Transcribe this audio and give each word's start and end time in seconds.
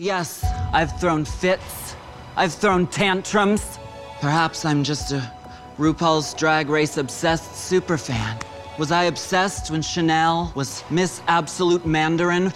Yes, 0.00 0.42
I've 0.72 0.98
thrown 0.98 1.26
fits. 1.26 1.94
I've 2.34 2.54
thrown 2.54 2.86
tantrums. 2.86 3.78
Perhaps 4.22 4.64
I'm 4.64 4.82
just 4.82 5.12
a 5.12 5.30
RuPaul's 5.76 6.32
Drag 6.32 6.70
Race 6.70 6.96
obsessed 6.96 7.50
superfan. 7.50 8.42
Was 8.78 8.92
I 8.92 9.04
obsessed 9.04 9.70
when 9.70 9.82
Chanel 9.82 10.52
was 10.54 10.84
Miss 10.88 11.20
Absolute 11.28 11.84
Mandarin? 11.84 12.44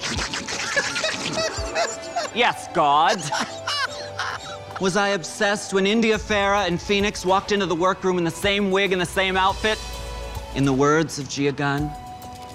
yes, 2.35 2.67
God. 2.73 3.23
Was 4.81 4.97
I 4.97 5.09
obsessed 5.09 5.75
when 5.75 5.87
India 5.87 6.17
Farah 6.17 6.67
and 6.67 6.81
Phoenix 6.81 7.27
walked 7.27 7.53
into 7.53 7.67
the 7.67 7.77
workroom 7.77 8.17
in 8.17 8.25
the 8.25 8.31
same 8.31 8.71
wig 8.71 8.93
and 8.93 9.03
the 9.03 9.05
same 9.05 9.37
outfit? 9.37 9.79
In 10.55 10.65
the 10.65 10.73
words 10.73 11.19
of 11.19 11.29
Gia 11.29 11.53
Gunn, 11.53 11.91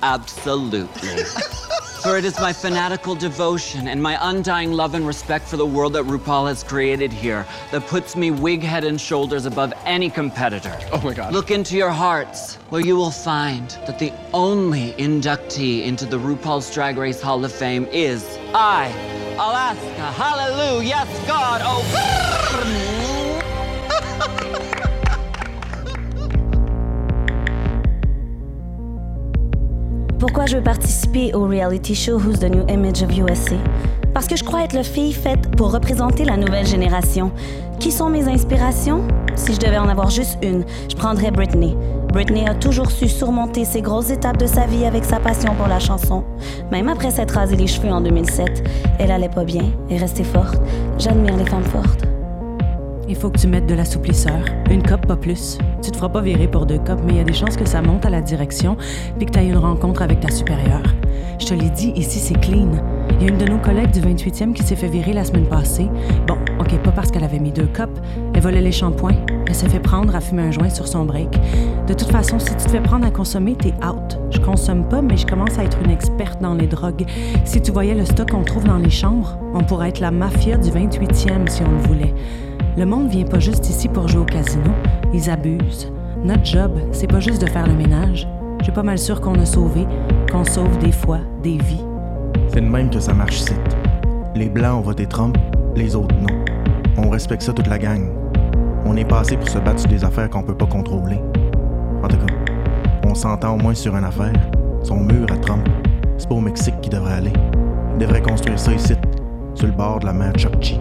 absolutely. 0.02 1.26
for 2.02 2.18
it 2.18 2.24
is 2.24 2.40
my 2.40 2.54
fanatical 2.54 3.14
devotion 3.16 3.88
and 3.88 4.02
my 4.02 4.18
undying 4.30 4.72
love 4.72 4.94
and 4.94 5.06
respect 5.06 5.46
for 5.46 5.58
the 5.58 5.66
world 5.66 5.94
that 5.94 6.06
RuPaul 6.06 6.48
has 6.48 6.64
created 6.64 7.12
here 7.12 7.46
that 7.72 7.86
puts 7.88 8.16
me 8.16 8.32
wig 8.32 8.62
head 8.62 8.84
and 8.84 9.00
shoulders 9.00 9.46
above 9.46 9.74
any 9.86 10.10
competitor. 10.10 10.78
Oh 10.92 11.02
my 11.02 11.14
God. 11.14 11.34
Look 11.34 11.52
into 11.52 11.76
your 11.76 11.90
hearts, 11.92 12.56
where 12.70 12.82
you 12.82 12.96
will 12.96 13.12
find 13.12 13.70
that 13.86 14.00
the 14.00 14.14
only 14.34 14.94
inductee 14.94 15.84
into 15.84 16.06
the 16.06 16.18
RuPaul's 16.18 16.74
Drag 16.74 16.98
Race 16.98 17.22
Hall 17.22 17.44
of 17.44 17.52
Fame 17.52 17.86
is 17.92 18.38
I, 18.54 18.88
Alaska. 19.34 20.12
Hallelujah. 20.14 20.88
Yes, 20.88 21.28
God. 21.28 21.62
Oh. 21.64 22.99
Pourquoi 30.20 30.48
je 30.48 30.58
veux 30.58 30.64
participer 30.64 31.34
au 31.34 31.46
reality 31.46 31.96
show 31.96 32.20
Who's 32.20 32.40
the 32.40 32.50
New 32.54 32.68
Image 32.68 33.02
of 33.02 33.18
USA? 33.18 33.56
Parce 34.14 34.28
que 34.28 34.36
je 34.36 34.44
crois 34.44 34.66
être 34.66 34.74
la 34.74 34.84
fille 34.84 35.14
faite 35.14 35.56
pour 35.56 35.72
représenter 35.72 36.26
la 36.26 36.36
nouvelle 36.36 36.68
génération. 36.68 37.32
Qui 37.80 37.90
sont 37.90 38.10
mes 38.10 38.28
inspirations? 38.28 39.08
Si 39.36 39.54
je 39.54 39.60
devais 39.60 39.78
en 39.78 39.88
avoir 39.88 40.10
juste 40.10 40.38
une, 40.44 40.66
je 40.90 40.96
prendrais 40.98 41.32
Britney. 41.32 41.78
Britney 42.12 42.46
a 42.46 42.54
toujours 42.54 42.92
su 42.92 43.08
surmonter 43.08 43.64
ces 43.64 43.82
grosses 43.82 44.10
étapes 44.10 44.38
de 44.38 44.46
sa 44.46 44.66
vie 44.66 44.84
avec 44.84 45.06
sa 45.06 45.22
passion 45.22 45.56
pour 45.56 45.70
la 45.70 45.80
chanson. 45.80 46.26
Même 46.70 46.90
après 46.90 47.12
s'être 47.12 47.36
rasé 47.36 47.56
les 47.56 47.68
cheveux 47.68 47.92
en 47.92 48.02
2007, 48.02 48.68
elle 49.00 49.12
allait 49.12 49.30
pas 49.30 49.46
bien 49.46 49.72
et 49.90 49.96
restait 49.96 50.26
forte. 50.26 50.60
J'admire 50.98 51.38
les 51.38 51.46
femmes 51.46 51.64
fortes. 51.64 52.09
Il 53.10 53.16
faut 53.16 53.32
que 53.32 53.40
tu 53.40 53.48
mettes 53.48 53.66
de 53.66 53.74
l'assouplisseur. 53.74 54.46
Une 54.70 54.84
cop, 54.84 55.08
pas 55.08 55.16
plus. 55.16 55.58
Tu 55.82 55.90
te 55.90 55.98
feras 55.98 56.10
pas 56.10 56.22
virer 56.22 56.48
pour 56.48 56.68
deux 56.68 56.78
copes, 56.78 57.02
mais 57.04 57.14
il 57.14 57.18
y 57.18 57.22
a 57.22 57.24
des 57.24 57.34
chances 57.34 57.58
que 57.58 57.66
ça 57.66 57.82
monte 57.82 58.06
à 58.06 58.12
la 58.12 58.22
direction 58.22 58.78
puis 59.18 59.26
que 59.26 59.32
tu 59.32 59.40
une 59.40 59.58
rencontre 59.58 60.04
avec 60.04 60.20
ta 60.20 60.30
supérieure. 60.30 60.84
Je 61.40 61.48
te 61.48 61.54
l'ai 61.56 61.72
dit, 61.72 61.92
ici, 61.96 62.20
c'est 62.20 62.40
clean. 62.40 62.70
Il 63.20 63.24
y 63.24 63.26
a 63.26 63.34
une 63.34 63.40
de 63.40 63.46
nos 63.46 63.58
collègues 63.58 63.90
du 63.90 64.02
28e 64.02 64.54
qui 64.54 64.62
s'est 64.62 64.76
fait 64.76 64.88
virer 64.88 65.14
la 65.14 65.24
semaine 65.24 65.48
passée. 65.48 65.90
Bon, 66.28 66.38
OK, 66.60 66.78
pas 66.84 66.92
parce 66.92 67.10
qu'elle 67.10 67.24
avait 67.24 67.40
mis 67.40 67.52
deux 67.52 67.66
copes. 67.66 68.00
Elle 68.36 68.42
volait 68.42 68.62
les 68.62 68.72
shampoings. 68.72 69.26
Elle 69.48 69.56
s'est 69.56 69.70
fait 69.70 69.80
prendre 69.80 70.16
à 70.16 70.22
fumer 70.22 70.44
un 70.44 70.52
joint 70.52 70.70
sur 70.70 70.88
son 70.88 71.06
break. 71.06 71.32
De 71.88 71.94
toute 71.96 72.12
façon, 72.12 72.38
si 72.38 72.56
tu 72.56 72.66
te 72.66 72.70
fais 72.70 72.82
prendre 72.82 73.08
à 73.08 73.12
consommer, 73.12 73.56
t'es 73.56 73.74
out. 73.84 74.20
Je 74.30 74.40
consomme 74.40 74.88
pas, 74.88 75.02
mais 75.02 75.18
je 75.18 75.26
commence 75.26 75.58
à 75.58 75.64
être 75.64 75.80
une 75.84 75.90
experte 75.90 76.40
dans 76.42 76.54
les 76.54 76.68
drogues. 76.68 77.08
Si 77.44 77.60
tu 77.60 77.72
voyais 77.72 77.96
le 77.96 78.06
stock 78.06 78.30
qu'on 78.30 78.44
trouve 78.44 78.66
dans 78.66 78.78
les 78.78 78.92
chambres, 78.92 79.40
on 79.56 79.64
pourrait 79.64 79.90
être 79.90 80.00
la 80.00 80.12
mafia 80.12 80.58
du 80.58 80.70
28e 80.70 81.48
si 81.48 81.64
on 81.64 81.72
le 81.72 81.88
voulait. 81.88 82.14
Le 82.80 82.86
monde 82.86 83.10
vient 83.10 83.26
pas 83.26 83.40
juste 83.40 83.70
ici 83.70 83.90
pour 83.90 84.08
jouer 84.08 84.22
au 84.22 84.26
casino, 84.26 84.72
ils 85.14 85.30
abusent. 85.30 85.92
Notre 86.24 86.46
job, 86.46 86.80
c'est 86.94 87.08
pas 87.08 87.20
juste 87.20 87.42
de 87.42 87.46
faire 87.46 87.68
le 87.68 87.74
ménage. 87.74 88.26
Je 88.60 88.64
suis 88.64 88.72
pas 88.72 88.84
mal 88.84 88.98
sûr 88.98 89.20
qu'on 89.20 89.38
a 89.38 89.46
sauvé, 89.46 89.86
qu'on 90.32 90.46
sauve 90.46 90.78
des 90.78 90.94
fois 90.94 91.20
des 91.44 91.58
vies. 91.58 91.84
C'est 92.48 92.62
de 92.62 92.66
même 92.66 92.90
que 92.90 93.02
ça 93.02 93.14
marche 93.14 93.42
ici. 93.42 93.54
Les 94.34 94.48
Blancs 94.48 94.78
ont 94.78 94.82
voté 94.82 95.06
Trump, 95.06 95.38
les 95.76 95.94
autres 95.94 96.16
non. 96.16 96.34
On 96.96 97.10
respecte 97.10 97.42
ça 97.42 97.52
toute 97.52 97.68
la 97.68 97.78
gang. 97.78 98.08
On 98.86 98.96
est 98.96 99.04
passé 99.04 99.36
pour 99.36 99.50
se 99.50 99.60
battre 99.60 99.82
sur 99.82 99.90
des 99.90 100.06
affaires 100.06 100.30
qu'on 100.30 100.44
peut 100.44 100.56
pas 100.56 100.66
contrôler. 100.66 101.20
En 102.02 102.08
tout 102.08 102.16
cas, 102.16 102.34
on 103.06 103.14
s'entend 103.14 103.56
au 103.56 103.58
moins 103.58 103.76
sur 103.76 103.94
une 103.98 104.06
affaire. 104.06 104.32
Son 104.84 105.02
mur 105.02 105.30
à 105.34 105.36
Trump, 105.36 105.68
c'est 106.18 106.30
pas 106.30 106.36
au 106.36 106.40
Mexique 106.40 106.80
qu'il 106.80 106.94
devrait 106.94 107.16
aller. 107.16 107.34
Il 107.96 107.98
devrait 107.98 108.22
construire 108.22 108.58
ça 108.58 108.72
ici, 108.72 108.96
sur 109.54 109.68
le 109.68 109.74
bord 109.74 110.00
de 110.00 110.06
la 110.06 110.14
mer 110.14 110.32
Chukchi. 110.38 110.80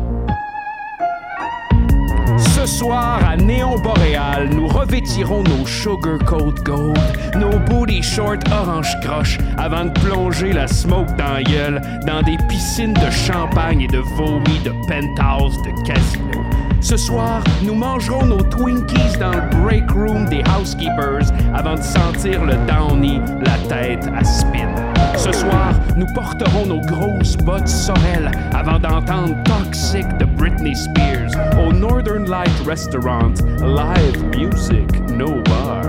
Ce 2.68 2.84
soir, 2.84 3.18
à 3.26 3.34
Néon 3.34 3.78
Boréal, 3.78 4.50
nous 4.50 4.68
revêtirons 4.68 5.42
nos 5.42 5.66
sugar 5.66 6.18
coat 6.26 6.54
gold, 6.62 6.98
nos 7.34 7.58
booty 7.60 8.02
shorts 8.02 8.44
orange 8.52 8.94
croche, 9.02 9.38
avant 9.56 9.86
de 9.86 9.90
plonger 10.00 10.52
la 10.52 10.68
smoke 10.68 11.10
dans 11.16 11.42
gueule 11.50 11.80
dans 12.06 12.20
des 12.22 12.36
piscines 12.46 12.92
de 12.92 13.10
champagne 13.10 13.80
et 13.80 13.88
de 13.88 13.98
vomi 13.98 14.60
de 14.64 14.70
penthouse 14.86 15.56
de 15.62 15.70
casino. 15.86 16.44
Ce 16.82 16.98
soir, 16.98 17.42
nous 17.62 17.74
mangerons 17.74 18.26
nos 18.26 18.42
Twinkies 18.42 19.16
dans 19.18 19.32
le 19.32 19.62
break 19.62 19.90
room 19.90 20.26
des 20.28 20.42
housekeepers 20.42 21.32
avant 21.54 21.74
de 21.74 21.82
sentir 21.82 22.44
le 22.44 22.54
downy, 22.66 23.18
la 23.46 23.56
tête 23.66 24.06
à 24.14 24.22
spin. 24.22 24.97
Ce 25.18 25.32
soir, 25.32 25.74
nous 25.96 26.06
porterons 26.14 26.64
nos 26.66 26.80
grosses 26.80 27.36
bottes 27.38 27.66
Sorel 27.66 28.30
avant 28.54 28.78
d'entendre 28.78 29.34
Toxic 29.42 30.06
de 30.18 30.24
Britney 30.24 30.76
Spears 30.76 31.32
au 31.58 31.72
Northern 31.72 32.30
Light 32.30 32.52
Restaurant. 32.64 33.32
Live 33.60 34.24
music, 34.36 34.88
no 35.10 35.42
bar. 35.42 35.82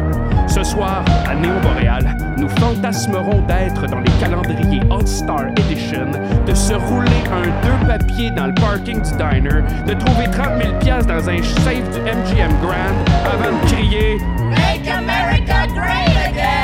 Ce 0.47 0.63
soir, 0.63 1.05
à 1.27 1.35
Néo 1.35 1.53
Boréal, 1.61 2.17
nous 2.37 2.49
fantasmerons 2.49 3.41
d'être 3.43 3.85
dans 3.85 3.99
les 3.99 4.11
calendriers 4.19 4.81
All-Star 4.89 5.49
Edition, 5.57 6.09
de 6.47 6.53
se 6.55 6.73
rouler 6.73 7.21
un 7.31 7.45
deux 7.63 7.87
papiers 7.87 8.31
dans 8.31 8.47
le 8.47 8.55
parking 8.55 8.99
du 8.99 9.11
diner, 9.11 9.61
de 9.85 9.93
trouver 9.93 10.25
30 10.31 10.59
000 10.59 10.79
piastres 10.79 11.07
dans 11.07 11.29
un 11.29 11.43
safe 11.43 11.87
du 11.93 11.99
MGM 12.01 12.51
Grand 12.63 13.31
avant 13.31 13.55
de 13.55 13.67
crier 13.67 14.17
Make 14.49 14.89
America 14.89 15.67
Great 15.75 16.17
Again! 16.29 16.58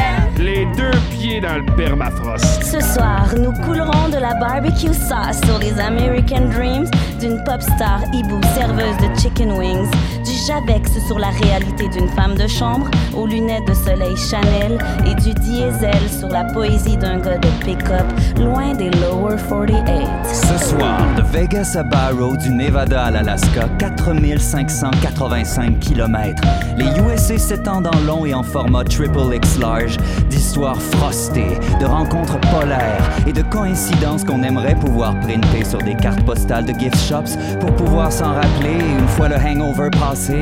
Permafrost. 1.41 2.63
Ce 2.63 2.79
soir, 2.79 3.28
nous 3.38 3.51
coulerons 3.66 4.09
de 4.09 4.18
la 4.18 4.35
barbecue 4.35 4.94
sauce 4.94 5.41
sur 5.46 5.59
les 5.59 5.79
American 5.79 6.50
Dreams 6.50 6.88
d'une 7.19 7.44
pop 7.44 7.62
star 7.62 8.01
hibou 8.13 8.40
serveuse 8.56 8.97
de 8.97 9.19
chicken 9.19 9.51
wings, 9.51 9.90
Javex 10.45 11.00
sur 11.07 11.17
la 11.17 11.29
réalité 11.29 11.89
d'une 11.89 12.07
femme 12.09 12.35
de 12.35 12.47
chambre 12.47 12.88
aux 13.16 13.25
lunettes 13.25 13.67
de 13.67 13.73
soleil 13.73 14.16
Chanel 14.16 14.78
et 15.07 15.16
du 15.16 15.33
diesel 15.33 16.09
sur 16.19 16.29
la 16.29 16.44
poésie 16.44 16.97
d'un 16.97 17.19
gars 17.19 17.39
de 17.39 17.47
pick-up 17.63 18.06
loin 18.38 18.75
des 18.75 18.91
lower 18.91 19.38
48. 19.50 20.07
Ce 20.23 20.69
soir, 20.69 21.00
de 21.17 21.23
Vegas 21.23 21.75
à 21.75 21.83
Barrow, 21.83 22.38
du 22.38 22.51
Nevada 22.51 23.06
à 23.06 23.11
l'Alaska, 23.11 23.67
4585 23.79 25.79
km. 25.79 26.44
Les 26.77 26.85
USA 26.85 27.38
s'étendent 27.38 27.88
en 27.88 28.00
long 28.01 28.25
et 28.25 28.33
en 28.33 28.44
format 28.44 28.83
triple 28.83 29.33
X 29.33 29.57
large, 29.57 29.97
d'histoires 30.29 30.79
frostées, 30.79 31.57
de 31.79 31.85
rencontres 31.85 32.39
polaires 32.51 33.09
et 33.25 33.33
de 33.33 33.41
coïncidences 33.41 34.23
qu'on 34.23 34.44
aimerait 34.44 34.75
pouvoir 34.75 35.19
printer 35.22 35.63
sur 35.63 35.79
des 35.79 35.95
cartes 35.95 36.23
postales 36.23 36.66
de 36.66 36.73
gift 36.77 36.97
shops 36.97 37.35
pour 37.59 37.73
pouvoir 37.75 38.12
s'en 38.12 38.33
rappeler 38.33 38.73
une 38.73 39.07
fois 39.07 39.29
le 39.29 39.38
hangover 39.38 39.89
passé. 39.89 40.34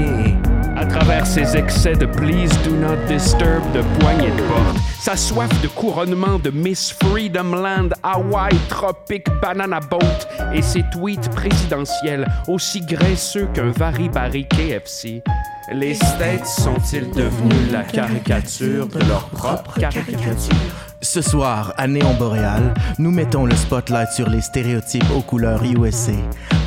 À 0.76 0.86
travers 0.86 1.26
ses 1.26 1.56
excès 1.56 1.94
de 1.94 2.06
Please 2.06 2.52
Do 2.66 2.72
Not 2.76 2.98
Disturb 3.08 3.64
de 3.74 3.82
poignée 4.00 4.32
de 4.32 4.42
porte, 4.44 4.78
sa 5.00 5.16
soif 5.16 5.50
de 5.62 5.68
couronnement 5.68 6.40
de 6.40 6.50
Miss 6.50 6.92
Freedom 6.92 7.56
Land, 7.56 7.90
Hawaii, 8.04 8.58
Tropic, 8.70 9.26
Banana 9.42 9.80
Boat 9.80 10.02
et 10.54 10.62
ses 10.62 10.84
tweets 10.92 11.30
présidentiels 11.30 12.28
aussi 12.48 12.82
graisseux 12.82 13.48
qu'un 13.54 13.72
Varibari 13.72 14.48
KFC. 14.48 15.24
Les 15.72 15.94
States 15.94 16.46
sont-ils 16.46 17.10
devenus 17.12 17.72
la 17.72 17.84
caricature 17.84 18.88
de 18.88 19.00
leur 19.08 19.30
propre 19.30 19.80
caricature? 19.80 20.56
Ce 21.02 21.22
soir, 21.22 21.74
à 21.78 21.88
Néon 21.88 22.14
Boréal, 22.16 22.74
nous 22.98 23.12
mettons 23.12 23.46
le 23.46 23.56
spotlight 23.56 24.10
sur 24.10 24.30
les 24.30 24.42
stéréotypes 24.42 25.10
aux 25.16 25.22
couleurs 25.22 25.64
USA. 25.64 26.14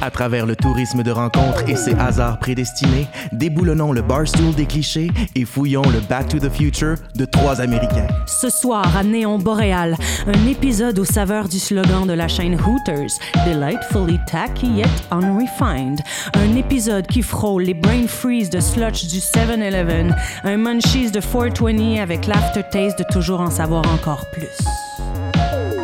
À 0.02 0.10
travers 0.10 0.46
le 0.46 0.54
tourisme 0.54 1.02
de 1.02 1.10
rencontre 1.10 1.68
et 1.68 1.76
ses 1.76 1.94
hasards 1.94 2.38
prédestinés, 2.38 3.08
déboulonnons 3.32 3.92
le 3.92 4.02
barstool 4.02 4.54
des 4.54 4.66
clichés 4.66 5.10
et 5.34 5.44
fouillons 5.44 5.88
le 5.90 6.00
Back 6.00 6.28
to 6.28 6.38
the 6.38 6.50
Future 6.50 6.96
de 7.14 7.24
trois 7.24 7.60
Américains. 7.60 8.06
Ce 8.26 8.50
soir, 8.50 8.96
à 8.96 9.02
Néon 9.02 9.38
Boréal, 9.38 9.96
un 10.26 10.46
épisode 10.48 10.98
aux 10.98 11.04
saveurs 11.04 11.48
du 11.48 11.58
slogan 11.58 12.06
de 12.06 12.12
la 12.12 12.28
chaîne 12.28 12.54
Hooters, 12.54 13.18
Delightfully 13.46 14.18
tacky 14.26 14.66
yet 14.66 14.86
unrefined. 15.10 16.00
Un 16.34 16.56
épisode 16.56 17.06
qui 17.06 17.22
frôle 17.22 17.62
les 17.62 17.74
brain 17.74 18.06
freeze 18.06 18.50
de 18.50 18.60
sludge 18.60 19.06
du 19.06 19.18
7-Eleven, 19.18 20.14
un 20.44 20.56
munchies 20.56 21.10
de 21.10 21.20
420 21.20 22.02
avec 22.02 22.26
l'aftertaste 22.26 22.98
de 22.98 23.04
toujours 23.10 23.40
en 23.40 23.50
savoir 23.50 23.84
encore 23.92 24.26
plus. 24.32 24.85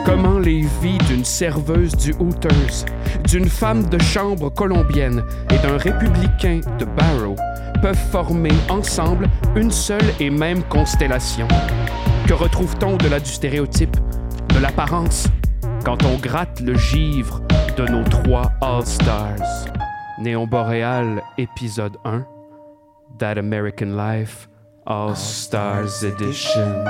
Comment 0.05 0.39
les 0.39 0.63
vies 0.81 0.99
d'une 1.09 1.25
serveuse 1.25 1.95
du 1.97 2.13
Hooters, 2.19 2.85
d'une 3.25 3.49
femme 3.49 3.89
de 3.89 3.99
chambre 4.01 4.51
colombienne 4.51 5.23
et 5.51 5.59
d'un 5.59 5.77
républicain 5.77 6.61
de 6.79 6.85
Barrow 6.85 7.37
peuvent 7.81 8.11
former 8.11 8.53
ensemble 8.69 9.29
une 9.55 9.71
seule 9.71 10.13
et 10.19 10.31
même 10.31 10.63
constellation? 10.65 11.47
Que 12.27 12.35
retrouve-t-on 12.35 12.95
au-delà 12.95 13.21
du 13.21 13.31
stéréotype, 13.31 13.97
de 14.55 14.59
l'apparence, 14.59 15.29
quand 15.85 16.05
on 16.05 16.17
gratte 16.17 16.61
le 16.61 16.77
givre 16.77 17.41
de 17.77 17.85
nos 17.85 18.05
trois 18.05 18.51
All-Stars? 18.61 19.67
Néon 20.19 20.47
Boréal, 20.47 21.23
épisode 21.39 21.97
1, 22.05 22.25
That 23.19 23.39
American 23.39 23.97
Life, 23.97 24.49
All-Stars 24.85 26.05
Edition. 26.05 26.85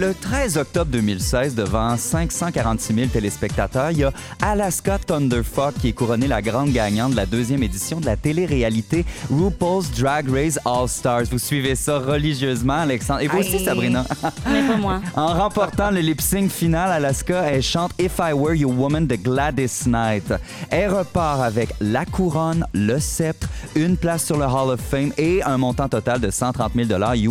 Le 0.00 0.14
13 0.14 0.56
octobre 0.56 0.90
2016, 0.92 1.54
devant 1.54 1.94
546 1.94 2.94
000 2.94 3.06
téléspectateurs, 3.08 3.90
il 3.90 3.98
y 3.98 4.04
a 4.04 4.12
Alaska 4.40 4.98
Thunderfuck 4.98 5.74
qui 5.74 5.88
est 5.88 5.92
couronné 5.92 6.26
la 6.26 6.40
grande 6.40 6.70
gagnante 6.70 7.10
de 7.10 7.16
la 7.16 7.26
deuxième 7.26 7.62
édition 7.62 8.00
de 8.00 8.06
la 8.06 8.16
télé-réalité 8.16 9.04
RuPaul's 9.30 9.90
Drag 9.90 10.26
Race 10.30 10.58
All 10.64 10.88
Stars. 10.88 11.24
Vous 11.30 11.38
suivez 11.38 11.74
ça 11.74 11.98
religieusement, 11.98 12.80
Alexandre. 12.80 13.20
Et 13.20 13.28
vous 13.28 13.40
aussi. 13.40 13.62
Sabrina. 13.62 14.06
Mais 14.50 14.66
pas 14.66 14.78
moi. 14.78 15.02
En 15.14 15.34
remportant 15.34 15.90
le 15.90 16.00
lip 16.00 16.22
sync 16.22 16.50
final, 16.50 16.90
Alaska, 16.90 17.42
elle 17.42 17.62
chante 17.62 17.92
If 18.00 18.20
I 18.20 18.32
Were 18.32 18.54
Your 18.54 18.72
Woman 18.72 19.06
de 19.06 19.16
Gladys 19.16 19.82
Knight. 19.84 20.32
Elle 20.70 20.94
repart 20.94 21.42
avec 21.42 21.74
la 21.78 22.06
couronne, 22.06 22.64
le 22.72 22.98
sceptre, 23.00 23.48
une 23.76 23.98
place 23.98 24.24
sur 24.24 24.38
le 24.38 24.46
Hall 24.46 24.70
of 24.70 24.80
Fame 24.80 25.12
et 25.18 25.42
un 25.42 25.58
montant 25.58 25.90
total 25.90 26.20
de 26.20 26.30
130 26.30 26.72
000 26.74 26.88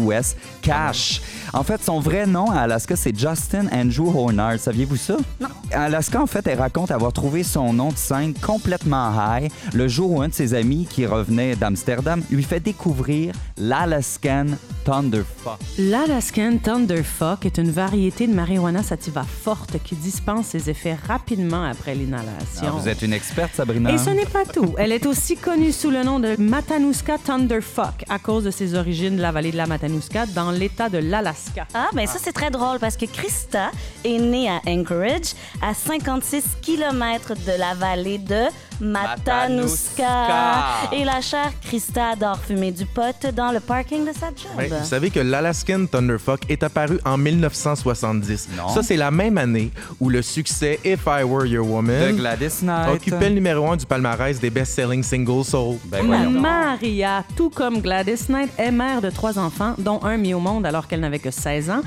US 0.07 0.35
cash. 0.61 1.19
En 1.51 1.63
fait, 1.63 1.83
son 1.83 1.99
vrai 1.99 2.27
nom 2.27 2.58
à 2.59 2.63
Alaska, 2.63 2.95
c'est 2.95 3.17
Justin 3.17 3.67
Andrew 3.71 4.09
Horner. 4.13 4.57
Saviez-vous 4.57 4.97
ça? 4.97 5.15
Non. 5.39 5.47
Alaska, 5.71 6.21
en 6.21 6.27
fait, 6.27 6.45
elle 6.47 6.59
raconte 6.59 6.91
avoir 6.91 7.13
trouvé 7.13 7.43
son 7.43 7.71
nom 7.71 7.89
de 7.89 7.97
scène 7.97 8.33
complètement 8.33 9.13
high 9.13 9.49
le 9.73 9.87
jour 9.87 10.11
où 10.11 10.21
un 10.21 10.27
de 10.27 10.33
ses 10.33 10.53
amis 10.53 10.85
qui 10.89 11.05
revenait 11.05 11.55
d'Amsterdam 11.55 12.21
lui 12.29 12.43
fait 12.43 12.59
découvrir 12.59 13.33
l'Alaskan 13.57 14.47
Thunderfuck. 14.83 15.59
L'Alaskan 15.77 16.57
Thunderfuck 16.57 17.45
est 17.45 17.59
une 17.59 17.71
variété 17.71 18.27
de 18.27 18.33
marijuana 18.33 18.83
sativa 18.83 19.23
forte 19.23 19.77
qui 19.83 19.95
dispense 19.95 20.47
ses 20.47 20.69
effets 20.69 20.97
rapidement 21.07 21.63
après 21.63 21.95
l'inhalation. 21.95 22.63
Ah, 22.67 22.71
vous 22.71 22.89
êtes 22.89 23.01
une 23.01 23.13
experte, 23.13 23.51
Sabrina? 23.55 23.93
Et 23.93 23.97
ce 23.97 24.09
n'est 24.09 24.25
pas 24.25 24.45
tout. 24.45 24.73
Elle 24.77 24.91
est 24.91 25.05
aussi 25.05 25.37
connue 25.37 25.71
sous 25.71 25.91
le 25.91 26.03
nom 26.03 26.19
de 26.19 26.35
Matanuska 26.37 27.19
Thunderfuck 27.19 28.05
à 28.09 28.19
cause 28.19 28.43
de 28.43 28.51
ses 28.51 28.75
origines 28.75 29.15
de 29.15 29.21
la 29.21 29.31
vallée 29.31 29.51
de 29.51 29.57
la 29.57 29.67
Matanuska 29.67 30.25
dans 30.27 30.51
l'état 30.51 30.89
de 30.89 30.97
l'Alaska. 30.97 31.67
Ah, 31.73 31.87
ben 31.93 32.05
ça, 32.07 32.17
c'est 32.21 32.33
très 32.33 32.48
drôle 32.49 32.79
parce 32.79 32.97
que 32.97 33.05
Krista 33.05 33.71
est 34.03 34.17
née 34.17 34.49
à 34.49 34.61
Anchorage, 34.67 35.33
à 35.61 35.73
56 35.73 36.57
km 36.61 37.33
de 37.35 37.57
la 37.57 37.73
vallée 37.73 38.17
de 38.17 38.45
Matanuska. 38.81 40.91
Et 40.93 41.03
la 41.03 41.21
chère 41.21 41.51
Krista 41.61 42.09
adore 42.09 42.39
fumer 42.39 42.71
du 42.71 42.85
pot 42.85 43.15
dans 43.35 43.51
le 43.51 43.59
parking 43.59 44.05
de 44.05 44.13
sa 44.13 44.27
job. 44.27 44.51
Ben, 44.57 44.69
vous 44.69 44.85
savez 44.85 45.09
que 45.09 45.19
l'Alaskan 45.19 45.85
Thunderfuck 45.85 46.49
est 46.49 46.63
apparu 46.63 46.99
en 47.05 47.17
1970. 47.17 48.49
Non. 48.57 48.69
Ça, 48.69 48.81
c'est 48.81 48.95
la 48.95 49.11
même 49.11 49.37
année 49.37 49.71
où 49.99 50.09
le 50.09 50.21
succès 50.21 50.79
If 50.85 51.01
I 51.07 51.23
Were 51.23 51.45
Your 51.45 51.65
De 51.65 51.71
Woman 51.71 52.15
Gladys 52.15 52.59
Knight. 52.61 52.95
occupait 52.95 53.29
le 53.29 53.35
numéro 53.35 53.69
un 53.69 53.75
du 53.75 53.85
palmarès 53.85 54.39
des 54.39 54.49
best-selling 54.49 55.03
singles 55.03 55.43
soul. 55.43 55.77
Ben. 55.85 56.29
Maria, 56.29 57.23
tout 57.35 57.49
comme 57.49 57.81
Gladys 57.81 58.25
Knight, 58.29 58.51
est 58.57 58.71
mère 58.71 59.01
de 59.01 59.09
trois 59.09 59.37
enfants, 59.37 59.73
dont 59.77 59.99
un 60.03 60.17
mis 60.17 60.33
au 60.33 60.39
monde 60.39 60.65
alors 60.65 60.87
qu'elle 60.87 61.01
n'avait 61.01 61.19
que 61.19 61.31
16 61.31 61.69
ans. 61.69 61.81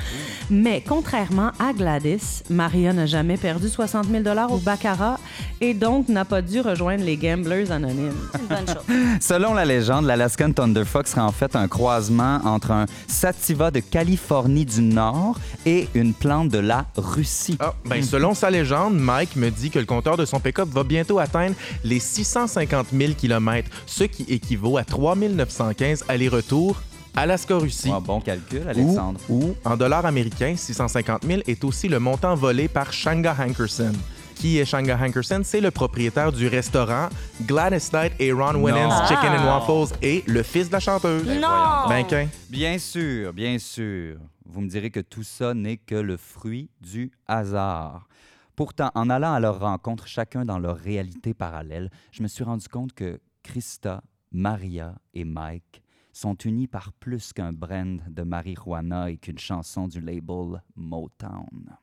Mais 0.51 0.83
contrairement 0.87 1.53
à 1.59 1.73
Gladys, 1.73 2.43
Maria 2.51 2.93
n'a 2.93 3.07
jamais 3.07 3.37
perdu 3.37 3.69
60 3.69 4.07
000 4.09 4.23
au 4.51 4.59
baccarat 4.59 5.19
et 5.61 5.75
donc 5.75 6.09
n'a 6.09 6.25
pas 6.25 6.43
dû 6.43 6.61
rejoindre 6.61 6.82
les 6.91 7.17
gamblers 7.17 7.71
anonymes. 7.71 8.13
C'est 8.33 8.41
une 8.41 8.47
bonne 8.47 8.67
chose. 8.67 8.85
Selon 9.21 9.55
la 9.55 9.65
légende, 9.65 10.07
l'Alaskan 10.07 10.53
Thunderfuck 10.53 11.07
serait 11.07 11.21
en 11.21 11.33
fait 11.33 11.55
un 11.57 11.69
croisement 11.69 12.41
entre 12.45 12.71
un 12.71 12.87
sativa 13.07 13.71
de 13.71 13.81
Californie 13.81 14.65
du 14.65 14.83
Nord 14.83 15.39
et 15.65 15.89
une 15.95 16.13
plante 16.13 16.49
de 16.49 16.59
la 16.59 16.87
Russie. 16.97 17.57
Ah, 17.61 17.75
ben, 17.85 18.03
selon 18.03 18.35
sa 18.35 18.51
légende, 18.51 18.95
Mike 18.95 19.37
me 19.37 19.51
dit 19.51 19.71
que 19.71 19.79
le 19.79 19.87
compteur 19.87 20.17
de 20.17 20.25
son 20.25 20.41
pick-up 20.41 20.69
va 20.69 20.85
bientôt 20.85 21.19
atteindre 21.19 21.55
les 21.85 22.01
650 22.01 22.89
000 22.93 23.13
km, 23.15 23.69
ce 23.87 24.05
qui 24.05 24.25
équivaut 24.25 24.77
à 24.77 24.85
3 24.85 25.17
915 25.17 26.05
allers-retours 26.09 26.81
Alaska-Russie. 27.15 27.91
Bon 28.05 28.21
calcul, 28.21 28.63
Alexandre. 28.67 29.21
ou, 29.29 29.55
en 29.65 29.77
dollars 29.77 30.07
américains, 30.07 30.55
650 30.57 31.25
000 31.25 31.43
est 31.47 31.63
aussi 31.65 31.89
le 31.89 31.99
montant 31.99 32.35
volé 32.35 32.69
par 32.69 32.93
Shanga 32.93 33.37
Hankerson. 33.39 33.93
Qui 34.43 34.59
est 34.59 34.65
Shanga 34.65 34.99
Hankerson? 35.01 35.43
C'est 35.45 35.61
le 35.61 35.71
propriétaire 35.71 36.33
du 36.33 36.49
restaurant 36.49 37.09
Gladys 37.43 37.91
Knight 37.93 38.13
et 38.19 38.33
Ron 38.33 38.57
Winans 38.57 39.07
Chicken 39.07 39.31
and 39.31 39.45
Waffles 39.45 39.97
et 40.03 40.25
le 40.27 40.43
fils 40.43 40.67
de 40.67 40.73
la 40.73 40.81
chanteuse. 40.81 41.25
non! 41.25 41.89
Ben, 41.89 42.05
qu'un. 42.05 42.27
Bien 42.51 42.77
sûr, 42.77 43.33
bien 43.33 43.57
sûr. 43.61 44.17
Vous 44.45 44.61
me 44.61 44.69
direz 44.69 44.91
que 44.91 44.99
tout 44.99 45.23
ça 45.23 45.55
n'est 45.55 45.77
que 45.77 45.95
le 45.95 46.17
fruit 46.17 46.69
du 46.81 47.13
hasard. 47.29 48.09
Pourtant, 48.57 48.91
en 48.97 49.11
allant 49.11 49.33
à 49.33 49.39
leur 49.39 49.61
rencontre, 49.61 50.09
chacun 50.09 50.45
dans 50.45 50.59
leur 50.59 50.77
réalité 50.77 51.35
parallèle, 51.35 51.89
je 52.11 52.25
me 52.25 52.27
suis 52.27 52.43
rendu 52.43 52.67
compte 52.67 52.95
que 52.95 53.21
Krista, 53.45 54.03
Maria 54.33 54.97
et 55.15 55.25
Mike 55.25 55.85
sont 56.13 56.35
unis 56.35 56.67
par 56.67 56.93
plus 56.95 57.33
qu'un 57.33 57.53
brand 57.53 58.01
de 58.09 58.23
marijuana 58.25 59.09
et 59.09 59.19
qu'une 59.19 59.39
chanson 59.39 59.87
du 59.87 60.01
label 60.01 60.61
Motown. 60.75 61.77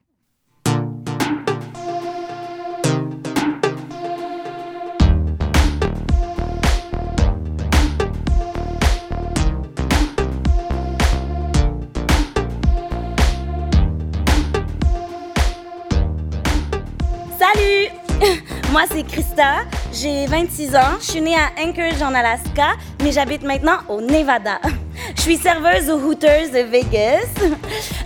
Moi, 18.72 18.84
c'est 18.92 19.04
Krista. 19.04 19.64
J'ai 19.92 20.28
26 20.28 20.76
ans. 20.76 20.98
Je 21.00 21.06
suis 21.06 21.22
née 21.22 21.36
à 21.36 21.50
Anchorage, 21.60 22.02
en 22.04 22.14
Alaska, 22.14 22.76
mais 23.04 23.12
j'habite 23.12 23.42
maintenant 23.42 23.80
au 23.88 24.00
Nevada. 24.00 24.60
Je 25.16 25.22
suis 25.22 25.38
serveuse 25.38 25.90
aux 25.90 25.98
Hooters 25.98 26.50
de 26.52 26.60
Vegas. 26.70 27.26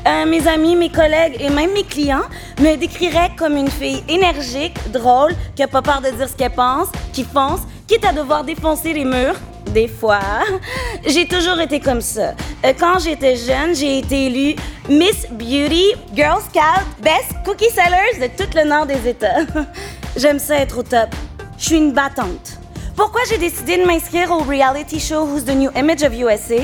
Euh, 0.06 0.26
mes 0.26 0.48
amis, 0.48 0.76
mes 0.76 0.90
collègues 0.90 1.38
et 1.40 1.50
même 1.50 1.74
mes 1.74 1.84
clients 1.84 2.24
me 2.62 2.76
décriraient 2.78 3.32
comme 3.38 3.58
une 3.58 3.70
fille 3.70 4.04
énergique, 4.08 4.76
drôle, 4.92 5.32
qui 5.56 5.64
a 5.64 5.68
pas 5.68 5.82
peur 5.82 6.02
de 6.02 6.12
dire 6.12 6.30
ce 6.30 6.36
qu'elle 6.36 6.52
pense, 6.52 6.88
qui 7.12 7.24
fonce, 7.26 7.62
quitte 7.88 8.06
à 8.06 8.14
devoir 8.14 8.44
défoncer 8.44 8.94
les 8.94 9.06
murs. 9.06 9.36
Des 9.74 9.88
fois. 9.88 10.20
J'ai 11.08 11.28
toujours 11.28 11.60
été 11.60 11.80
comme 11.80 12.02
ça. 12.02 12.36
Euh, 12.64 12.74
Quand 12.80 13.00
j'étais 13.00 13.36
jeune, 13.36 13.74
j'ai 13.74 14.00
été 14.00 14.28
élue 14.28 14.56
Miss 14.88 15.26
Beauty, 15.32 15.94
Girl 16.14 16.40
Scout, 16.42 16.86
Best 17.02 17.34
Cookie 17.44 17.72
Sellers 17.72 18.20
de 18.22 18.28
tout 18.38 18.50
le 18.56 18.66
nord 18.66 18.86
des 18.86 19.10
États. 19.10 19.40
J'aime 20.16 20.40
ça 20.40 20.56
être 20.58 20.78
au 20.80 20.84
top. 20.84 21.10
Je 21.58 21.66
suis 21.66 21.78
une 21.78 21.92
battante. 21.92 22.60
Pourquoi 22.96 23.22
j'ai 23.28 23.38
décidé 23.40 23.78
de 23.78 23.86
m'inscrire 23.86 24.32
au 24.32 24.40
reality 24.40 25.00
show 25.00 25.24
Who's 25.26 25.44
the 25.46 25.56
New 25.56 25.72
Image 25.76 26.04
of 26.04 26.14
USA? 26.14 26.56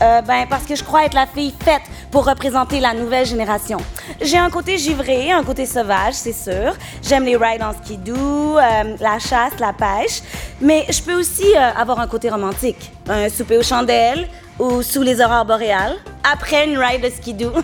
Euh, 0.00 0.20
ben, 0.22 0.46
parce 0.48 0.64
que 0.64 0.74
je 0.76 0.82
crois 0.84 1.04
être 1.04 1.14
la 1.14 1.26
fille 1.26 1.52
faite 1.64 1.82
pour 2.10 2.24
représenter 2.26 2.80
la 2.80 2.94
nouvelle 2.94 3.26
génération. 3.26 3.78
J'ai 4.20 4.38
un 4.38 4.50
côté 4.50 4.78
givré, 4.78 5.30
un 5.32 5.42
côté 5.44 5.66
sauvage, 5.66 6.14
c'est 6.14 6.32
sûr. 6.32 6.74
J'aime 7.02 7.24
les 7.24 7.36
rides 7.36 7.62
en 7.62 7.72
skidoo, 7.72 8.58
euh, 8.58 8.96
la 9.00 9.18
chasse, 9.18 9.52
la 9.60 9.72
pêche. 9.72 10.20
Mais 10.60 10.86
je 10.88 11.02
peux 11.02 11.14
aussi 11.14 11.46
euh, 11.56 11.70
avoir 11.76 12.00
un 12.00 12.06
côté 12.06 12.30
romantique. 12.30 12.90
Un 13.08 13.28
souper 13.28 13.58
aux 13.58 13.62
chandelles 13.62 14.28
ou 14.58 14.82
sous 14.82 15.02
les 15.02 15.20
aurores 15.20 15.44
boréales. 15.44 15.96
Après 16.32 16.66
une 16.68 16.78
ride 16.78 17.02
de 17.02 17.10
skidoo. 17.10 17.52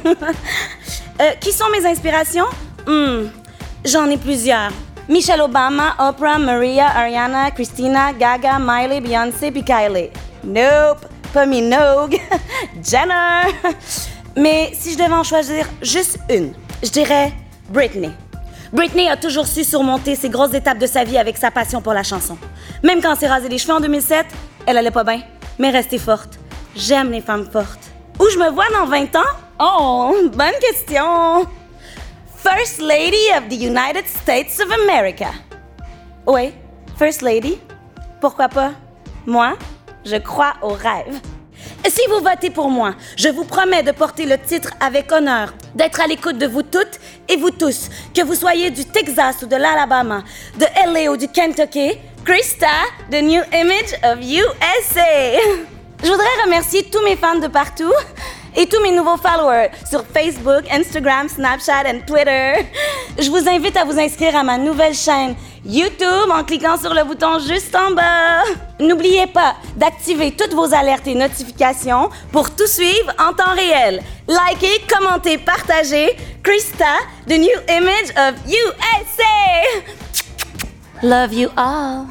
Euh, 1.20 1.30
qui 1.40 1.52
sont 1.52 1.68
mes 1.70 1.86
inspirations? 1.86 2.46
Hmm, 2.88 3.28
J'en 3.84 4.10
ai 4.10 4.16
plusieurs. 4.16 4.72
Michelle 5.08 5.42
Obama, 5.42 5.94
Oprah, 5.98 6.38
Maria, 6.38 6.86
Ariana, 6.88 7.50
Christina, 7.50 8.12
Gaga, 8.12 8.58
Miley, 8.58 9.00
Beyoncé, 9.00 9.50
puis 9.50 9.62
Kylie. 9.62 10.10
Nope, 10.42 11.06
pas 11.32 11.44
Minogue, 11.46 12.18
Jenner. 12.82 13.52
Mais 14.36 14.72
si 14.74 14.92
je 14.92 14.98
devais 14.98 15.12
en 15.12 15.22
choisir 15.22 15.66
juste 15.82 16.18
une, 16.30 16.54
je 16.82 16.88
dirais 16.90 17.32
Britney. 17.68 18.10
Britney 18.72 19.08
a 19.08 19.16
toujours 19.16 19.46
su 19.46 19.62
surmonter 19.62 20.16
ces 20.16 20.28
grosses 20.30 20.54
étapes 20.54 20.78
de 20.78 20.86
sa 20.86 21.04
vie 21.04 21.18
avec 21.18 21.36
sa 21.36 21.50
passion 21.50 21.80
pour 21.80 21.92
la 21.92 22.02
chanson. 22.02 22.36
Même 22.82 23.00
quand 23.00 23.14
s'est 23.14 23.28
rasé 23.28 23.48
les 23.48 23.58
cheveux 23.58 23.74
en 23.74 23.80
2007, 23.80 24.26
elle 24.66 24.78
allait 24.78 24.90
pas 24.90 25.04
bien, 25.04 25.20
mais 25.58 25.70
restée 25.70 25.98
forte. 25.98 26.38
J'aime 26.74 27.10
les 27.12 27.20
femmes 27.20 27.46
fortes. 27.50 27.92
Où 28.18 28.24
je 28.32 28.38
me 28.38 28.50
vois 28.50 28.68
dans 28.72 28.86
20 28.86 29.16
ans? 29.16 29.20
Oh, 29.60 30.16
bonne 30.32 30.58
question. 30.60 31.46
First 32.44 32.82
Lady 32.82 33.30
of 33.34 33.48
the 33.48 33.56
United 33.56 34.06
States 34.06 34.60
of 34.60 34.70
America. 34.70 35.32
Oui, 36.26 36.52
First 36.98 37.22
Lady. 37.22 37.58
Pourquoi 38.20 38.50
pas? 38.50 38.72
Moi, 39.24 39.56
je 40.04 40.16
crois 40.16 40.52
au 40.60 40.74
rêve. 40.74 41.20
Si 41.88 42.02
vous 42.10 42.22
votez 42.22 42.50
pour 42.50 42.68
moi, 42.68 42.96
je 43.16 43.30
vous 43.30 43.44
promets 43.44 43.82
de 43.82 43.92
porter 43.92 44.26
le 44.26 44.36
titre 44.36 44.72
avec 44.78 45.10
honneur, 45.10 45.54
d'être 45.74 46.02
à 46.02 46.06
l'écoute 46.06 46.36
de 46.36 46.46
vous 46.46 46.62
toutes 46.62 47.00
et 47.30 47.36
vous 47.38 47.50
tous, 47.50 47.88
que 48.14 48.22
vous 48.22 48.34
soyez 48.34 48.70
du 48.70 48.84
Texas 48.84 49.36
ou 49.42 49.46
de 49.46 49.56
l'Alabama, 49.56 50.22
de 50.58 50.66
LA 50.86 51.10
ou 51.10 51.16
du 51.16 51.28
Kentucky, 51.28 51.92
Krista, 52.26 52.66
the 53.10 53.22
new 53.22 53.42
image 53.54 53.94
of 54.02 54.20
USA. 54.20 55.40
Je 56.02 56.10
voudrais 56.10 56.42
remercier 56.44 56.82
tous 56.92 57.02
mes 57.04 57.16
fans 57.16 57.38
de 57.38 57.48
partout 57.48 57.94
et 58.56 58.66
tous 58.66 58.80
mes 58.82 58.92
nouveaux 58.92 59.16
followers 59.16 59.70
sur 59.88 60.04
Facebook, 60.06 60.64
Instagram, 60.70 61.28
Snapchat 61.28 61.88
et 61.88 62.00
Twitter. 62.06 62.66
Je 63.18 63.30
vous 63.30 63.48
invite 63.48 63.76
à 63.76 63.84
vous 63.84 63.98
inscrire 63.98 64.36
à 64.36 64.42
ma 64.42 64.58
nouvelle 64.58 64.94
chaîne 64.94 65.34
YouTube 65.64 66.30
en 66.30 66.44
cliquant 66.44 66.76
sur 66.76 66.92
le 66.92 67.04
bouton 67.04 67.38
juste 67.38 67.74
en 67.74 67.92
bas. 67.92 68.42
N'oubliez 68.80 69.26
pas 69.26 69.54
d'activer 69.76 70.32
toutes 70.32 70.52
vos 70.52 70.74
alertes 70.74 71.06
et 71.06 71.14
notifications 71.14 72.10
pour 72.32 72.54
tout 72.54 72.66
suivre 72.66 73.12
en 73.18 73.32
temps 73.32 73.54
réel. 73.54 74.02
Likez, 74.28 74.82
commentez, 74.88 75.38
partagez. 75.38 76.16
Krista, 76.42 76.98
the 77.26 77.38
new 77.38 77.58
image 77.68 78.10
of 78.16 78.34
USA. 78.46 79.84
Love 81.02 81.32
you 81.32 81.48
all. 81.56 82.06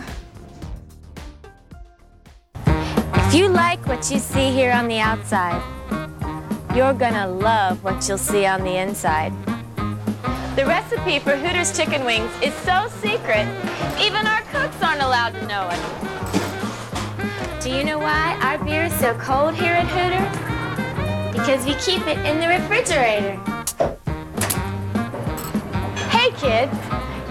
If 3.15 3.33
you 3.33 3.47
like 3.47 3.85
what 3.88 4.12
you 4.12 4.19
see 4.19 4.51
here 4.51 4.71
on 4.71 4.88
the 4.88 5.00
outside, 5.00 5.62
you're 6.75 6.93
gonna 6.93 7.27
love 7.27 7.83
what 7.83 8.07
you'll 8.07 8.17
see 8.17 8.47
on 8.47 8.63
the 8.63 8.77
inside. 8.77 9.31
The 10.55 10.65
recipe 10.65 11.19
for 11.19 11.35
Hooters 11.35 11.75
chicken 11.77 12.03
wings 12.03 12.31
is 12.41 12.53
so 12.65 12.87
secret, 12.99 13.47
even 13.99 14.25
our 14.25 14.41
cooks 14.51 14.81
aren't 14.81 15.03
allowed 15.03 15.33
to 15.33 15.45
know 15.45 15.69
it. 15.71 17.61
Do 17.61 17.69
you 17.69 17.83
know 17.83 17.99
why 17.99 18.37
our 18.41 18.57
beer 18.63 18.85
is 18.85 18.93
so 18.93 19.13
cold 19.19 19.53
here 19.53 19.73
at 19.73 19.85
Hooters? 19.85 21.37
Because 21.37 21.63
we 21.63 21.75
keep 21.75 22.07
it 22.07 22.17
in 22.25 22.39
the 22.39 22.47
refrigerator. 22.47 23.37
Hey 26.09 26.31
kids, 26.31 26.73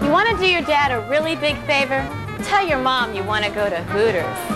you 0.01 0.09
want 0.09 0.29
to 0.29 0.37
do 0.37 0.49
your 0.49 0.61
dad 0.61 0.91
a 0.91 1.09
really 1.09 1.35
big 1.35 1.57
favor? 1.65 2.01
Tell 2.43 2.65
your 2.65 2.79
mom 2.79 3.13
you 3.13 3.23
want 3.23 3.43
to 3.43 3.51
go 3.51 3.69
to 3.69 3.83
Hooters. 3.83 4.52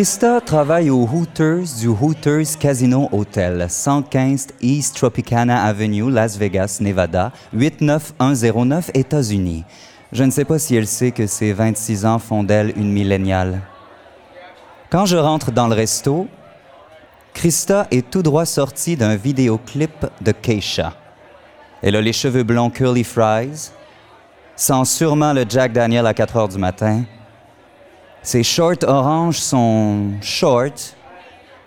Krista 0.00 0.40
travaille 0.40 0.88
au 0.88 1.06
Hooters 1.06 1.76
du 1.78 1.88
Hooters 1.88 2.56
Casino 2.58 3.10
Hotel, 3.12 3.66
115 3.68 4.46
East 4.62 4.96
Tropicana 4.96 5.62
Avenue, 5.64 6.10
Las 6.10 6.38
Vegas, 6.38 6.78
Nevada, 6.80 7.32
89109, 7.52 8.92
États-Unis. 8.94 9.62
Je 10.10 10.24
ne 10.24 10.30
sais 10.30 10.46
pas 10.46 10.58
si 10.58 10.74
elle 10.74 10.86
sait 10.86 11.10
que 11.10 11.26
ses 11.26 11.52
26 11.52 12.06
ans 12.06 12.18
font 12.18 12.42
d'elle 12.42 12.72
une 12.78 12.90
milléniale. 12.90 13.60
Quand 14.88 15.04
je 15.04 15.18
rentre 15.18 15.52
dans 15.52 15.68
le 15.68 15.74
resto, 15.74 16.28
Krista 17.34 17.86
est 17.90 18.08
tout 18.08 18.22
droit 18.22 18.46
sortie 18.46 18.96
d'un 18.96 19.16
vidéoclip 19.16 20.06
de 20.22 20.32
Keisha. 20.32 20.94
Elle 21.82 21.96
a 21.96 22.00
les 22.00 22.14
cheveux 22.14 22.42
blonds 22.42 22.70
curly 22.70 23.04
fries, 23.04 23.70
sent 24.56 24.84
sûrement 24.86 25.34
le 25.34 25.44
Jack 25.46 25.74
Daniel 25.74 26.06
à 26.06 26.14
4 26.14 26.36
heures 26.38 26.48
du 26.48 26.56
matin, 26.56 27.02
ses 28.22 28.42
shorts 28.42 28.84
orange 28.86 29.38
sont 29.38 30.10
short 30.20 30.96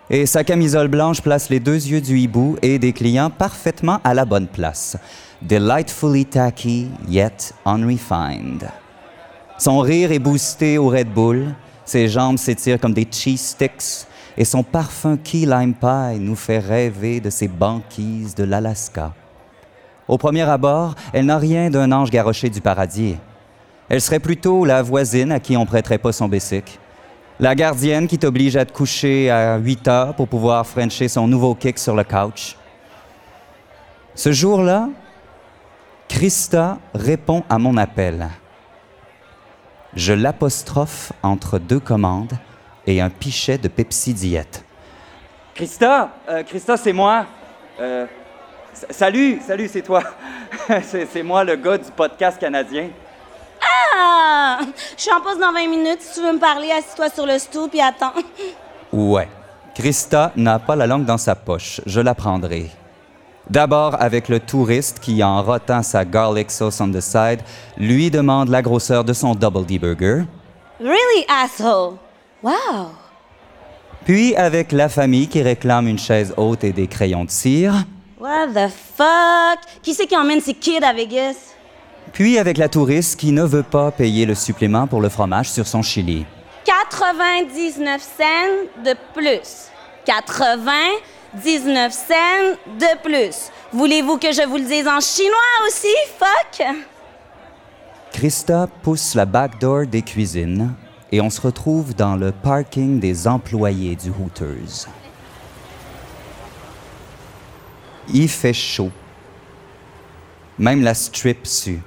et 0.09 0.25
sa 0.25 0.43
camisole 0.43 0.87
blanche 0.87 1.21
place 1.21 1.49
les 1.49 1.59
deux 1.59 1.87
yeux 1.87 2.01
du 2.01 2.19
hibou 2.19 2.57
et 2.61 2.77
des 2.77 2.93
clients 2.93 3.29
parfaitement 3.29 3.99
à 4.03 4.13
la 4.13 4.25
bonne 4.25 4.47
place. 4.47 4.97
Delightfully 5.41 6.25
tacky, 6.25 6.89
yet 7.07 7.53
unrefined. 7.65 8.69
Son 9.57 9.79
rire 9.79 10.11
est 10.11 10.19
boosté 10.19 10.77
au 10.77 10.89
Red 10.89 11.13
Bull, 11.13 11.55
ses 11.85 12.07
jambes 12.07 12.37
s'étirent 12.37 12.79
comme 12.79 12.93
des 12.93 13.07
cheese 13.09 13.37
sticks 13.37 14.07
et 14.37 14.45
son 14.45 14.63
parfum 14.63 15.17
key 15.17 15.45
lime 15.45 15.73
pie 15.73 16.19
nous 16.19 16.35
fait 16.35 16.59
rêver 16.59 17.19
de 17.19 17.29
ses 17.29 17.47
banquises 17.47 18.35
de 18.35 18.43
l'Alaska. 18.43 19.13
Au 20.07 20.17
premier 20.17 20.43
abord, 20.43 20.95
elle 21.13 21.25
n'a 21.25 21.37
rien 21.37 21.69
d'un 21.69 21.91
ange 21.91 22.09
garoché 22.09 22.49
du 22.49 22.61
paradis. 22.61 23.15
Elle 23.89 24.01
serait 24.01 24.19
plutôt 24.19 24.65
la 24.65 24.81
voisine 24.81 25.31
à 25.31 25.39
qui 25.39 25.57
on 25.57 25.65
prêterait 25.65 25.97
pas 25.97 26.11
son 26.11 26.27
bessic. 26.27 26.79
La 27.39 27.55
gardienne 27.55 28.07
qui 28.07 28.17
t'oblige 28.17 28.55
à 28.55 28.65
te 28.65 28.71
coucher 28.71 29.29
à 29.29 29.57
8 29.57 29.87
heures 29.87 30.15
pour 30.15 30.27
pouvoir 30.27 30.65
frencher 30.65 31.07
son 31.07 31.27
nouveau 31.27 31.55
kick 31.55 31.77
sur 31.79 31.95
le 31.95 32.03
couch. 32.03 32.55
Ce 34.15 34.31
jour-là, 34.31 34.89
Krista 36.07 36.77
répond 36.93 37.43
à 37.49 37.57
mon 37.57 37.75
appel. 37.77 38.29
Je 39.95 40.13
l'apostrophe 40.13 41.11
entre 41.23 41.59
deux 41.59 41.79
commandes 41.79 42.33
et 42.85 43.01
un 43.01 43.09
pichet 43.09 43.57
de 43.57 43.67
Pepsi 43.67 44.13
Diète. 44.13 44.63
Krista, 45.55 46.09
euh, 46.29 46.43
Krista, 46.43 46.77
c'est 46.77 46.93
moi. 46.93 47.25
Euh, 47.79 48.05
salut, 48.89 49.39
salut, 49.45 49.67
c'est 49.67 49.81
toi. 49.81 50.03
c'est 50.83 51.23
moi, 51.23 51.43
le 51.43 51.55
gars 51.55 51.77
du 51.77 51.91
podcast 51.91 52.39
canadien. 52.39 52.89
Ah! 53.93 54.59
Je 54.97 55.01
suis 55.01 55.11
en 55.11 55.21
pause 55.21 55.39
dans 55.39 55.51
20 55.51 55.67
minutes. 55.67 56.01
Si 56.01 56.15
tu 56.15 56.25
veux 56.25 56.33
me 56.33 56.39
parler, 56.39 56.71
assis-toi 56.71 57.09
sur 57.09 57.25
le 57.25 57.37
stool 57.37 57.69
puis 57.69 57.81
attends. 57.81 58.13
Ouais. 58.91 59.27
Krista 59.75 60.31
n'a 60.35 60.59
pas 60.59 60.75
la 60.75 60.85
langue 60.87 61.05
dans 61.05 61.17
sa 61.17 61.35
poche. 61.35 61.81
Je 61.85 61.99
la 61.99 62.13
prendrai. 62.13 62.69
D'abord 63.49 64.01
avec 64.01 64.29
le 64.29 64.39
touriste 64.39 64.99
qui, 64.99 65.23
en 65.23 65.41
rotant 65.41 65.83
sa 65.83 66.05
garlic 66.05 66.49
sauce 66.49 66.79
on 66.79 66.91
the 66.91 67.01
side, 67.01 67.41
lui 67.77 68.09
demande 68.09 68.49
la 68.49 68.61
grosseur 68.61 69.03
de 69.03 69.13
son 69.13 69.35
double 69.35 69.65
D 69.65 69.79
burger. 69.79 70.23
Really, 70.79 71.25
asshole? 71.27 71.97
Wow! 72.41 72.91
Puis 74.05 74.35
avec 74.35 74.71
la 74.71 74.89
famille 74.89 75.27
qui 75.27 75.41
réclame 75.41 75.87
une 75.87 75.99
chaise 75.99 76.33
haute 76.37 76.63
et 76.63 76.71
des 76.71 76.87
crayons 76.87 77.25
de 77.25 77.31
cire. 77.31 77.73
What 78.19 78.47
the 78.53 78.69
fuck? 78.69 79.59
Qui 79.81 79.93
c'est 79.93 80.07
qui 80.07 80.15
emmène 80.15 80.39
ses 80.39 80.53
kids 80.53 80.83
à 80.83 80.93
Vegas? 80.93 81.52
Puis 82.13 82.37
avec 82.37 82.57
la 82.59 82.69
touriste 82.69 83.19
qui 83.19 83.31
ne 83.31 83.43
veut 83.43 83.63
pas 83.63 83.91
payer 83.91 84.27
le 84.27 84.35
supplément 84.35 84.85
pour 84.85 85.01
le 85.01 85.09
fromage 85.09 85.49
sur 85.49 85.65
son 85.65 85.81
chili. 85.81 86.27
99 86.63 88.01
cents 88.01 88.83
de 88.85 88.95
plus. 89.13 89.69
99 90.05 91.91
cents 91.91 92.55
de 92.79 92.97
plus. 93.01 93.49
Voulez-vous 93.73 94.19
que 94.19 94.31
je 94.31 94.47
vous 94.47 94.57
le 94.57 94.65
dise 94.65 94.87
en 94.87 94.99
chinois 94.99 95.67
aussi? 95.67 95.87
Fuck! 96.19 96.67
Krista 98.11 98.67
pousse 98.83 99.15
la 99.15 99.25
backdoor 99.25 99.87
des 99.87 100.03
cuisines 100.03 100.75
et 101.11 101.19
on 101.19 101.31
se 101.31 101.41
retrouve 101.41 101.95
dans 101.95 102.15
le 102.15 102.31
parking 102.31 102.99
des 102.99 103.27
employés 103.27 103.95
du 103.95 104.11
Hooters. 104.11 104.87
Il 108.13 108.29
fait 108.29 108.53
chaud. 108.53 108.91
Même 110.59 110.83
la 110.83 110.93
strip 110.93 111.47
sue. 111.47 111.81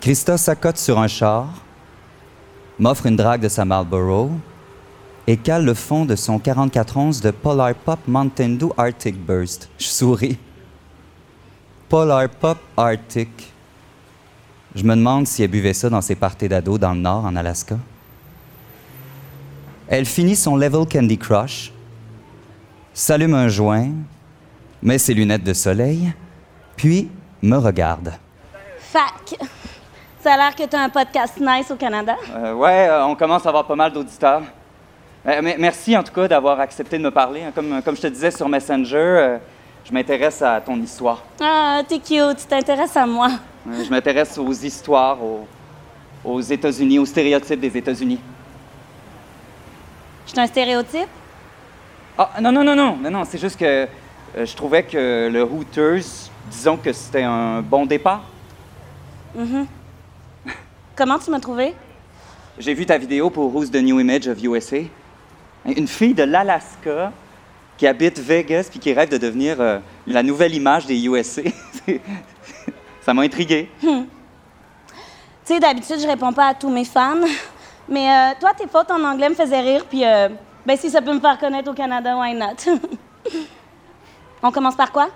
Krista 0.00 0.38
s'accote 0.38 0.78
sur 0.78 0.98
un 0.98 1.08
char, 1.08 1.48
m'offre 2.78 3.06
une 3.06 3.16
drague 3.16 3.40
de 3.40 3.48
sa 3.48 3.64
Marlboro 3.64 4.30
et 5.26 5.36
cale 5.36 5.64
le 5.64 5.74
fond 5.74 6.04
de 6.04 6.14
son 6.14 6.38
44 6.38 6.96
onces 6.96 7.20
de 7.20 7.32
Polar 7.32 7.74
Pop 7.74 7.98
Mountain 8.06 8.50
Dew 8.50 8.72
Arctic 8.76 9.16
Burst. 9.16 9.68
Je 9.76 9.86
souris. 9.86 10.38
Polar 11.88 12.28
Pop 12.28 12.58
Arctic. 12.76 13.52
Je 14.74 14.84
me 14.84 14.94
demande 14.94 15.26
si 15.26 15.42
elle 15.42 15.50
buvait 15.50 15.74
ça 15.74 15.90
dans 15.90 16.00
ses 16.00 16.14
parties 16.14 16.48
d'ado 16.48 16.78
dans 16.78 16.94
le 16.94 17.00
nord, 17.00 17.24
en 17.24 17.34
Alaska. 17.34 17.76
Elle 19.88 20.06
finit 20.06 20.36
son 20.36 20.56
level 20.56 20.86
Candy 20.86 21.18
Crush, 21.18 21.72
s'allume 22.94 23.34
un 23.34 23.48
joint, 23.48 23.90
met 24.80 24.98
ses 24.98 25.14
lunettes 25.14 25.44
de 25.44 25.54
soleil, 25.54 26.12
puis 26.76 27.10
me 27.42 27.56
regarde. 27.56 28.12
Fac. 28.78 29.36
Ça 30.20 30.32
a 30.32 30.36
l'air 30.36 30.54
que 30.54 30.64
tu 30.64 30.74
as 30.74 30.82
un 30.82 30.88
podcast 30.88 31.38
nice 31.40 31.70
au 31.70 31.76
Canada. 31.76 32.16
Euh, 32.34 32.52
ouais, 32.54 32.88
euh, 32.88 33.04
on 33.06 33.14
commence 33.14 33.46
à 33.46 33.50
avoir 33.50 33.64
pas 33.64 33.76
mal 33.76 33.92
d'auditeurs. 33.92 34.42
Euh, 35.26 35.40
mais 35.42 35.56
merci 35.58 35.96
en 35.96 36.02
tout 36.02 36.12
cas 36.12 36.26
d'avoir 36.26 36.58
accepté 36.58 36.98
de 36.98 37.04
me 37.04 37.10
parler. 37.10 37.42
Comme, 37.54 37.80
comme 37.82 37.96
je 37.96 38.02
te 38.02 38.06
disais 38.08 38.32
sur 38.32 38.48
Messenger, 38.48 38.96
euh, 38.96 39.38
je 39.84 39.92
m'intéresse 39.92 40.42
à 40.42 40.60
ton 40.60 40.76
histoire. 40.80 41.22
Ah, 41.40 41.82
t'es 41.86 41.98
cute, 42.00 42.36
tu 42.36 42.46
t'intéresses 42.46 42.96
à 42.96 43.06
moi. 43.06 43.28
Je 43.64 43.88
m'intéresse 43.90 44.36
aux 44.38 44.52
histoires, 44.52 45.22
aux, 45.22 45.46
aux 46.24 46.40
États-Unis, 46.40 46.98
aux 46.98 47.06
stéréotypes 47.06 47.60
des 47.60 47.76
États-Unis. 47.76 48.18
Je 50.26 50.32
suis 50.32 50.40
un 50.40 50.46
stéréotype? 50.46 51.08
Ah, 52.18 52.30
non, 52.40 52.50
non, 52.50 52.64
non, 52.64 52.74
non, 52.74 52.96
non, 53.00 53.10
non, 53.10 53.24
c'est 53.24 53.38
juste 53.38 53.58
que 53.58 53.64
euh, 53.64 53.86
je 54.44 54.56
trouvais 54.56 54.82
que 54.82 55.28
le 55.30 55.44
Hooters, 55.44 56.02
disons 56.50 56.76
que 56.76 56.92
c'était 56.92 57.22
un 57.22 57.62
bon 57.62 57.86
départ. 57.86 58.22
Comment 60.98 61.20
tu 61.20 61.30
m'as 61.30 61.38
trouvé? 61.38 61.76
J'ai 62.58 62.74
vu 62.74 62.84
ta 62.84 62.98
vidéo 62.98 63.30
pour 63.30 63.54
Who's 63.54 63.70
the 63.70 63.76
New 63.76 64.00
Image 64.00 64.26
of 64.26 64.42
USA. 64.42 64.78
Une 65.64 65.86
fille 65.86 66.12
de 66.12 66.24
l'Alaska 66.24 67.12
qui 67.76 67.86
habite 67.86 68.18
Vegas 68.18 68.66
puis 68.68 68.80
qui 68.80 68.92
rêve 68.92 69.08
de 69.08 69.16
devenir 69.16 69.60
euh, 69.60 69.78
la 70.08 70.24
nouvelle 70.24 70.52
image 70.52 70.86
des 70.86 71.06
USA. 71.06 71.42
Ça 73.02 73.14
m'a 73.14 73.22
intrigué. 73.22 73.70
Tu 73.80 73.86
Tu 73.86 73.94
sais, 75.44 75.60
d'habitude, 75.60 76.00
je 76.00 76.06
réponds 76.08 76.32
pas 76.32 76.48
à 76.48 76.54
tous 76.54 76.68
mes 76.68 76.84
fans. 76.84 77.20
Mais 77.88 78.10
euh, 78.10 78.34
toi, 78.40 78.50
tes 78.58 78.66
fautes 78.66 78.90
en 78.90 79.04
anglais 79.04 79.28
me 79.28 79.36
faisaient 79.36 79.60
rire, 79.60 79.84
puis 79.88 80.04
euh, 80.04 80.30
ben, 80.66 80.76
si 80.76 80.90
ça 80.90 81.00
peut 81.00 81.14
me 81.14 81.20
faire 81.20 81.38
connaître 81.38 81.70
au 81.70 81.74
Canada, 81.74 82.16
why 82.16 82.34
not? 82.34 82.56
On 84.42 84.50
commence 84.50 84.74
par 84.74 84.90
quoi? 84.90 85.10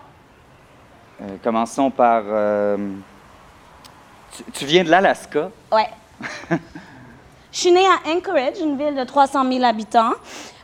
Euh, 1.23 1.39
commençons 1.43 1.91
par. 1.91 2.23
Tu, 4.37 4.45
tu 4.53 4.65
viens 4.65 4.85
de 4.85 4.91
l'Alaska? 4.91 5.51
Ouais. 5.71 5.89
Je 7.53 7.59
suis 7.59 7.71
née 7.71 7.87
à 7.87 8.11
Anchorage, 8.11 8.59
une 8.61 8.79
ville 8.79 8.95
de 8.95 9.05
300 9.05 9.51
000 9.51 9.63
habitants. 9.63 10.15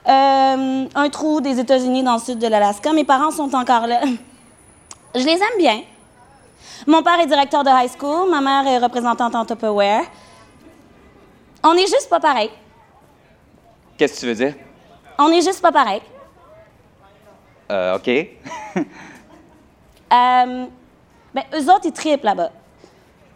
Euh, 0.09 0.87
un 0.95 1.09
trou 1.11 1.43
des 1.43 1.61
États-Unis 1.61 2.03
dans 2.03 2.15
le 2.15 2.21
sud 2.21 2.39
de 2.39 2.47
l'Alaska. 2.47 2.93
Mes 2.95 3.05
parents 3.05 3.31
sont 3.31 3.55
encore 3.55 3.87
là. 3.87 4.01
Je 5.15 5.21
les 5.25 5.33
aime 5.33 5.59
bien. 5.59 5.83
Mon 6.87 7.03
père 7.03 7.21
est 7.21 7.27
directeur 7.27 7.63
de 7.63 7.69
high 7.69 7.91
school, 7.91 8.31
ma 8.31 8.41
mère 8.41 8.67
est 8.67 8.79
représentante 8.79 9.35
en 9.35 9.45
Tupperware. 9.45 10.05
On 11.63 11.75
est 11.75 11.87
juste 11.87 12.09
pas 12.09 12.21
pareil. 12.21 12.51
Qu'est-ce 13.99 14.15
que 14.15 14.21
tu 14.21 14.27
veux 14.27 14.35
dire? 14.35 14.55
On 15.19 15.29
est 15.31 15.43
juste 15.43 15.61
pas 15.61 15.73
pareil. 15.73 16.01
Euh, 17.71 17.97
OK. 17.97 18.11
Euh, 20.11 20.65
ben, 21.35 21.43
eux 21.53 21.71
autres, 21.71 21.85
ils 21.85 21.93
triplent 21.93 22.25
là-bas. 22.25 22.51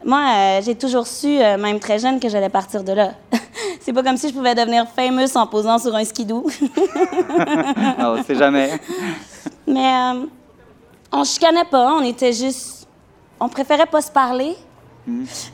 Moi, 0.05 0.19
euh, 0.19 0.61
j'ai 0.65 0.75
toujours 0.75 1.07
su, 1.07 1.41
euh, 1.41 1.57
même 1.57 1.79
très 1.79 1.99
jeune, 1.99 2.19
que 2.19 2.29
j'allais 2.29 2.49
partir 2.49 2.83
de 2.83 2.93
là. 2.93 3.13
C'est 3.81 3.93
pas 3.93 4.03
comme 4.03 4.17
si 4.17 4.29
je 4.29 4.35
pouvais 4.35 4.55
devenir 4.55 4.87
famous 4.95 5.37
en 5.37 5.47
posant 5.47 5.79
sur 5.79 5.95
un 5.95 6.05
skidoo. 6.05 6.47
Non, 7.99 8.17
on 8.19 8.23
sait 8.23 8.35
jamais. 8.35 8.81
Mais 9.67 9.95
euh, 10.15 10.27
on 11.13 11.25
chicanait 11.25 11.65
pas, 11.65 11.93
on 11.95 12.03
était 12.03 12.33
juste. 12.33 12.87
On 13.41 13.49
préférait 13.49 13.87
pas 13.87 14.01
se 14.01 14.11
parler. 14.11 14.57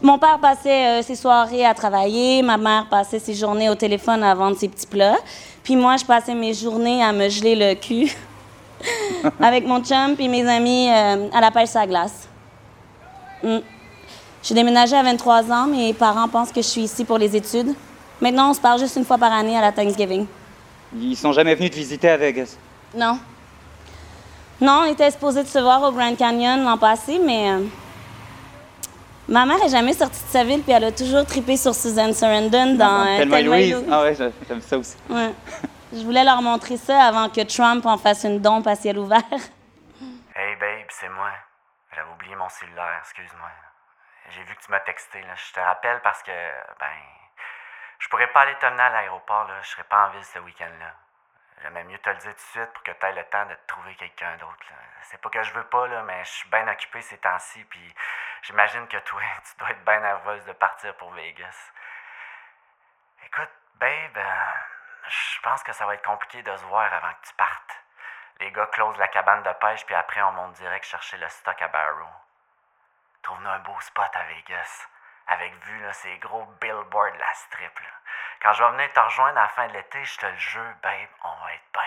Mon 0.03 0.19
père 0.19 0.39
passait 0.41 1.01
euh, 1.01 1.03
ses 1.03 1.15
soirées 1.15 1.65
à 1.65 1.73
travailler, 1.73 2.43
ma 2.43 2.59
mère 2.59 2.87
passait 2.91 3.19
ses 3.19 3.33
journées 3.33 3.71
au 3.71 3.75
téléphone 3.75 4.23
à 4.23 4.35
vendre 4.35 4.59
ses 4.59 4.69
petits 4.69 4.87
plats. 4.87 5.17
Puis 5.63 5.75
moi, 5.75 5.97
je 5.97 6.05
passais 6.05 6.35
mes 6.35 6.53
journées 6.53 7.03
à 7.03 7.13
me 7.13 7.29
geler 7.31 7.55
le 7.55 7.75
cul 7.75 8.15
avec 9.41 9.67
mon 9.67 9.83
chum 9.83 10.15
et 10.19 10.29
mes 10.29 10.47
amis 10.47 10.89
euh, 10.91 11.29
à 11.33 11.41
la 11.41 11.51
pêche 11.51 11.75
à 11.77 11.87
glace. 11.87 12.29
Mm. 13.43 13.59
J'ai 14.49 14.55
déménagé 14.55 14.97
à 14.97 15.03
23 15.03 15.53
ans, 15.53 15.67
mes 15.67 15.93
parents 15.93 16.27
pensent 16.27 16.51
que 16.53 16.63
je 16.63 16.67
suis 16.67 16.81
ici 16.81 17.05
pour 17.05 17.19
les 17.19 17.37
études. 17.37 17.75
Maintenant, 18.19 18.49
on 18.51 18.55
se 18.55 18.61
parle 18.63 18.79
juste 18.79 18.97
une 18.97 19.05
fois 19.05 19.19
par 19.19 19.31
année 19.31 19.55
à 19.55 19.61
la 19.61 19.73
Thanksgiving. 19.73 20.27
Ils 20.97 21.17
sont 21.17 21.33
jamais 21.33 21.55
venus 21.55 21.71
te 21.71 21.77
visiter 21.77 22.09
à 22.09 22.17
Vegas? 22.17 22.57
Non. 22.95 23.19
Non, 24.59 24.85
on 24.85 24.85
était 24.87 25.11
supposé 25.11 25.43
de 25.43 25.49
se 25.49 25.59
voir 25.59 25.83
au 25.83 25.93
Grand 25.93 26.17
Canyon 26.17 26.65
l'an 26.65 26.79
passé, 26.79 27.21
mais. 27.23 27.51
euh, 27.51 27.61
ma 29.29 29.45
mère 29.45 29.63
est 29.63 29.69
jamais 29.69 29.93
sortie 29.93 30.19
de 30.25 30.31
sa 30.31 30.45
ville, 30.45 30.63
puis 30.63 30.73
elle 30.73 30.85
a 30.85 30.93
toujours 30.93 31.27
trippé 31.27 31.59
sur 31.59 31.75
Susan 31.75 32.11
Sarandon 32.15 32.75
dans 32.77 33.07
euh, 33.07 33.19
Thelma 33.19 33.43
Louise. 33.43 33.75
Louise. 33.75 33.85
Ah 33.93 34.01
ouais, 34.03 34.15
j'a- 34.15 34.31
j'aime 34.49 34.63
ça 34.63 34.79
aussi. 34.79 34.97
Ouais. 35.11 35.35
Je 35.93 36.03
voulais 36.05 36.25
leur 36.25 36.41
montrer 36.41 36.79
ça 36.79 37.03
avant 37.03 37.29
que 37.29 37.43
Trump 37.43 37.85
en 37.85 37.99
fasse 37.99 38.25
une 38.25 38.41
dompe 38.41 38.67
à 38.67 38.75
ciel 38.77 38.99
ouvert. 38.99 39.23
Hey 39.31 40.55
babe, 40.59 40.89
c'est 40.89 41.09
moi. 41.11 41.29
J'avais 41.95 42.09
oublié 42.15 42.35
mon 42.35 42.49
cellulaire, 42.49 43.03
excuse-moi. 43.03 43.49
J'ai 44.31 44.43
vu 44.45 44.55
que 44.55 44.63
tu 44.63 44.71
m'as 44.71 44.81
texté. 44.81 45.23
Je 45.23 45.53
te 45.53 45.61
rappelle 45.61 46.01
parce 46.03 46.23
que, 46.23 46.33
ben, 46.79 46.97
je 47.99 48.09
pourrais 48.09 48.27
pas 48.29 48.43
aller 48.43 48.55
t'emmener 48.57 48.83
à 48.83 48.91
l'aéroport, 48.91 49.45
là. 49.45 49.61
Je 49.63 49.69
serais 49.69 49.85
pas 49.85 50.07
en 50.07 50.11
ville 50.11 50.25
ce 50.25 50.39
week-end-là. 50.39 50.95
J'aimais 51.63 51.85
mieux 51.85 51.99
te 51.99 52.09
le 52.11 52.17
dire 52.17 52.31
tout 52.31 52.37
de 52.37 52.41
suite 52.41 52.73
pour 52.73 52.83
que 52.85 52.93
tu 52.93 53.07
aies 53.07 53.13
le 53.13 53.25
temps 53.25 53.45
de 53.47 53.55
te 53.55 53.67
trouver 53.67 53.95
quelqu'un 53.97 54.37
d'autre. 54.37 54.67
C'est 55.03 55.21
pas 55.21 55.29
que 55.31 55.43
je 55.43 55.53
veux 55.53 55.65
pas, 55.65 55.89
là, 55.89 56.03
mais 56.03 56.25
je 56.25 56.31
suis 56.31 56.49
bien 56.51 56.69
occupé 56.69 57.01
ces 57.03 57.19
temps-ci, 57.19 57.65
puis 57.65 57.95
j'imagine 58.43 58.87
que 58.87 58.99
toi, 58.99 59.21
tu 59.45 59.57
dois 59.59 59.71
être 59.71 59.85
bien 59.85 60.01
nerveuse 60.01 60.45
de 60.45 60.53
partir 60.53 60.95
pour 60.97 61.11
Vegas. 61.13 61.73
Écoute, 63.25 63.51
babe, 63.75 64.17
euh, 64.17 64.45
je 65.09 65.41
pense 65.41 65.63
que 65.65 65.73
ça 65.73 65.87
va 65.87 65.95
être 65.95 66.05
compliqué 66.05 66.43
de 66.43 66.57
se 66.57 66.65
voir 66.67 66.93
avant 66.93 67.13
que 67.15 67.27
tu 67.27 67.35
partes. 67.35 67.83
Les 68.41 68.53
gars 68.53 68.67
closent 68.67 68.99
la 68.99 69.09
cabane 69.09 69.43
de 69.43 69.53
pêche, 69.55 69.85
puis 69.85 69.95
après, 69.97 70.23
on 70.23 70.33
monte 70.33 70.53
direct 70.53 70.85
chercher 70.85 71.17
le 71.17 71.29
stock 71.29 71.61
à 71.61 71.69
Barrow. 71.69 72.07
Trouve-nous 73.23 73.51
un 73.51 73.59
beau 73.61 73.79
spot 73.81 74.11
à 74.15 74.23
Vegas, 74.25 74.89
avec 75.27 75.55
vue, 75.65 75.93
ces 75.93 76.19
gros 76.19 76.45
billboards 76.61 77.13
de 77.13 77.19
la 77.19 77.35
strip. 77.35 77.79
Quand 78.41 78.53
je 78.53 78.63
vais 78.63 78.71
venir 78.71 78.93
te 78.93 79.01
rejoindre 79.01 79.39
à 79.39 79.43
la 79.43 79.49
fin 79.49 79.67
de 79.67 79.73
l'été, 79.73 80.05
je 80.05 80.19
te 80.19 80.27
le 80.27 80.37
jure, 80.37 80.75
babe, 80.83 81.09
on 81.25 81.45
va 81.45 81.55
être 81.55 81.73
bien. 81.73 81.83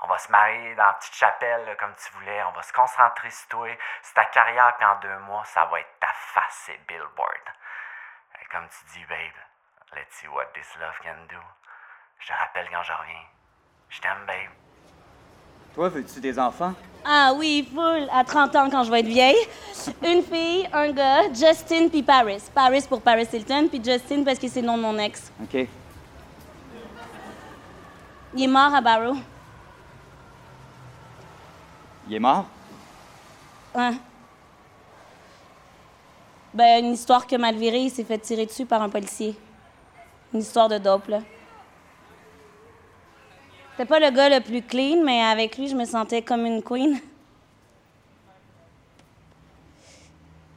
On 0.00 0.06
va 0.06 0.18
se 0.18 0.30
marier 0.30 0.74
dans 0.76 0.86
la 0.86 0.92
petite 0.94 1.14
chapelle, 1.14 1.76
comme 1.76 1.94
tu 1.94 2.12
voulais. 2.12 2.42
On 2.44 2.52
va 2.52 2.62
se 2.62 2.72
concentrer 2.72 3.30
sur 3.30 3.48
toi, 3.48 3.68
sur 4.02 4.14
ta 4.14 4.24
carrière, 4.26 4.76
puis 4.76 4.86
en 4.86 4.94
deux 4.96 5.18
mois, 5.18 5.44
ça 5.44 5.64
va 5.66 5.80
être 5.80 5.98
ta 5.98 6.12
face, 6.12 6.54
ces 6.66 6.78
billboards. 6.78 7.52
Et 8.40 8.44
comme 8.46 8.68
tu 8.68 8.84
dis, 8.92 9.04
babe, 9.06 9.36
let's 9.92 10.14
see 10.14 10.28
what 10.28 10.46
this 10.54 10.76
love 10.76 10.98
can 11.00 11.26
do. 11.28 11.40
Je 12.20 12.28
te 12.28 12.32
rappelle 12.32 12.70
quand 12.70 12.82
je 12.82 12.92
reviens. 12.92 13.26
Je 13.90 14.00
t'aime, 14.00 14.24
babe. 14.24 14.67
Toi, 15.78 15.90
veux-tu 15.90 16.18
des 16.18 16.36
enfants? 16.40 16.74
Ah 17.04 17.32
oui, 17.36 17.64
full, 17.72 18.08
à 18.12 18.24
30 18.24 18.56
ans 18.56 18.68
quand 18.68 18.82
je 18.82 18.90
vais 18.90 18.98
être 18.98 19.06
vieille. 19.06 19.38
Une 20.04 20.24
fille, 20.24 20.68
un 20.72 20.90
gars, 20.90 21.32
Justin 21.32 21.86
puis 21.88 22.02
Paris. 22.02 22.42
Paris 22.52 22.84
pour 22.88 23.00
Paris 23.00 23.28
Hilton, 23.32 23.68
puis 23.68 23.80
Justin 23.80 24.24
parce 24.24 24.40
que 24.40 24.48
c'est 24.48 24.60
le 24.60 24.66
nom 24.66 24.76
de 24.76 24.82
mon 24.82 24.98
ex. 24.98 25.30
OK. 25.40 25.68
Il 28.34 28.42
est 28.42 28.48
mort 28.48 28.74
à 28.74 28.80
Barrow. 28.80 29.14
Il 32.08 32.14
est 32.16 32.18
mort? 32.18 32.46
Ouais. 33.72 33.92
Ben, 36.52 36.84
une 36.86 36.94
histoire 36.94 37.24
que 37.24 37.36
mal 37.36 37.54
virée, 37.54 37.82
il 37.82 37.90
s'est 37.90 38.02
fait 38.02 38.18
tirer 38.18 38.46
dessus 38.46 38.66
par 38.66 38.82
un 38.82 38.88
policier. 38.88 39.38
Une 40.34 40.40
histoire 40.40 40.68
de 40.68 40.78
dope, 40.78 41.06
là. 41.06 41.20
C'était 43.78 43.90
pas 43.90 44.00
le 44.00 44.10
gars 44.10 44.28
le 44.28 44.40
plus 44.40 44.60
clean, 44.60 45.04
mais 45.04 45.22
avec 45.22 45.56
lui, 45.56 45.68
je 45.68 45.76
me 45.76 45.84
sentais 45.84 46.20
comme 46.20 46.44
une 46.44 46.64
queen. 46.64 47.00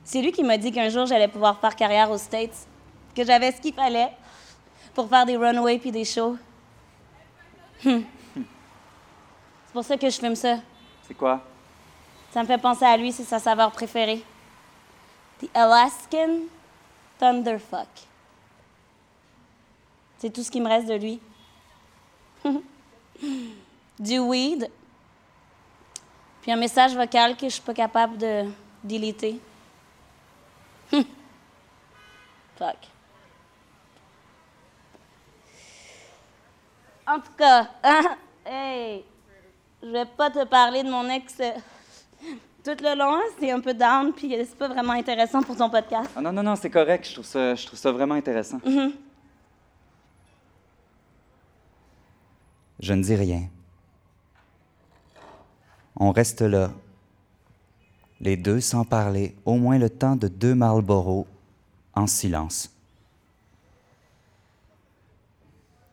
C'est 0.03 0.23
lui 0.23 0.31
qui 0.31 0.43
m'a 0.43 0.57
dit 0.57 0.71
qu'un 0.71 0.89
jour, 0.89 1.05
j'allais 1.05 1.27
pouvoir 1.27 1.59
faire 1.59 1.75
carrière 1.75 2.09
aux 2.09 2.17
States. 2.17 2.65
Que 3.15 3.23
j'avais 3.23 3.51
ce 3.51 3.61
qu'il 3.61 3.75
fallait 3.75 4.09
pour 4.95 5.07
faire 5.07 5.27
des 5.27 5.37
runways 5.37 5.77
puis 5.77 5.91
des 5.91 6.03
shows. 6.03 6.35
Hum. 7.85 8.03
C'est 8.33 9.73
pour 9.73 9.83
ça 9.83 9.97
que 9.97 10.09
je 10.09 10.17
filme 10.17 10.33
ça. 10.33 10.57
C'est 11.07 11.13
quoi? 11.13 11.41
Ça 12.31 12.41
me 12.41 12.47
fait 12.47 12.57
penser 12.57 12.85
à 12.85 12.97
lui, 12.97 13.11
c'est 13.11 13.23
sa 13.23 13.37
saveur 13.37 13.71
préférée. 13.71 14.23
The 15.39 15.47
Alaskan 15.53 16.39
Thunderfuck. 17.19 17.87
C'est 20.17 20.33
tout 20.33 20.41
ce 20.41 20.49
qui 20.49 20.59
me 20.59 20.67
reste 20.67 20.87
de 20.87 20.95
lui. 20.95 21.19
du 23.99 24.19
weed. 24.19 24.69
Puis 26.41 26.51
un 26.51 26.55
message 26.55 26.95
vocal 26.95 27.35
que 27.37 27.45
je 27.47 27.53
suis 27.53 27.61
pas 27.61 27.73
capable 27.73 28.17
de 28.17 28.45
déliter. 28.83 29.39
Fuck. 30.89 31.05
En 37.07 37.19
tout 37.19 37.31
cas, 37.37 37.67
hey, 38.45 39.03
je 39.83 39.89
vais 39.89 40.05
pas 40.05 40.29
te 40.29 40.43
parler 40.45 40.83
de 40.83 40.89
mon 40.89 41.07
ex 41.09 41.35
euh, 41.39 41.51
tout 42.63 42.77
le 42.83 42.95
long. 42.97 43.15
hein, 43.15 43.21
C'est 43.39 43.51
un 43.51 43.59
peu 43.59 43.73
down, 43.73 44.13
puis 44.13 44.33
euh, 44.35 44.43
c'est 44.47 44.57
pas 44.57 44.67
vraiment 44.67 44.93
intéressant 44.93 45.41
pour 45.41 45.57
ton 45.57 45.69
podcast. 45.69 46.09
Ah 46.15 46.21
non, 46.21 46.31
non, 46.31 46.43
non, 46.43 46.55
c'est 46.55 46.69
correct. 46.69 47.07
Je 47.07 47.13
trouve 47.13 47.25
ça, 47.25 47.55
je 47.55 47.65
trouve 47.65 47.79
ça 47.79 47.91
vraiment 47.91 48.15
intéressant. 48.15 48.59
Je 52.81 52.93
ne 52.93 53.03
dis 53.03 53.15
rien. 53.15 53.47
On 55.95 56.11
reste 56.11 56.41
là, 56.41 56.71
les 58.19 58.37
deux 58.37 58.59
sans 58.59 58.85
parler, 58.85 59.35
au 59.45 59.55
moins 59.55 59.77
le 59.77 59.89
temps 59.89 60.15
de 60.15 60.27
deux 60.27 60.55
Marlboro, 60.55 61.27
en 61.93 62.07
silence. 62.07 62.75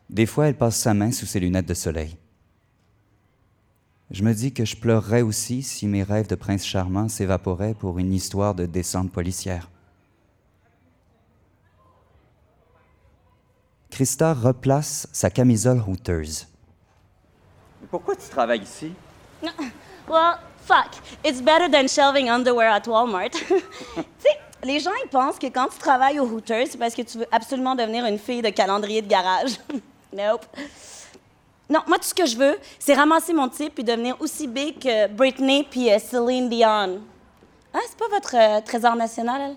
Des 0.09 0.25
fois, 0.25 0.49
elle 0.49 0.57
passe 0.57 0.79
sa 0.79 0.95
main 0.95 1.13
sous 1.13 1.27
ses 1.27 1.41
lunettes 1.41 1.69
de 1.69 1.75
soleil. 1.75 2.17
Je 4.11 4.23
me 4.23 4.33
dis 4.33 4.55
que 4.55 4.65
je 4.65 4.77
pleurerais 4.77 5.21
aussi 5.21 5.63
si 5.63 5.87
mes 5.87 6.03
rêves 6.03 6.29
de 6.29 6.35
prince 6.35 6.65
charmant 6.65 7.09
s'évaporaient 7.09 7.75
pour 7.75 7.99
une 7.99 8.15
histoire 8.15 8.55
de 8.55 8.65
descente 8.65 9.13
policière. 9.13 9.69
Christa 13.91 14.33
replace 14.33 15.09
sa 15.13 15.29
camisole 15.29 15.81
Pourquoi 17.91 18.17
tu 18.17 18.29
travailles 18.29 18.63
ici? 18.63 18.93
Well, 20.09 20.39
fuck. 20.65 20.93
It's 21.25 21.41
better 21.41 21.69
than 21.71 21.89
shelving 21.89 22.29
underwear 22.31 22.71
at 22.71 22.87
Walmart. 22.87 23.31
tu 23.33 23.55
sais, 24.19 24.39
les 24.65 24.81
gens, 24.81 24.93
ils 25.05 25.09
pensent 25.09 25.39
que 25.39 25.47
quand 25.47 25.69
tu 25.69 25.79
travailles 25.79 26.19
au 26.19 26.27
Hooters, 26.27 26.67
c'est 26.71 26.79
parce 26.79 26.95
que 26.95 27.03
tu 27.03 27.19
veux 27.19 27.27
absolument 27.31 27.75
devenir 27.75 28.05
une 28.07 28.19
fille 28.19 28.43
de 28.43 28.51
calendrier 28.51 29.03
de 29.03 29.09
garage. 29.09 29.53
nope. 30.13 30.47
Non, 31.71 31.81
moi, 31.87 31.99
tout 31.99 32.05
ce 32.05 32.15
que 32.15 32.27
je 32.27 32.37
veux, 32.37 32.59
c'est 32.79 32.95
ramasser 32.95 33.35
mon 33.35 33.49
type 33.49 33.75
puis 33.75 33.85
devenir 33.85 34.17
aussi 34.21 34.47
big 34.47 34.79
que 34.79 35.07
Britney 35.09 35.65
puis 35.71 35.93
euh, 35.93 35.99
Celine 35.99 36.49
Dion. 36.49 37.01
Hein, 37.75 37.81
c'est 37.87 37.99
pas 37.99 38.09
votre 38.09 38.35
euh, 38.35 38.61
trésor 38.63 38.97
national, 38.97 39.51
elle? 39.51 39.57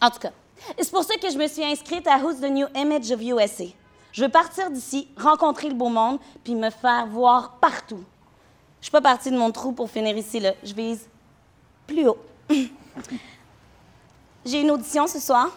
En 0.00 0.10
tout 0.10 0.18
cas, 0.18 0.32
c'est 0.78 0.90
pour 0.90 1.04
ça 1.04 1.16
que 1.16 1.30
je 1.30 1.36
me 1.36 1.46
suis 1.46 1.64
inscrite 1.64 2.06
à 2.06 2.18
Who's 2.18 2.40
the 2.40 2.50
New 2.50 2.66
Image 2.74 3.10
of 3.10 3.20
USA. 3.20 3.66
Je 4.16 4.24
veux 4.24 4.30
partir 4.30 4.70
d'ici, 4.70 5.08
rencontrer 5.18 5.68
le 5.68 5.74
beau 5.74 5.90
monde, 5.90 6.18
puis 6.42 6.54
me 6.54 6.70
faire 6.70 7.06
voir 7.06 7.56
partout. 7.60 8.02
Je 8.80 8.86
suis 8.86 8.90
pas 8.90 9.02
partie 9.02 9.30
de 9.30 9.36
mon 9.36 9.52
trou 9.52 9.72
pour 9.72 9.90
finir 9.90 10.16
ici, 10.16 10.40
là. 10.40 10.54
Je 10.64 10.72
vise 10.72 11.06
plus 11.86 12.08
haut. 12.08 12.16
J'ai 14.46 14.62
une 14.62 14.70
audition 14.70 15.06
ce 15.06 15.20
soir. 15.20 15.50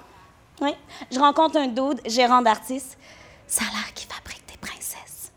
Oui. 0.59 0.71
Je 1.09 1.17
rencontre 1.17 1.55
un 1.55 1.67
dude, 1.67 2.01
gérant 2.05 2.41
d'artiste. 2.41 2.97
Ça 3.47 3.63
a 3.63 3.71
l'air 3.71 3.93
qu'il 3.93 4.09
fabrique 4.09 4.43
des 4.45 4.57
princesses. 4.57 5.31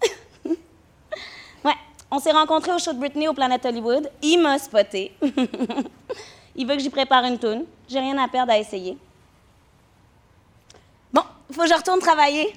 ouais. 1.64 1.76
On 2.10 2.18
s'est 2.18 2.32
rencontrés 2.32 2.72
au 2.72 2.78
show 2.80 2.92
de 2.92 2.98
Britney 2.98 3.28
au 3.28 3.34
Planet 3.34 3.64
Hollywood. 3.64 4.10
Il 4.20 4.42
m'a 4.42 4.58
spoté. 4.58 5.16
Il 6.56 6.66
veut 6.66 6.74
que 6.74 6.82
j'y 6.82 6.90
prépare 6.90 7.22
une 7.22 7.38
toune. 7.38 7.66
J'ai 7.88 8.00
rien 8.00 8.18
à 8.18 8.26
perdre 8.26 8.50
à 8.50 8.58
essayer. 8.58 8.98
Bon, 11.12 11.22
faut 11.52 11.62
que 11.62 11.68
je 11.68 11.74
retourne 11.74 12.00
travailler. 12.00 12.52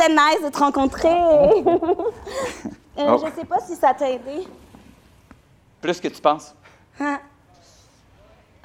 C'était 0.00 0.14
nice 0.14 0.42
de 0.42 0.48
te 0.50 0.58
rencontrer. 0.58 1.08
Euh, 2.98 3.14
Oh. 3.14 3.24
Je 3.24 3.40
sais 3.40 3.46
pas 3.46 3.60
si 3.60 3.76
ça 3.76 3.94
t'a 3.94 4.10
aidé. 4.10 4.46
Plus 5.80 5.98
que 6.00 6.08
tu 6.08 6.20
penses. 6.20 6.54
Hein? 6.98 7.18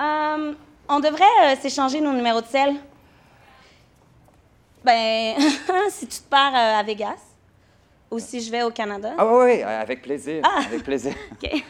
Euh, 0.02 0.54
on 0.90 1.00
devrait 1.00 1.24
euh, 1.44 1.56
s'échanger 1.62 2.02
nos 2.02 2.12
numéros 2.12 2.42
de 2.42 2.48
sel. 2.48 2.76
Ben, 4.84 5.36
si 5.90 6.08
tu 6.08 6.18
te 6.18 6.28
pars 6.28 6.54
euh, 6.54 6.80
à 6.80 6.84
Vegas 6.84 7.22
ou 8.12 8.20
si 8.20 8.42
je 8.42 8.52
vais 8.52 8.64
au 8.64 8.72
Canada. 8.72 9.14
Ah 9.18 9.26
oui, 9.26 9.44
oui, 9.46 9.62
avec 9.62 10.02
plaisir. 10.02 10.42
Ah. 10.44 10.64
Avec 10.66 10.84
plaisir. 10.84 11.14
OK. 11.32 11.64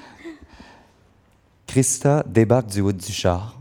Krista 1.67 2.23
débarque 2.25 2.67
du 2.67 2.81
haut 2.81 2.93
du 2.93 3.11
char, 3.11 3.55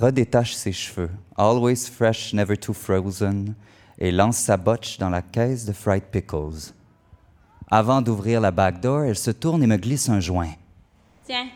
redétache 0.00 0.54
ses 0.54 0.72
cheveux, 0.72 1.10
always 1.36 1.88
fresh, 1.88 2.32
never 2.32 2.56
too 2.56 2.72
frozen, 2.72 3.54
et 4.00 4.10
lance 4.10 4.38
sa 4.38 4.56
botche 4.56 4.98
dans 4.98 5.10
la 5.10 5.22
caisse 5.22 5.66
de 5.66 5.72
fried 5.72 6.04
pickles. 6.10 6.72
Avant 7.70 8.00
d'ouvrir 8.00 8.40
la 8.40 8.50
back 8.50 8.80
door, 8.80 9.04
elle 9.04 9.16
se 9.16 9.30
tourne 9.30 9.62
et 9.62 9.66
me 9.66 9.76
glisse 9.76 10.08
un 10.08 10.20
joint. 10.20 10.54
Tiens. 11.24 11.48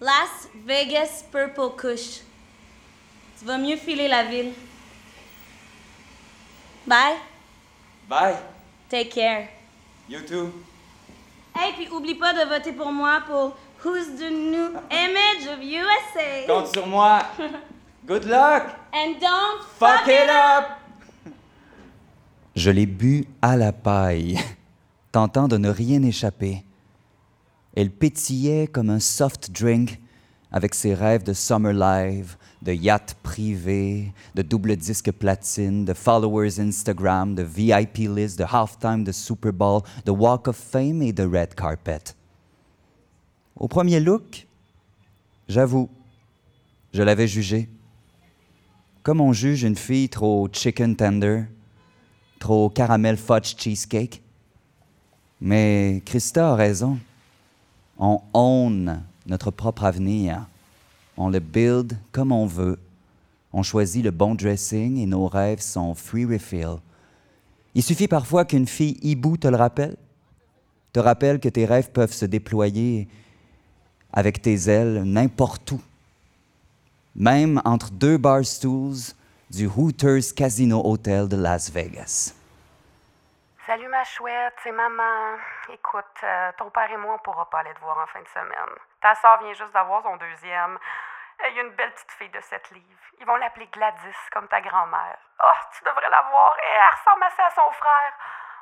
Las 0.00 0.48
Vegas 0.64 1.24
Purple 1.30 1.76
Kush. 1.76 2.20
Tu 3.38 3.44
vas 3.44 3.58
mieux 3.58 3.76
filer 3.76 4.08
la 4.08 4.24
ville. 4.24 4.52
Bye. 6.86 7.16
Bye. 8.08 8.36
Take 8.88 9.10
care. 9.10 9.48
You 10.08 10.20
too. 10.20 10.52
Hey, 11.54 11.72
puis 11.74 11.88
oublie 11.90 12.14
pas 12.14 12.32
de 12.32 12.48
voter 12.48 12.72
pour 12.72 12.92
moi 12.92 13.22
pour 13.26 13.56
Who's 13.84 14.16
the 14.16 14.30
New 14.30 14.72
Image 14.90 15.46
of 15.48 15.62
USA. 15.62 16.46
Compte 16.46 16.72
sur 16.74 16.86
moi. 16.86 17.22
Good 18.06 18.24
luck. 18.24 18.64
And 18.92 19.20
don't 19.20 19.62
Fuck 19.78 20.08
it 20.08 20.28
up. 20.28 20.83
Je 22.54 22.70
l'ai 22.70 22.86
bu 22.86 23.24
à 23.42 23.56
la 23.56 23.72
paille, 23.72 24.38
tentant 25.10 25.48
de 25.48 25.56
ne 25.56 25.68
rien 25.68 26.02
échapper. 26.02 26.64
Elle 27.74 27.90
pétillait 27.90 28.68
comme 28.68 28.90
un 28.90 29.00
soft 29.00 29.50
drink 29.50 30.00
avec 30.52 30.72
ses 30.74 30.94
rêves 30.94 31.24
de 31.24 31.32
summer 31.32 31.72
live, 31.72 32.36
de 32.62 32.72
yacht 32.72 33.16
privé, 33.24 34.12
de 34.36 34.42
double 34.42 34.76
disque 34.76 35.10
platine, 35.10 35.84
de 35.84 35.92
followers 35.92 36.60
Instagram, 36.60 37.34
de 37.34 37.42
VIP 37.42 38.08
list, 38.08 38.38
de 38.38 38.44
halftime 38.44 39.02
de 39.02 39.10
Super 39.10 39.52
Bowl, 39.52 39.82
de 40.04 40.12
Walk 40.12 40.46
of 40.46 40.56
Fame 40.56 41.02
et 41.02 41.12
de 41.12 41.24
red 41.24 41.56
carpet. 41.56 42.14
Au 43.56 43.66
premier 43.66 43.98
look, 43.98 44.46
j'avoue, 45.48 45.90
je 46.92 47.02
l'avais 47.02 47.26
jugée. 47.26 47.68
Comme 49.02 49.20
on 49.20 49.32
juge 49.32 49.64
une 49.64 49.76
fille 49.76 50.08
trop 50.08 50.48
chicken 50.52 50.94
tender, 50.94 51.46
trop 52.44 52.68
caramel 52.68 53.16
fudge 53.16 53.56
cheesecake. 53.56 54.20
Mais 55.40 56.02
Christa 56.04 56.50
a 56.52 56.54
raison. 56.54 56.98
On 57.98 58.20
own 58.34 59.02
notre 59.26 59.50
propre 59.50 59.84
avenir. 59.84 60.46
On 61.16 61.30
le 61.30 61.40
build 61.40 61.96
comme 62.12 62.32
on 62.32 62.44
veut. 62.44 62.78
On 63.54 63.62
choisit 63.62 64.04
le 64.04 64.10
bon 64.10 64.34
dressing 64.34 64.98
et 64.98 65.06
nos 65.06 65.26
rêves 65.26 65.62
sont 65.62 65.94
free 65.94 66.26
refill. 66.26 66.76
Il 67.74 67.82
suffit 67.82 68.08
parfois 68.08 68.44
qu'une 68.44 68.66
fille 68.66 68.98
hibou 69.00 69.38
te 69.38 69.48
le 69.48 69.56
rappelle. 69.56 69.96
Te 70.92 71.00
rappelle 71.00 71.40
que 71.40 71.48
tes 71.48 71.64
rêves 71.64 71.92
peuvent 71.92 72.12
se 72.12 72.26
déployer 72.26 73.08
avec 74.12 74.42
tes 74.42 74.68
ailes 74.68 75.02
n'importe 75.04 75.72
où. 75.72 75.80
Même 77.16 77.62
entre 77.64 77.90
deux 77.90 78.18
bar 78.18 78.44
stools 78.44 79.14
du 79.54 79.66
Hooters 79.68 80.34
Casino 80.36 80.82
Hotel 80.84 81.28
de 81.28 81.36
Las 81.36 81.70
Vegas. 81.70 82.34
Salut 83.66 83.88
ma 83.88 84.04
chouette, 84.04 84.54
c'est 84.62 84.72
maman. 84.72 85.38
Écoute, 85.72 86.04
euh, 86.22 86.52
ton 86.58 86.70
père 86.70 86.90
et 86.90 86.96
moi, 86.96 87.14
on 87.14 87.18
pourra 87.18 87.48
pas 87.48 87.60
aller 87.60 87.72
te 87.72 87.80
voir 87.80 87.98
en 87.98 88.06
fin 88.06 88.20
de 88.20 88.28
semaine. 88.28 88.74
Ta 89.00 89.14
soeur 89.14 89.38
vient 89.38 89.52
juste 89.54 89.72
d'avoir 89.72 90.02
son 90.02 90.16
deuxième. 90.16 90.76
Euh, 91.42 91.48
Il 91.48 91.56
y 91.56 91.60
a 91.60 91.62
une 91.62 91.70
belle 91.70 91.92
petite 91.92 92.12
fille 92.12 92.28
de 92.30 92.40
7 92.40 92.70
livres. 92.72 93.00
Ils 93.20 93.26
vont 93.26 93.36
l'appeler 93.36 93.66
Gladys, 93.68 94.16
comme 94.32 94.48
ta 94.48 94.60
grand-mère. 94.60 95.18
Oh, 95.42 95.58
tu 95.76 95.84
devrais 95.84 96.10
la 96.10 96.22
voir. 96.30 96.56
Et 96.58 96.70
elle 96.74 96.98
ressemble 96.98 97.22
assez 97.24 97.42
à 97.42 97.50
son 97.50 97.72
frère. 97.72 98.12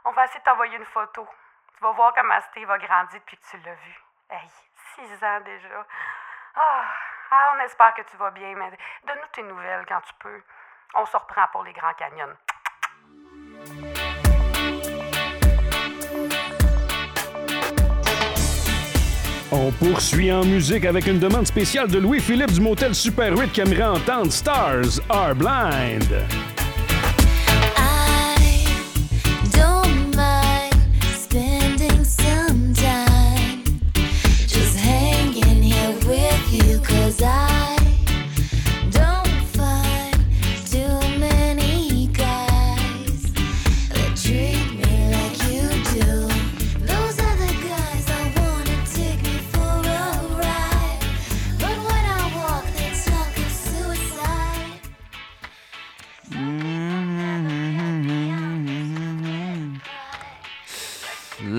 On 0.05 0.13
va 0.13 0.25
essayer 0.25 0.41
de 0.41 0.45
t'envoyer 0.45 0.77
une 0.77 0.85
photo. 0.87 1.27
Tu 1.77 1.83
vas 1.83 1.93
voir 1.93 2.13
comment 2.15 2.41
Steve 2.51 2.71
a 2.71 2.79
grandi 2.79 3.19
depuis 3.19 3.37
que 3.39 3.47
tu 3.51 3.57
l'as 3.65 3.75
vu. 3.75 4.01
Hey, 4.31 4.49
6 4.97 5.25
ans 5.25 5.41
déjà. 5.41 5.87
Ah, 6.55 6.85
ah, 7.31 7.55
on 7.57 7.61
espère 7.65 7.95
que 7.95 8.03
tu 8.03 8.17
vas 8.19 8.31
bien, 8.31 8.55
mais 8.57 8.71
donne-nous 9.05 9.29
tes 9.33 9.43
nouvelles 9.43 9.85
quand 9.89 10.01
tu 10.03 10.13
peux. 10.21 10.43
On 10.95 11.07
se 11.07 11.17
reprend 11.17 11.47
pour 11.53 11.65
les 11.65 11.73
Grands 11.73 11.95
Canyons. 11.99 12.35
On 19.51 19.71
poursuit 19.73 20.31
en 20.33 20.45
musique 20.45 20.85
avec 20.85 21.07
une 21.07 21.19
demande 21.19 21.47
spéciale 21.47 21.89
de 21.89 21.99
Louis-Philippe 21.99 22.53
du 22.53 22.61
motel 22.61 22.95
Super 22.95 23.37
8 23.37 23.53
qui 23.53 23.61
aimerait 23.63 23.83
entendre 23.85 24.31
Stars 24.31 25.01
Are 25.09 25.35
Blind. 25.35 26.52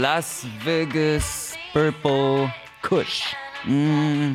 Las 0.04 0.46
Vegas 0.66 1.56
Purple 1.72 2.50
Kush. 2.82 3.24
Mm. 3.66 4.34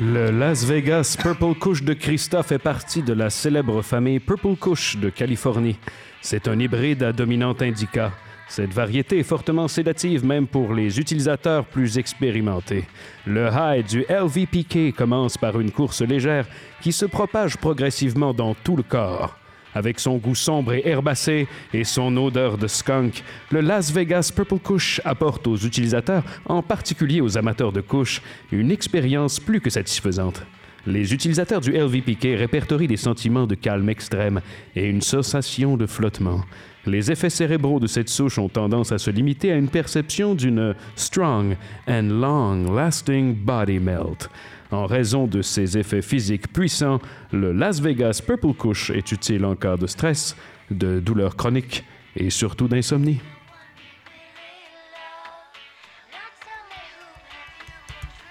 Le 0.00 0.30
Las 0.30 0.66
Vegas 0.66 1.16
Purple 1.16 1.54
Kush 1.58 1.82
de 1.82 1.94
Christa 1.94 2.42
fait 2.42 2.58
partie 2.58 3.02
de 3.02 3.14
la 3.14 3.30
célèbre 3.30 3.80
famille 3.80 4.20
Purple 4.20 4.56
Kush 4.56 4.98
de 4.98 5.08
Californie. 5.08 5.78
C'est 6.20 6.48
un 6.48 6.58
hybride 6.58 7.02
à 7.02 7.12
dominante 7.14 7.62
indica. 7.62 8.12
Cette 8.46 8.74
variété 8.74 9.20
est 9.20 9.22
fortement 9.22 9.68
sédative 9.68 10.22
même 10.22 10.46
pour 10.46 10.74
les 10.74 11.00
utilisateurs 11.00 11.64
plus 11.64 11.96
expérimentés. 11.96 12.84
Le 13.26 13.48
high 13.50 13.86
du 13.86 14.04
LVPK 14.10 14.94
commence 14.94 15.38
par 15.38 15.58
une 15.58 15.70
course 15.70 16.02
légère 16.02 16.46
qui 16.82 16.92
se 16.92 17.06
propage 17.06 17.56
progressivement 17.56 18.34
dans 18.34 18.52
tout 18.52 18.76
le 18.76 18.82
corps. 18.82 19.38
Avec 19.74 19.98
son 19.98 20.16
goût 20.18 20.34
sombre 20.34 20.72
et 20.72 20.86
herbacé 20.86 21.48
et 21.72 21.84
son 21.84 22.16
odeur 22.16 22.58
de 22.58 22.66
skunk, 22.66 23.22
le 23.50 23.60
Las 23.60 23.92
Vegas 23.92 24.32
Purple 24.34 24.58
Kush 24.58 25.00
apporte 25.04 25.46
aux 25.46 25.56
utilisateurs, 25.56 26.24
en 26.46 26.62
particulier 26.62 27.20
aux 27.20 27.36
amateurs 27.36 27.72
de 27.72 27.80
couche, 27.80 28.22
une 28.52 28.70
expérience 28.70 29.40
plus 29.40 29.60
que 29.60 29.70
satisfaisante. 29.70 30.44
Les 30.86 31.14
utilisateurs 31.14 31.62
du 31.62 31.72
LVPK 31.72 32.38
répertorient 32.38 32.86
des 32.86 32.98
sentiments 32.98 33.46
de 33.46 33.54
calme 33.54 33.88
extrême 33.88 34.42
et 34.76 34.84
une 34.84 35.00
sensation 35.00 35.78
de 35.78 35.86
flottement. 35.86 36.42
Les 36.86 37.10
effets 37.10 37.30
cérébraux 37.30 37.80
de 37.80 37.86
cette 37.86 38.10
souche 38.10 38.38
ont 38.38 38.50
tendance 38.50 38.92
à 38.92 38.98
se 38.98 39.10
limiter 39.10 39.50
à 39.50 39.56
une 39.56 39.70
perception 39.70 40.34
d'une 40.34 40.74
strong 40.96 41.56
and 41.88 42.08
long-lasting 42.10 43.34
body 43.34 43.78
melt. 43.78 44.28
En 44.70 44.86
raison 44.86 45.26
de 45.26 45.42
ses 45.42 45.78
effets 45.78 46.02
physiques 46.02 46.52
puissants, 46.52 47.00
le 47.32 47.52
Las 47.52 47.80
Vegas 47.80 48.20
Purple 48.26 48.54
Kush 48.54 48.90
est 48.90 49.12
utile 49.12 49.44
en 49.44 49.54
cas 49.54 49.76
de 49.76 49.86
stress, 49.86 50.36
de 50.70 51.00
douleurs 51.00 51.36
chroniques 51.36 51.84
et 52.16 52.30
surtout 52.30 52.68
d'insomnie. 52.68 53.20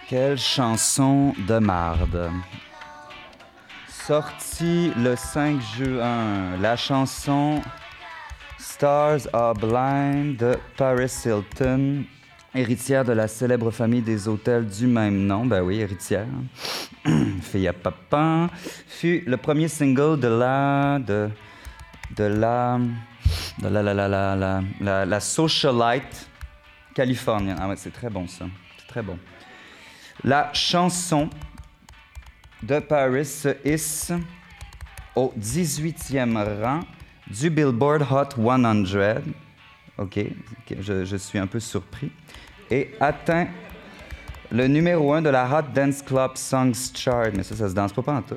Quelle 0.09 0.37
chanson 0.37 1.33
de 1.47 1.59
marde. 1.59 2.29
Sortie 3.87 4.91
le 4.97 5.15
5 5.15 5.61
juin, 5.77 6.57
la 6.61 6.75
chanson 6.75 7.61
Stars 8.59 9.27
Are 9.31 9.53
Blind 9.53 10.37
de 10.37 10.57
Paris 10.77 11.23
Hilton, 11.25 12.03
héritière 12.55 13.03
de 13.03 13.13
la 13.13 13.27
célèbre 13.27 13.71
famille 13.71 14.01
des 14.01 14.27
hôtels 14.27 14.67
du 14.67 14.87
même 14.87 15.25
nom, 15.25 15.45
ben 15.45 15.61
oui, 15.61 15.79
héritière, 15.79 16.27
fille 17.41 17.67
à 17.67 17.73
papa, 17.73 18.49
fut 18.87 19.23
le 19.25 19.37
premier 19.37 19.67
single 19.67 20.19
de 20.19 20.27
la 20.27 20.99
de 20.99 21.29
de 22.15 22.23
la 22.25 22.79
de 23.59 23.67
la 23.67 23.81
la 23.81 23.93
la 23.93 24.07
la 24.07 24.35
la 24.35 24.61
la, 24.79 25.05
la 25.05 25.19
socialite 25.19 26.29
californienne. 26.93 27.57
Ah 27.59 27.67
ouais, 27.67 27.75
c'est 27.77 27.93
très 27.93 28.09
bon 28.09 28.27
ça, 28.27 28.45
c'est 28.77 28.87
très 28.87 29.01
bon. 29.01 29.17
La 30.23 30.51
chanson 30.53 31.29
de 32.61 32.79
Paris 32.79 33.25
se 33.25 33.55
hisse 33.65 34.13
au 35.15 35.33
18e 35.39 36.61
rang 36.61 36.81
du 37.27 37.49
Billboard 37.49 38.03
Hot 38.11 38.35
100. 38.35 38.85
OK, 39.97 40.19
je, 40.79 41.15
suis 41.17 41.37
un 41.37 41.47
peu 41.47 41.59
surpris. 41.59 42.11
Et 42.71 42.91
atteint 42.99 43.47
le 44.51 44.67
numéro 44.67 45.13
1 45.13 45.21
de 45.21 45.29
la 45.29 45.47
Hot 45.47 45.71
Dance 45.73 46.01
Club 46.01 46.31
Songs 46.35 46.91
Chart. 46.95 47.29
Mais 47.35 47.43
ça, 47.43 47.55
ça 47.55 47.69
se 47.69 47.73
danse 47.73 47.93
pas 47.93 48.23
tout. 48.27 48.35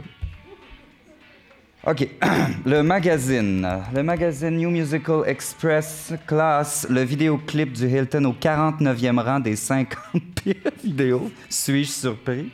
OK. 1.87 2.09
Le 2.67 2.83
magazine. 2.83 3.67
Le 3.95 4.03
magazine 4.03 4.57
New 4.57 4.71
Musical 4.71 5.23
Express 5.25 6.13
classe 6.27 6.85
le 6.91 7.03
vidéoclip 7.03 7.73
du 7.73 7.87
Hilton 7.87 8.25
au 8.25 8.33
49e 8.33 9.21
rang 9.21 9.39
des 9.39 9.55
50 9.55 9.97
pires 10.35 10.57
vidéos. 10.83 11.31
Suis-je 11.49 11.91
surpris? 11.91 12.51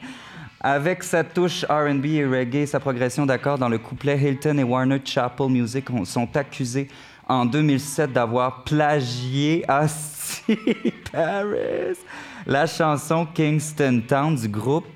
Avec 0.61 1.03
sa 1.03 1.25
touche 1.25 1.65
RB 1.65 2.05
et 2.07 2.27
reggae, 2.27 2.67
sa 2.67 2.79
progression 2.79 3.25
d'accords 3.25 3.59
dans 3.59 3.71
le 3.71 3.79
couplet, 3.79 4.17
Hilton 4.17 4.59
et 4.59 4.62
Warner 4.65 5.01
Chappell 5.03 5.49
Music 5.49 5.88
ont- 5.91 6.05
sont 6.05 6.37
accusés 6.37 6.88
en 7.29 7.45
2007 7.45 8.13
d'avoir 8.13 8.65
plagié 8.65 9.65
à 9.69 9.87
Paris 11.13 11.99
la 12.47 12.67
chanson 12.67 13.27
Kingston 13.27 14.03
Town 14.07 14.35
du 14.35 14.49
groupe 14.49 14.87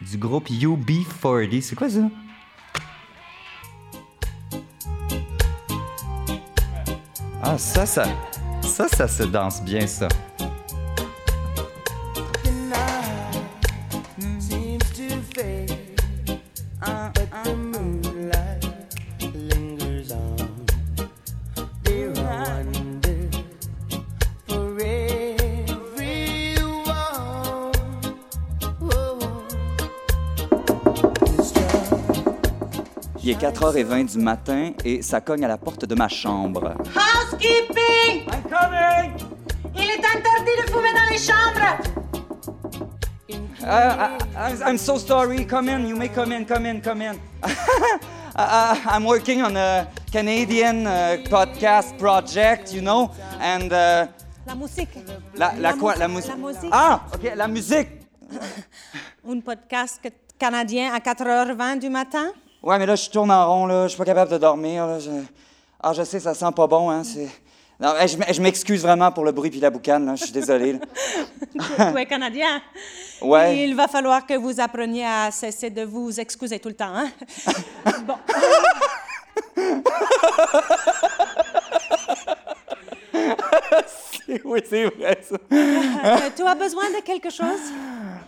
du 0.00 0.18
groupe 0.18 0.48
UB40. 0.48 1.60
C'est 1.60 1.76
quoi 1.76 1.88
ça? 1.88 2.08
Ah, 7.42 7.58
ça, 7.58 7.86
ça, 7.86 8.04
ça, 8.62 8.88
ça 8.88 9.08
se 9.08 9.24
danse 9.24 9.62
bien, 9.62 9.86
ça. 9.86 10.08
4h20 33.62 34.12
du 34.16 34.18
matin 34.18 34.72
et 34.84 35.02
ça 35.02 35.20
cogne 35.20 35.44
à 35.44 35.48
la 35.48 35.56
porte 35.56 35.84
de 35.84 35.94
ma 35.94 36.08
chambre. 36.08 36.74
Housekeeping! 36.96 38.26
I'm 38.26 38.42
coming! 38.50 39.12
Il 39.76 39.88
est 39.88 40.04
interdit 40.04 40.56
de 40.60 40.68
fumer 40.68 40.92
dans 40.92 41.08
les 41.08 41.18
chambres! 41.18 41.78
Uh, 43.62 44.18
I, 44.36 44.56
I'm 44.66 44.76
so 44.76 44.98
sorry. 44.98 45.46
Come 45.46 45.68
in. 45.68 45.86
You 45.86 45.94
may 45.94 46.08
come 46.08 46.32
in. 46.32 46.44
Come 46.44 46.66
in. 46.66 46.80
Come 46.80 47.02
in. 47.02 47.20
I, 48.34 48.82
I'm 48.90 49.04
working 49.04 49.42
on 49.42 49.56
a 49.56 49.86
Canadian 50.10 50.84
uh, 50.84 51.18
podcast 51.30 51.96
project, 51.98 52.74
you 52.74 52.80
know, 52.82 53.12
and 53.40 53.72
uh, 53.72 54.08
La 54.44 54.56
musique. 54.56 54.88
la, 55.36 55.52
la 55.60 55.74
quoi, 55.74 55.94
la 55.94 56.08
musique. 56.08 56.32
La 56.32 56.36
musique. 56.36 56.70
Ah, 56.72 57.02
ok, 57.14 57.32
la 57.36 57.46
musique. 57.46 57.88
Un 59.28 59.38
podcast 59.40 60.00
canadien 60.36 60.92
à 60.92 60.98
4h20 60.98 61.78
du 61.78 61.88
matin? 61.88 62.32
Ouais, 62.62 62.78
mais 62.78 62.86
là, 62.86 62.94
je 62.94 63.10
tourne 63.10 63.30
en 63.30 63.52
rond, 63.52 63.66
là. 63.66 63.84
Je 63.84 63.88
suis 63.88 63.98
pas 63.98 64.04
capable 64.04 64.30
de 64.30 64.38
dormir, 64.38 64.86
là. 64.86 65.00
Je... 65.00 65.10
Ah, 65.80 65.92
je 65.92 66.04
sais, 66.04 66.20
ça 66.20 66.32
sent 66.32 66.52
pas 66.54 66.68
bon, 66.68 66.90
hein. 66.90 67.02
C'est... 67.02 67.28
Non, 67.80 67.94
je 68.06 68.40
m'excuse 68.40 68.82
vraiment 68.82 69.10
pour 69.10 69.24
le 69.24 69.32
bruit 69.32 69.50
puis 69.50 69.58
la 69.58 69.70
boucane, 69.70 70.06
là. 70.06 70.14
Je 70.14 70.24
suis 70.24 70.32
désolé. 70.32 70.74
là. 70.74 70.78
tu 71.92 71.98
es 71.98 72.06
canadien. 72.06 72.62
Ouais. 73.20 73.64
Il 73.64 73.74
va 73.74 73.88
falloir 73.88 74.24
que 74.24 74.34
vous 74.34 74.60
appreniez 74.60 75.04
à 75.04 75.32
cesser 75.32 75.70
de 75.70 75.82
vous 75.82 76.20
excuser 76.20 76.60
tout 76.60 76.68
le 76.68 76.76
temps. 76.76 76.94
Hein? 76.94 77.10
bon. 78.06 78.14
oui, 84.44 84.60
c'est 84.64 84.84
vrai, 84.84 85.18
ça. 85.22 85.36
Euh, 85.52 86.30
tu 86.36 86.42
as 86.42 86.54
besoin 86.54 86.90
de 86.90 87.02
quelque 87.02 87.30
chose? 87.30 87.72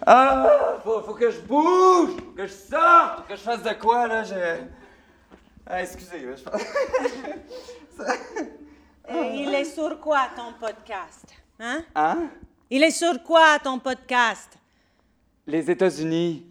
Ah, 0.06 0.78
faut, 0.82 1.00
faut 1.02 1.14
que 1.14 1.30
je 1.30 1.40
bouge, 1.40 2.10
faut 2.16 2.32
que 2.36 2.46
je 2.46 2.52
sorte, 2.52 3.16
faut 3.16 3.22
que 3.28 3.36
je 3.36 3.40
fasse 3.40 3.62
de 3.62 3.72
quoi, 3.80 4.06
là, 4.06 4.22
je... 4.24 4.34
Ah, 5.66 5.82
excusez, 5.82 6.20
je 6.36 6.42
pense... 6.42 6.62
Et 9.08 9.42
il 9.42 9.54
est 9.54 9.64
sur 9.64 10.00
quoi 10.00 10.28
ton 10.34 10.52
podcast? 10.58 11.26
Hein? 11.60 11.84
Hein? 11.94 12.30
Il 12.70 12.82
est 12.82 12.90
sur 12.90 13.22
quoi 13.22 13.58
ton 13.62 13.78
podcast? 13.78 14.58
Les 15.46 15.70
États-Unis, 15.70 16.46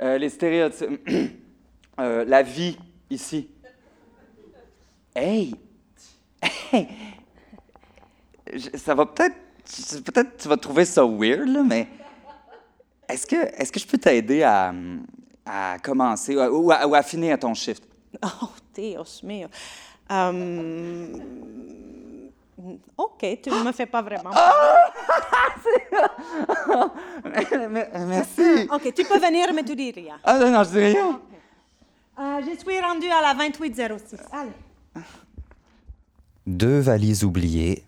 euh, 0.00 0.18
les 0.18 0.28
stéréotypes, 0.28 1.08
euh, 2.00 2.24
la 2.24 2.42
vie, 2.42 2.76
ici. 3.10 3.48
Hey! 5.14 5.54
Hey! 6.72 6.88
Ça 8.74 8.94
va 8.94 9.06
peut-être... 9.06 9.36
Peut-être 10.04 10.36
tu 10.36 10.48
vas 10.48 10.56
trouver 10.56 10.84
ça 10.84 11.04
weird, 11.04 11.48
là, 11.48 11.62
mais... 11.62 11.88
Est-ce 13.08 13.26
que, 13.26 13.36
est 13.36 13.70
que 13.70 13.80
je 13.80 13.86
peux 13.86 13.98
t'aider 13.98 14.42
à, 14.42 14.72
à 15.44 15.78
commencer 15.78 16.36
ou 16.36 16.70
à, 16.70 16.86
ou 16.86 16.94
à 16.94 17.02
finir 17.02 17.38
ton 17.38 17.54
shift? 17.54 17.82
Oh, 18.22 18.48
Dios 18.72 19.22
mio. 19.24 19.48
Euh, 20.10 21.06
OK, 22.96 23.38
tu 23.42 23.50
ne 23.50 23.64
me 23.64 23.72
fais 23.72 23.86
pas 23.86 24.02
vraiment. 24.02 24.30
Merci. 28.06 28.68
OK, 28.72 28.94
tu 28.94 29.04
peux 29.04 29.18
venir, 29.18 29.52
mais 29.54 29.64
tu 29.64 29.74
dis 29.74 29.90
rien. 29.90 30.18
Ah 30.22 30.38
non, 30.38 30.50
non, 30.50 30.62
je 30.64 30.70
dis 30.70 30.78
rien. 30.78 31.20
Euh, 32.18 32.40
je 32.42 32.56
suis 32.58 32.80
rendue 32.80 33.08
à 33.10 33.20
la 33.20 33.34
2806. 33.34 34.18
Allez. 34.32 34.50
Deux 36.46 36.80
valises 36.80 37.24
oubliées, 37.24 37.82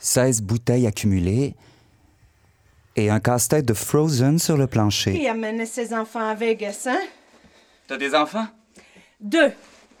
16 0.00 0.42
bouteilles 0.42 0.86
accumulées 0.86 1.54
et 2.96 3.10
un 3.10 3.20
casse-tête 3.20 3.66
de 3.66 3.74
Frozen 3.74 4.38
sur 4.38 4.56
le 4.56 4.66
plancher. 4.66 5.12
Qui 5.12 5.28
amène 5.28 5.64
ses 5.66 5.94
enfants 5.94 6.26
à 6.26 6.34
Vegas, 6.34 6.86
hein? 6.90 7.00
T'as 7.86 7.96
des 7.96 8.14
enfants? 8.14 8.46
Deux. 9.20 9.52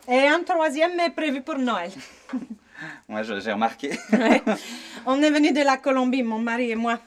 Et 0.08 0.26
un 0.26 0.42
troisième 0.42 0.98
est 0.98 1.10
prévu 1.10 1.42
pour 1.42 1.58
Noël. 1.58 1.90
Moi, 3.08 3.22
j'ai 3.22 3.52
remarqué. 3.52 3.90
Ouais. 4.12 4.42
On 5.06 5.22
est 5.22 5.30
venu 5.30 5.52
de 5.52 5.60
la 5.60 5.76
Colombie, 5.76 6.22
mon 6.22 6.38
mari 6.38 6.70
et 6.70 6.76
moi. 6.76 6.98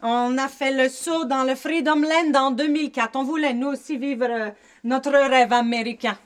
On 0.00 0.36
a 0.38 0.48
fait 0.48 0.70
le 0.70 0.88
saut 0.88 1.24
dans 1.24 1.44
le 1.44 1.54
Freedom 1.54 2.00
Land 2.00 2.38
en 2.38 2.50
2004. 2.50 3.16
On 3.16 3.24
voulait, 3.24 3.54
nous 3.54 3.68
aussi, 3.68 3.96
vivre 3.96 4.26
euh, 4.28 4.50
notre 4.82 5.12
rêve 5.12 5.52
américain. 5.52 6.16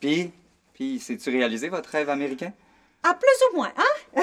Puis, 0.00 0.30
puis, 0.74 0.98
c'est-tu 1.00 1.30
réalisé 1.30 1.68
votre 1.68 1.90
rêve 1.90 2.10
américain? 2.10 2.52
Ah, 3.02 3.14
plus 3.14 3.38
ou 3.52 3.56
moins, 3.56 3.72
hein? 3.76 4.22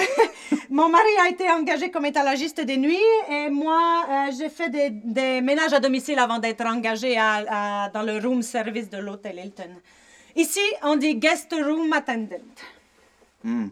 Mon 0.70 0.88
mari 0.90 1.08
a 1.22 1.28
été 1.28 1.48
engagé 1.50 1.90
comme 1.90 2.04
étalagiste 2.04 2.60
de 2.60 2.74
nuit 2.74 2.98
et 3.30 3.48
moi, 3.48 4.04
euh, 4.08 4.32
j'ai 4.38 4.50
fait 4.50 4.68
des, 4.68 4.90
des 4.90 5.40
ménages 5.40 5.72
à 5.72 5.80
domicile 5.80 6.18
avant 6.18 6.38
d'être 6.38 6.64
engagé 6.66 7.16
à- 7.16 7.84
à- 7.84 7.88
dans 7.88 8.02
le 8.02 8.18
room 8.18 8.42
service 8.42 8.90
de 8.90 8.98
l'hôtel 8.98 9.38
Hilton. 9.38 9.70
Ici, 10.36 10.60
on 10.82 10.96
dit 10.96 11.14
guest 11.16 11.50
room 11.52 11.92
attendant. 11.92 12.36
Hum. 13.44 13.70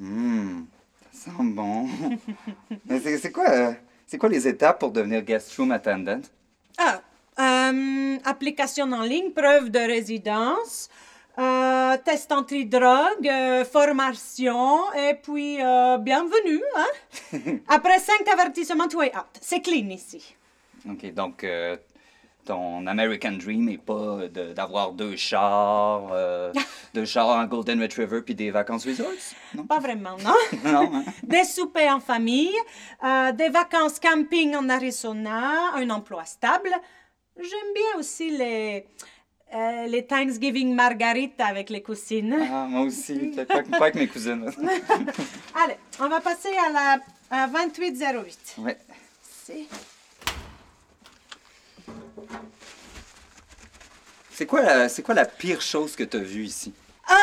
Hum. 0.00 0.66
Ça 1.12 1.30
sent 1.30 1.36
bon. 1.42 1.88
Mais 2.86 3.00
c'est 3.00 3.18
c'est 3.18 3.30
quoi, 3.32 3.48
euh, 3.50 3.72
c'est 4.06 4.18
quoi 4.18 4.28
les 4.28 4.48
étapes 4.48 4.80
pour 4.80 4.90
devenir 4.90 5.22
guest 5.22 5.54
room 5.56 5.70
attendant? 5.72 6.20
Ah, 6.78 7.00
euh, 7.38 8.16
application 8.24 8.90
en 8.92 9.02
ligne, 9.02 9.30
preuve 9.30 9.70
de 9.70 9.78
résidence, 9.78 10.88
euh, 11.38 11.96
test 12.04 12.32
anti-drogue, 12.32 13.28
euh, 13.28 13.64
formation, 13.64 14.92
et 14.94 15.14
puis 15.14 15.60
euh, 15.62 15.98
bienvenue. 15.98 16.62
Hein? 16.76 17.38
Après 17.68 17.98
cinq 17.98 18.26
avertissements, 18.32 18.88
tu 18.88 18.96
es 19.02 19.14
out. 19.16 19.24
C'est 19.40 19.60
clean 19.60 19.88
ici. 19.90 20.34
OK, 20.88 21.12
donc, 21.12 21.44
euh, 21.44 21.76
ton 22.44 22.86
American 22.86 23.32
Dream 23.32 23.68
est 23.68 23.78
pas 23.78 24.28
de- 24.32 24.52
d'avoir 24.52 24.92
deux 24.92 25.16
chars, 25.16 26.10
deux 26.94 27.04
chars 27.04 27.28
en 27.28 27.44
Golden 27.46 27.82
Retriever 27.82 28.22
puis 28.22 28.34
des 28.34 28.50
vacances 28.50 28.86
resorts? 28.86 29.08
Non? 29.54 29.64
Pas 29.66 29.80
vraiment, 29.80 30.16
non? 30.22 30.34
Non, 30.64 30.90
hein? 30.94 31.04
Des 31.24 31.44
soupers 31.44 31.92
en 31.96 32.00
famille, 32.00 32.54
des 33.02 33.48
vacances 33.48 33.98
camping 33.98 34.54
en 34.54 34.68
Arizona, 34.68 35.72
un 35.74 35.90
emploi 35.90 36.24
stable. 36.24 36.70
J'aime 37.38 37.72
bien 37.74 37.98
aussi 38.00 38.30
les, 38.30 38.86
euh, 39.54 39.86
les 39.86 40.04
Thanksgiving 40.06 40.74
margaritas 40.74 41.46
avec 41.46 41.70
les 41.70 41.82
cousines. 41.82 42.36
Ah, 42.52 42.66
moi 42.68 42.82
aussi, 42.82 43.32
pas, 43.36 43.44
pas 43.62 43.76
avec 43.76 43.94
mes 43.94 44.08
cousines. 44.08 44.50
Allez, 45.54 45.76
on 46.00 46.08
va 46.08 46.20
passer 46.20 46.50
à 46.56 46.70
la 46.70 46.98
à 47.30 47.46
2808. 47.48 48.54
ouais. 48.58 48.76
C'est- 54.32 54.46
quoi, 54.46 54.62
la- 54.62 54.88
c'est 54.88 55.02
quoi 55.02 55.14
la 55.14 55.24
pire 55.24 55.60
chose 55.62 55.96
que 55.96 56.04
tu 56.04 56.16
as 56.16 56.20
vue 56.20 56.44
ici? 56.44 56.72
Euh, 57.08 57.14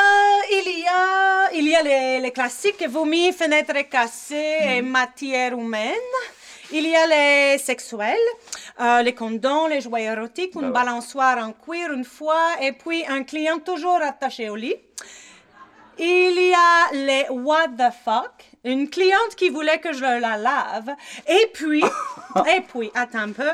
il 0.52 0.80
y 0.80 0.88
a, 0.88 1.52
il 1.54 1.68
y 1.68 1.76
a 1.76 1.82
les, 1.84 2.20
les 2.22 2.32
classiques 2.32 2.84
vomi, 2.88 3.32
fenêtres 3.34 3.88
cassées 3.90 4.58
et 4.78 4.82
matière 4.82 5.54
humaine. 5.54 5.94
Il 6.76 6.88
y 6.88 6.96
a 6.96 7.06
les 7.06 7.60
sexuels, 7.60 8.18
euh, 8.80 9.04
les 9.04 9.14
condoms, 9.14 9.68
les 9.68 9.80
jouets 9.80 10.06
érotiques, 10.06 10.56
une 10.56 10.72
balançoire 10.72 11.38
en 11.38 11.52
cuir 11.52 11.92
une 11.92 12.04
fois, 12.04 12.56
et 12.60 12.72
puis 12.72 13.06
un 13.08 13.24
client 13.24 13.60
toujours 13.60 14.02
attaché 14.02 14.50
au 14.50 14.56
lit. 14.56 14.78
Il 16.00 16.34
y 16.34 16.52
a 16.52 16.92
les 16.92 17.28
what 17.30 17.68
the 17.78 17.94
fuck, 18.04 18.44
une 18.64 18.90
cliente 18.90 19.36
qui 19.38 19.50
voulait 19.50 19.78
que 19.78 19.94
je 19.94 20.02
la 20.02 20.36
lave, 20.36 20.96
et 21.28 21.52
puis, 21.54 21.84
et 22.58 22.62
puis, 22.62 22.90
attends 22.96 23.20
un 23.20 23.34
peu, 23.34 23.52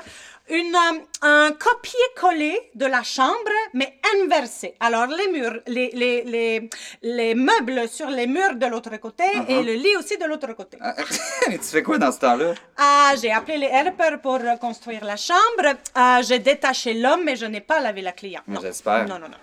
une, 0.50 0.76
euh, 0.76 1.00
un 1.22 1.52
copier-coller 1.52 2.58
de 2.76 2.86
la 2.86 3.04
chambre, 3.04 3.52
mais 3.74 4.00
inversé. 4.22 4.76
Alors, 4.80 5.08
les 5.08 5.28
murs, 5.30 5.60
les, 5.68 5.90
les, 5.94 6.24
les, 6.24 6.70
les 7.02 7.36
meubles 7.36 7.88
sur 7.90 8.08
les 8.10 8.28
murs 8.28 8.56
de 8.56 8.66
l'autre 8.66 8.96
côté 8.98 9.24
et 9.24 9.54
Uh-huh. 9.60 9.66
le 9.66 9.74
lit 9.74 9.96
aussi 9.98 10.18
de 10.18 10.26
l'autre 10.26 10.54
côté. 10.54 10.78
tu 11.46 11.58
fais 11.60 11.84
quoi 11.84 11.98
dans 11.98 12.12
ce 12.12 12.20
temps-là? 12.20 12.54
Ah, 12.78 13.14
j'ai 13.22 13.32
appelé 13.32 13.58
les 13.58 13.68
helpers 13.68 14.20
pour 14.22 14.34
reconstruire 14.40 15.04
la 15.06 15.16
chambre. 15.18 15.76
Ah, 15.96 16.22
j'ai 16.24 16.40
détaché 16.40 16.94
l'homme, 16.94 17.24
mais 17.24 17.36
je 17.36 17.46
n'ai 17.46 17.62
pas 17.62 17.80
lavé 17.80 18.02
la 18.02 18.12
cliente. 18.12 18.44
Non. 18.48 18.62
J'espère. 18.62 19.08
Non, 19.08 19.20
non, 19.20 19.28
non. 19.30 19.38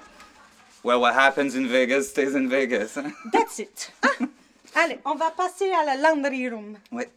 Well, 0.84 0.98
what 0.98 1.14
happens 1.14 1.54
in 1.56 1.66
Vegas 1.66 2.04
stays 2.04 2.34
in 2.36 2.46
Vegas. 2.48 2.96
hein? 2.96 3.10
That's 3.32 3.58
it. 3.58 3.92
Ah, 4.02 4.24
allez, 4.84 4.98
on 5.04 5.14
va 5.16 5.30
passer 5.30 5.70
à 5.72 5.84
la 5.84 5.96
laundry 5.96 6.48
room. 6.48 6.76
Ouais. 6.92 7.08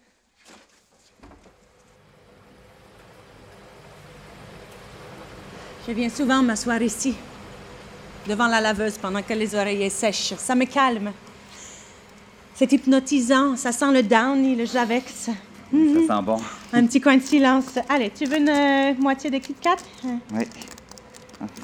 Je 5.90 5.94
viens 5.96 6.10
souvent 6.10 6.44
m'asseoir 6.44 6.80
ici, 6.84 7.16
devant 8.28 8.46
la 8.48 8.62
laveuse 8.62 9.00
pendant 9.00 9.24
que 9.24 9.34
les 9.34 9.56
oreillers 9.56 9.90
sèchent. 9.90 10.36
Ça 10.38 10.54
me 10.54 10.66
calme. 10.66 11.12
C'est 12.54 12.72
hypnotisant. 12.72 13.56
Ça 13.56 13.72
sent 13.72 13.92
le 13.92 14.04
Downy, 14.04 14.56
le 14.56 14.66
Javex. 14.66 15.12
Ça 15.12 15.32
Mhm. 15.72 16.06
sent 16.08 16.22
bon. 16.24 16.38
Un 16.74 16.86
petit 16.86 17.02
coin 17.02 17.18
de 17.18 17.24
silence. 17.24 17.80
Allez, 17.90 18.12
tu 18.12 18.26
veux 18.26 18.38
une 18.38 18.50
euh, 18.50 18.94
moitié 19.00 19.32
de 19.32 19.40
Kit 19.40 19.56
Kat? 19.60 19.78
Oui. 20.04 20.48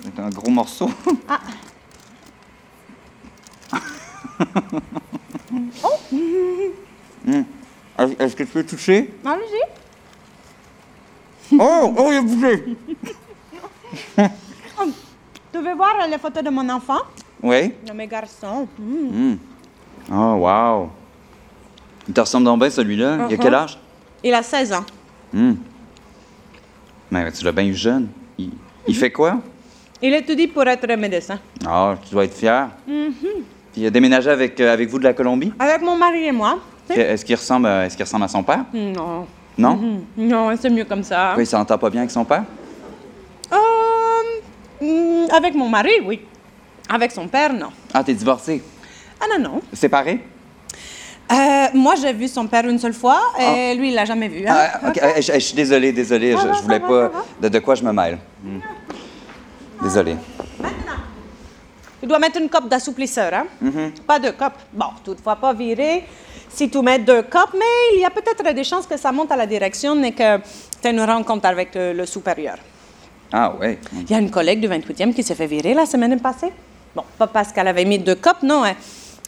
C'est 0.03 0.19
un 0.19 0.29
gros 0.29 0.49
morceau. 0.49 0.89
Ah. 1.29 1.39
oh! 5.83 5.99
Est-ce 7.99 8.13
est-ce 8.19 8.35
que 8.35 8.43
tu 8.43 8.49
peux 8.49 8.63
toucher? 8.65 9.13
Allez-y. 9.23 9.61
Oh! 11.59 11.93
Oh, 11.95 12.09
il 12.11 12.17
a 12.17 12.21
bougé! 12.23 12.75
Oh, 14.17 14.84
Tu 15.51 15.60
veux 15.60 15.73
voir 15.75 15.95
les 16.10 16.17
photos 16.17 16.43
de 16.43 16.49
mon 16.49 16.67
enfant? 16.69 16.99
Oui. 17.41 17.73
De 17.86 17.91
mes 17.93 18.08
garçons. 18.08 18.67
Mm. 18.78 18.93
Hum. 19.32 19.38
Oh, 20.12 20.36
wow. 20.45 20.89
Il 22.08 22.13
te 22.13 22.21
ressemble 22.21 22.45
donc 22.45 22.60
bien, 22.60 22.69
celui-là. 22.69 23.15
Il 23.15 23.21
a 23.21 23.28
Uh-huh. 23.28 23.38
quel 23.41 23.54
âge? 23.56 23.80
Il 24.23 24.34
a 24.34 24.43
16 24.43 24.73
ans. 24.73 24.86
Hum. 25.34 25.58
Mais 27.12 27.32
tu 27.32 27.43
l'as 27.45 27.51
bien 27.51 27.65
eu 27.65 27.73
jeune. 27.73 28.08
Il, 28.38 28.51
il 28.88 28.95
fait 28.95 29.12
quoi? 29.12 29.38
Il 30.01 30.13
étudie 30.13 30.47
pour 30.47 30.63
être 30.67 30.88
médecin. 30.97 31.39
Ah, 31.65 31.95
tu 32.04 32.12
dois 32.12 32.25
être 32.25 32.34
fier. 32.36 32.69
Puis 32.86 33.82
il 33.82 33.86
a 33.88 33.89
déménagé 33.89 34.30
avec, 34.30 34.60
euh, 34.60 34.73
avec 34.73 34.89
vous 34.89 34.99
de 34.99 35.04
la 35.06 35.13
Colombie? 35.13 35.54
Avec 35.60 35.82
mon 35.82 35.95
mari 35.97 36.25
et 36.25 36.32
moi. 36.32 36.60
Est-ce 36.89 37.25
qu'il 37.25 37.36
ressemble, 37.36 37.67
à- 37.67 37.86
est-ce 37.86 37.95
qu'il 37.95 38.06
ressemble 38.06 38.25
à 38.25 38.28
son 38.28 38.43
père? 38.43 38.65
Non. 38.73 39.25
Non? 39.58 39.75
Mhm. 39.75 40.01
Non, 40.17 40.54
c'est 40.60 40.69
mieux 40.69 40.86
comme 40.86 41.04
ça. 41.04 41.28
Pourquoi 41.28 41.43
il 41.43 41.47
s'entend 41.47 41.78
pas 41.78 41.89
bien 41.89 42.01
avec 42.01 42.12
son 42.12 42.25
père? 42.25 42.43
Mm, 44.86 45.28
avec 45.34 45.56
mon 45.56 45.67
mari, 45.69 45.91
oui. 46.06 46.21
Avec 46.89 47.12
son 47.12 47.28
père, 47.28 47.52
non. 47.54 47.69
Ah, 47.93 48.04
t'es 48.04 48.13
divorcé? 48.13 48.62
Ah 49.19 49.26
non, 49.32 49.39
non. 49.50 49.62
Séparé? 49.74 50.19
Euh, 51.32 51.65
moi, 51.74 51.95
j'ai 51.95 52.13
vu 52.13 52.28
son 52.28 52.45
père 52.45 52.67
une 52.67 52.78
seule 52.78 52.93
fois 52.93 53.19
et 53.39 53.74
lui, 53.74 53.88
il 53.89 53.95
l'a 53.95 54.06
jamais 54.06 54.28
vu. 54.28 54.45
hein. 54.48 54.54
Ah, 54.56 54.80
euh, 55.04 55.13
je, 55.17 55.34
je 55.34 55.39
suis 55.39 55.56
désolé, 55.56 55.91
désolé. 55.91 56.34
Ça 56.34 56.41
Je, 56.43 56.48
va, 56.48 56.54
je 56.54 56.62
voulais 56.62 56.80
va, 56.80 57.10
pas. 57.10 57.26
De, 57.41 57.50
de 57.50 57.60
quoi 57.60 57.74
je 57.74 57.84
me 57.84 57.91
mêle? 57.91 58.19
Hmm. 58.43 58.60
Désolé. 59.82 60.15
Tu 62.00 62.08
dois 62.08 62.19
mettre 62.19 62.39
une 62.39 62.50
coupe 62.50 62.69
d'assouplisseur, 62.69 63.34
hein? 63.34 63.45
Mhm. 63.60 63.91
Pas 64.06 64.19
deux 64.19 64.34
copes. 64.34 64.60
Bon, 64.71 64.89
toutefois 65.04 65.36
pas 65.38 65.54
viré 65.54 66.04
si 66.50 66.69
tu 66.69 66.80
mets 66.82 67.00
deux 67.00 67.24
copes, 67.24 67.54
mais 67.54 67.95
il 67.95 68.02
y 68.02 68.06
a 68.06 68.10
peut-être 68.12 68.54
des 68.54 68.63
chances 68.63 68.86
que 68.86 68.95
ça 68.95 69.12
monte 69.12 69.32
à 69.32 69.36
la 69.36 69.48
direction 69.48 70.02
et 70.04 70.12
que 70.12 70.38
tu 70.38 70.88
aies 70.88 70.91
une 70.91 71.02
rencontre 71.02 71.48
avec 71.48 71.74
le, 71.74 71.93
le 71.93 72.06
supérieur. 72.06 72.58
Ah, 73.31 73.53
ouais. 73.59 73.79
Il 73.93 74.09
y 74.09 74.13
a 74.13 74.19
une 74.19 74.31
collègue 74.31 74.59
du 74.61 74.67
28e 74.67 75.13
qui 75.13 75.23
s'est 75.23 75.35
fait 75.35 75.47
virer 75.47 75.73
la 75.73 75.85
semaine 75.85 76.19
passée. 76.19 76.51
Bon, 76.95 77.03
pas 77.17 77.27
parce 77.27 77.51
qu'elle 77.51 77.67
avait 77.67 77.85
mis 77.85 77.99
deux 77.99 78.15
copes, 78.15 78.43
non. 78.43 78.63
Elle, 78.65 78.75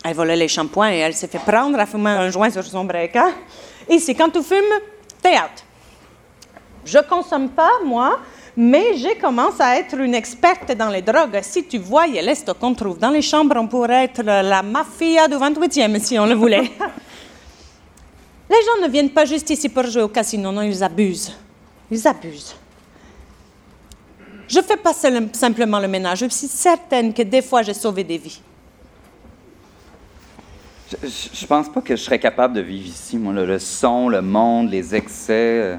elle 0.04 0.16
volait 0.16 0.36
les 0.36 0.48
shampoings 0.48 0.92
et 0.92 1.00
elle 1.00 1.14
s'est 1.14 1.28
fait 1.28 1.40
prendre 1.40 1.78
à 1.80 1.86
fumer 1.86 2.12
un 2.12 2.30
joint 2.30 2.50
sur 2.50 2.64
son 2.64 2.86
break. 2.86 3.16
Hein? 3.16 3.34
Ici, 3.90 4.16
quand 4.16 4.30
tu 4.30 4.42
fumes, 4.42 4.80
t'es 5.22 5.34
out. 5.34 5.64
Je 6.86 7.00
consomme 7.00 7.50
pas, 7.50 7.72
moi, 7.86 8.20
mais 8.56 8.98
je 8.98 9.20
commence 9.20 9.60
à 9.60 9.78
être 9.78 9.98
une 10.00 10.16
experte 10.16 10.72
dans 10.72 10.90
les 10.90 11.02
drogues. 11.02 11.40
Si 11.42 11.66
tu 11.68 11.78
voyais 11.78 12.22
les 12.22 12.36
stocks 12.36 12.58
qu'on 12.60 12.74
trouve 12.74 12.98
dans 12.98 13.10
les 13.10 13.22
chambres, 13.22 13.56
on 13.58 13.68
pourrait 13.68 14.06
être 14.06 14.24
la 14.24 14.64
mafia 14.64 15.28
du 15.28 15.36
28e 15.36 16.00
si 16.00 16.18
on 16.18 16.26
le 16.26 16.36
voulait. 16.36 16.64
les 18.50 18.56
gens 18.56 18.82
ne 18.82 18.88
viennent 18.88 19.12
pas 19.12 19.26
juste 19.26 19.50
ici 19.50 19.68
pour 19.68 19.84
jouer 19.84 20.04
au 20.04 20.08
casino, 20.08 20.52
non, 20.52 20.62
ils 20.62 20.82
abusent. 20.82 21.34
Ils 21.92 22.08
abusent. 22.08 22.56
Je 24.48 24.62
fais 24.62 24.78
pas 24.78 24.94
simplement 25.34 25.80
le 25.80 25.88
ménage, 25.88 26.20
je 26.20 26.30
suis 26.30 26.48
certaine 26.48 27.14
que 27.14 27.22
des 27.22 27.42
fois 27.42 27.62
j'ai 27.64 27.74
sauvé 27.74 28.04
des 28.04 28.18
vies. 28.18 28.40
Je, 30.90 30.96
je- 31.34 31.46
pense 31.46 31.68
pas 31.68 31.82
que 31.82 31.96
je 31.98 32.02
serais 32.02 32.20
capable 32.20 32.54
de 32.54 32.62
vivre 32.62 32.88
ici, 32.88 33.18
moi. 33.18 33.34
Le, 33.34 33.46
le 33.46 33.60
son, 33.60 34.08
le 34.08 34.22
monde, 34.22 34.70
les 34.72 34.96
excès, 34.96 35.34
euh, 35.34 35.76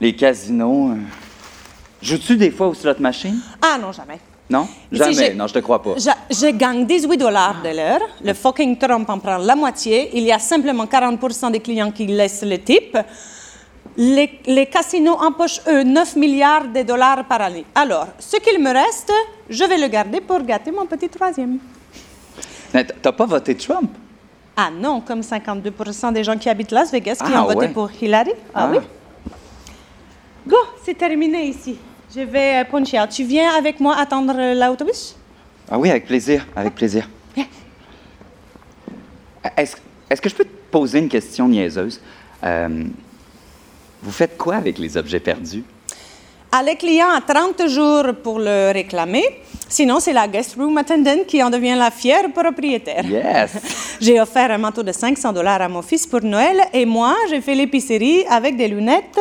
les 0.00 0.16
casinos. 0.16 0.90
euh. 0.90 0.96
Joues-tu 2.02 2.36
des 2.36 2.50
fois 2.50 2.66
au 2.68 2.74
slot 2.74 2.94
machine? 2.98 3.38
Ah 3.62 3.78
non, 3.80 3.92
jamais. 3.92 4.18
Non? 4.50 4.66
Jamais. 4.90 5.32
Non, 5.34 5.46
je 5.46 5.54
te 5.54 5.58
crois 5.60 5.80
pas. 5.80 5.94
Je, 5.96 6.10
je 6.34 6.50
gagne 6.50 6.84
18 6.86 7.16
dollars 7.16 7.62
de 7.62 7.68
l'heure. 7.68 8.00
Le 8.22 8.34
fucking 8.34 8.76
Trump 8.78 9.08
en 9.08 9.18
prend 9.20 9.38
la 9.38 9.54
moitié. 9.54 10.10
Il 10.14 10.24
y 10.24 10.32
a 10.32 10.40
simplement 10.40 10.86
40% 10.86 11.52
des 11.52 11.60
clients 11.60 11.92
qui 11.92 12.06
laissent 12.06 12.42
le 12.44 12.58
type. 12.58 12.98
Les, 13.96 14.40
les 14.46 14.66
casinos 14.66 15.14
empochent, 15.20 15.60
eux, 15.68 15.84
9 15.84 16.16
milliards 16.16 16.66
de 16.66 16.82
dollars 16.82 17.24
par 17.26 17.40
année. 17.40 17.64
Alors, 17.74 18.08
ce 18.18 18.36
qu'il 18.38 18.60
me 18.60 18.70
reste, 18.72 19.12
je 19.48 19.64
vais 19.64 19.78
le 19.78 19.86
garder 19.88 20.20
pour 20.20 20.40
gâter 20.42 20.72
mon 20.72 20.84
petit 20.86 21.08
troisième. 21.08 21.58
Mais 22.72 22.84
T'as 22.84 23.12
pas 23.12 23.26
voté 23.26 23.54
Trump? 23.56 23.90
Ah 24.56 24.70
non, 24.72 25.00
comme 25.00 25.20
52% 25.20 26.12
des 26.12 26.24
gens 26.24 26.36
qui 26.36 26.48
habitent 26.48 26.72
Las 26.72 26.90
Vegas 26.90 27.16
qui 27.24 27.32
Ah, 27.32 27.42
ont 27.44 27.46
voté 27.52 27.68
pour 27.68 27.88
Hillary. 28.00 28.32
Ah, 28.54 28.68
Ah. 28.68 28.70
oui. 28.72 28.78
Go, 30.46 30.56
c'est 30.84 30.94
terminé 30.98 31.46
ici. 31.46 31.78
Je 32.14 32.20
vais 32.20 32.60
euh, 32.60 32.64
puncher. 32.64 33.02
Tu 33.10 33.24
viens 33.24 33.52
avec 33.54 33.80
moi 33.80 33.96
attendre 33.96 34.34
euh, 34.36 34.54
l'autobus? 34.54 35.16
Ah 35.70 35.78
oui, 35.78 35.88
avec 35.90 36.06
plaisir, 36.06 36.46
avec 36.54 36.74
plaisir. 36.74 37.08
Est-ce 39.56 39.76
est-ce 40.10 40.20
que 40.20 40.28
je 40.28 40.34
peux 40.34 40.44
te 40.44 40.70
poser 40.70 40.98
une 40.98 41.08
question 41.08 41.48
niaiseuse? 41.48 42.00
Euh, 42.44 42.84
vous 44.04 44.12
faites 44.12 44.36
quoi 44.36 44.56
avec 44.56 44.78
les 44.78 44.96
objets 44.96 45.20
perdus? 45.20 45.64
Ah, 46.52 46.62
les 46.62 46.76
clients 46.76 47.10
a 47.10 47.20
30 47.20 47.68
jours 47.68 48.14
pour 48.22 48.38
le 48.38 48.70
réclamer. 48.72 49.24
Sinon, 49.68 49.98
c'est 49.98 50.12
la 50.12 50.28
guest 50.28 50.54
room 50.56 50.76
attendant 50.78 51.24
qui 51.26 51.42
en 51.42 51.50
devient 51.50 51.74
la 51.76 51.90
fière 51.90 52.30
propriétaire. 52.32 53.04
Yes! 53.04 53.96
J'ai 54.00 54.20
offert 54.20 54.50
un 54.50 54.58
manteau 54.58 54.82
de 54.82 54.92
500 54.92 55.32
dollars 55.32 55.62
à 55.62 55.68
mon 55.68 55.82
fils 55.82 56.06
pour 56.06 56.22
Noël 56.22 56.58
et 56.72 56.84
moi, 56.84 57.16
j'ai 57.30 57.40
fait 57.40 57.54
l'épicerie 57.54 58.24
avec 58.28 58.56
des 58.56 58.68
lunettes 58.68 59.18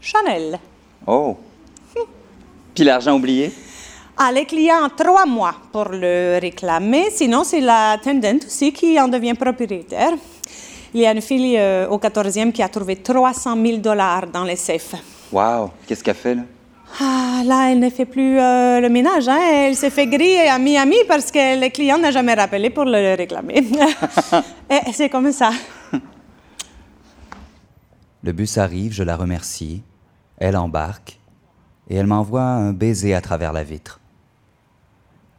Chanel. 0.00 0.58
Oh! 1.06 1.36
Puis 2.74 2.84
l'argent 2.84 3.14
oublié? 3.16 3.52
Ah, 4.18 4.30
les 4.32 4.44
clients 4.44 4.88
trois 4.94 5.24
mois 5.24 5.54
pour 5.72 5.88
le 5.90 6.38
réclamer. 6.40 7.10
Sinon, 7.10 7.44
c'est 7.44 7.60
la 7.60 7.92
attendant 7.92 8.36
aussi 8.44 8.72
qui 8.72 9.00
en 9.00 9.08
devient 9.08 9.34
propriétaire. 9.34 10.12
Il 10.94 11.00
y 11.00 11.06
a 11.06 11.12
une 11.12 11.20
fille 11.20 11.56
euh, 11.58 11.88
au 11.88 11.98
14e 11.98 12.52
qui 12.52 12.62
a 12.62 12.68
trouvé 12.68 12.96
300 12.96 13.56
000 13.64 13.78
dollars 13.78 14.26
dans 14.26 14.44
les 14.44 14.56
safes. 14.56 14.94
Wow! 15.32 15.70
Qu'est-ce 15.86 16.02
qu'elle 16.02 16.14
fait, 16.14 16.34
là? 16.34 16.42
Ah, 17.00 17.42
là, 17.44 17.70
elle 17.70 17.78
ne 17.78 17.88
fait 17.88 18.04
plus 18.04 18.38
euh, 18.38 18.80
le 18.80 18.88
ménage. 18.88 19.28
Hein? 19.28 19.38
Elle 19.52 19.76
s'est 19.76 19.90
fait 19.90 20.06
griller 20.06 20.48
à 20.48 20.58
Miami 20.58 20.96
parce 21.06 21.30
que 21.30 21.60
le 21.60 21.70
client 21.70 21.98
n'a 21.98 22.10
jamais 22.10 22.34
rappelé 22.34 22.70
pour 22.70 22.84
le 22.84 23.14
réclamer. 23.16 23.64
Et 24.70 24.92
c'est 24.92 25.08
comme 25.08 25.30
ça. 25.30 25.50
Le 28.22 28.32
bus 28.32 28.58
arrive, 28.58 28.92
je 28.92 29.02
la 29.02 29.16
remercie. 29.16 29.82
Elle 30.36 30.56
embarque 30.56 31.18
et 31.88 31.96
elle 31.96 32.06
m'envoie 32.06 32.42
un 32.42 32.72
baiser 32.72 33.14
à 33.14 33.20
travers 33.20 33.52
la 33.52 33.64
vitre. 33.64 34.00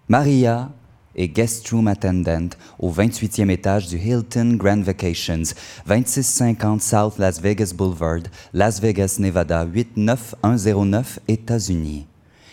Maria 0.08 0.70
est 1.16 1.28
guest 1.28 1.68
room 1.70 1.88
attendant 1.88 2.49
au 2.80 2.91
28e 2.91 3.49
étage 3.49 3.88
du 3.88 3.97
Hilton 3.97 4.55
Grand 4.57 4.82
Vacations, 4.82 5.53
2650 5.88 6.82
South 6.82 7.18
Las 7.18 7.39
Vegas 7.41 7.74
Boulevard, 7.76 8.24
Las 8.53 8.80
Vegas, 8.80 9.18
Nevada 9.20 9.66
89109, 9.66 11.20
États-Unis. 11.28 12.07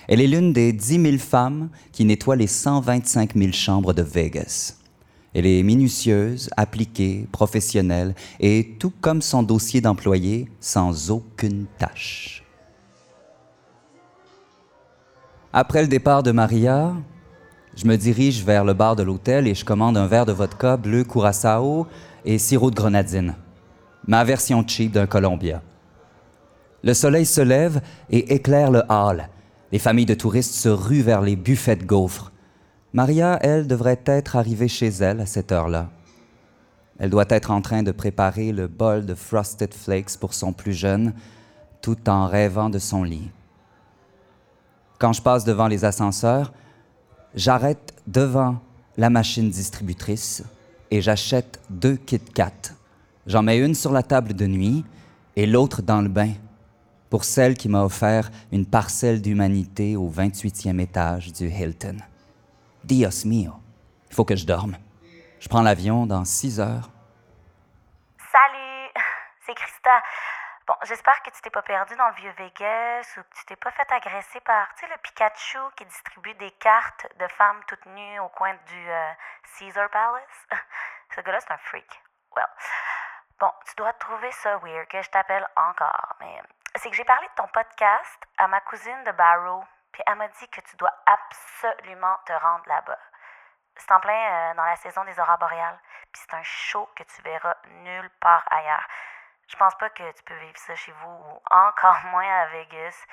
Elle 0.09 0.21
est 0.23 0.27
l'une 0.27 0.53
des 0.53 0.73
10 0.73 1.03
000 1.03 1.19
femmes 1.19 1.69
qui 1.93 2.05
nettoient 2.05 2.37
les 2.37 2.47
125 2.47 3.35
000 3.37 3.53
chambres 3.53 3.93
de 3.93 4.03
Vegas. 4.03 4.75
Elle 5.35 5.47
est 5.47 5.63
minutieuse, 5.63 6.49
appliquée, 6.57 7.29
professionnelle 7.31 8.15
et, 8.41 8.77
tout 8.79 8.93
comme 9.01 9.21
son 9.21 9.43
dossier 9.43 9.81
d'employé, 9.81 10.49
sans 10.61 11.11
aucune 11.11 11.67
tâche. 11.79 12.43
Après 15.53 15.83
le 15.83 15.89
départ 15.89 16.23
de 16.23 16.33
Maria, 16.33 16.95
je 17.79 17.87
me 17.87 17.97
dirige 17.97 18.45
vers 18.45 18.65
le 18.65 18.75
bar 18.75 18.97
de 18.97 19.05
l'hôtel 19.05 19.47
et 19.47 19.55
je 19.55 19.65
commande 19.65 19.97
un 19.97 20.09
verre 20.09 20.27
de 20.27 20.33
vodka 20.33 20.77
bleu 20.77 21.05
curaçao 21.05 21.87
et 22.25 22.37
sirop 22.37 22.73
de 22.73 22.75
grenadine. 22.75 23.37
Ma 24.09 24.25
version 24.25 24.67
cheap 24.67 24.91
d'un 24.91 25.07
Columbia. 25.07 25.63
Le 26.83 26.93
soleil 26.93 27.25
se 27.25 27.41
lève 27.41 27.81
et 28.11 28.35
éclaire 28.35 28.73
le 28.73 28.83
hall. 28.89 29.29
Les 29.71 29.79
familles 29.79 30.07
de 30.07 30.15
touristes 30.15 30.55
se 30.55 30.69
ruent 30.69 31.03
vers 31.03 31.21
les 31.21 31.37
buffets 31.37 31.77
de 31.77 31.85
gaufres. 31.85 32.33
Maria, 32.93 33.39
elle, 33.43 33.69
devrait 33.69 34.03
être 34.07 34.35
arrivée 34.35 34.67
chez 34.67 34.89
elle 34.89 35.21
à 35.21 35.27
cette 35.27 35.53
heure-là. 35.53 35.89
Elle 36.99 37.11
doit 37.11 37.27
être 37.29 37.53
en 37.53 37.61
train 37.61 37.85
de 37.85 37.93
préparer 37.93 38.51
le 38.51 38.67
bol 38.67 39.07
de 39.07 39.15
Frosted 39.15 39.73
Flakes 39.73 40.17
pour 40.19 40.35
son 40.35 40.53
plus 40.53 40.73
jeune, 40.73 41.15
tout 41.81 42.11
en 42.11 42.27
rêvant 42.27 42.71
de 42.71 42.81
son 42.81 43.05
lit. 43.05 43.31
Quand 44.99 45.13
je 45.13 45.23
passe 45.23 45.45
devant 45.45 45.69
les 45.69 45.85
ascenseurs, 45.85 46.53
j'arrête 47.39 47.95
devant 48.09 48.57
la 48.97 49.11
machine 49.11 49.49
distributrice 49.49 50.43
et 50.91 51.01
j'achète 51.01 51.61
deux 51.71 51.97
Kit 51.97 52.19
Kat. 52.19 52.75
J'en 53.27 53.45
mets 53.45 53.59
une 53.59 53.77
sur 53.77 53.93
la 53.93 54.03
table 54.03 54.35
de 54.35 54.47
nuit 54.47 54.85
et 55.37 55.47
l'autre 55.47 55.81
dans 55.81 56.03
le 56.03 56.09
bain 56.09 56.33
pour 57.09 57.23
celle 57.23 57.55
qui 57.55 57.69
m'a 57.69 57.85
offert 57.85 58.31
une 58.51 58.67
parcelle 58.67 59.23
d'humanité 59.23 59.95
au 59.95 60.11
28e 60.11 60.81
étage 60.81 61.33
du 61.33 61.49
Hilton. 61.49 61.99
Dios 62.85 63.25
mio, 63.25 63.53
il 64.11 64.15
faut 64.17 64.25
que 64.25 64.37
je 64.37 64.45
dorme. 64.45 64.77
Je 65.39 65.49
prends 65.49 65.63
l'avion 65.63 66.07
dans 66.07 66.25
six 66.25 66.59
heures. 66.59 66.91
Salut, 68.19 68.91
c'est 69.47 69.55
Christa. 69.55 69.91
Bon, 70.69 70.77
j'espère 70.83 71.23
que 71.23 71.31
tu 71.31 71.41
t'es 71.41 71.49
pas 71.49 71.63
perdu 71.63 71.97
dans 71.97 72.09
le 72.09 72.15
vieux 72.17 72.31
Vegas 72.33 73.15
ou 73.17 73.23
que 73.23 73.35
tu 73.37 73.45
t'es 73.47 73.57
pas 73.57 73.71
fait 73.71 73.91
agresser 73.91 74.39
par, 74.41 74.69
tu 74.75 74.85
sais, 74.85 74.93
le 74.93 74.99
Pikachu 74.99 75.59
qui 75.77 75.87
distribue 75.87 76.35
des 76.35 76.51
cartes 76.51 77.07
de 77.17 77.27
femmes 77.27 77.65
toutes 77.67 77.87
nues 77.87 78.21
au 78.21 78.29
coin 78.29 78.53
du 78.53 78.91
euh, 78.91 79.13
Caesar 79.57 79.89
Palace. 79.89 80.47
Ce 81.17 81.23
gars-là, 81.23 81.41
c'est 81.41 81.53
un 81.53 81.57
freak. 81.57 82.03
Well, 82.37 82.47
bon, 83.41 83.51
tu 83.65 83.77
dois 83.77 83.95
trouver 83.95 84.31
ça 84.33 84.59
weird 84.59 84.87
que 84.89 85.01
je 85.01 85.09
t'appelle 85.09 85.49
encore, 85.57 86.17
mais 86.21 86.43
c'est 86.77 86.91
que 86.91 86.97
j'ai 86.97 87.05
parlé 87.07 87.27
de 87.29 87.35
ton 87.35 87.49
podcast 87.49 88.23
à 88.37 88.47
ma 88.47 88.61
cousine 88.61 89.05
de 89.05 89.13
Barrow, 89.13 89.65
puis 89.91 90.03
elle 90.07 90.17
m'a 90.17 90.29
dit 90.29 90.49
que 90.51 90.61
tu 90.61 90.77
dois 90.77 90.93
absolument 91.07 92.19
te 92.27 92.35
rendre 92.35 92.69
là-bas. 92.69 92.99
C'est 93.75 93.91
en 93.91 94.01
plein 94.01 94.51
euh, 94.51 94.55
dans 94.55 94.65
la 94.67 94.77
saison 94.77 95.03
des 95.05 95.19
aurores 95.19 95.39
boréales, 95.39 95.81
puis 96.13 96.21
c'est 96.21 96.35
un 96.35 96.43
show 96.43 96.91
que 96.95 97.05
tu 97.05 97.23
verras 97.23 97.57
nulle 97.69 98.11
part 98.21 98.45
ailleurs. 98.51 98.87
Je 99.49 99.57
pense 99.57 99.75
pas 99.77 99.91
que 99.91 100.13
tu 100.13 100.23
peux 100.25 100.37
vivre 100.37 100.59
ça 100.59 100.75
chez 100.77 100.93
vous 100.93 101.11
ou 101.11 101.43
encore 101.51 101.99
moins 102.05 102.43
à 102.43 102.47
Vegas. 102.47 103.07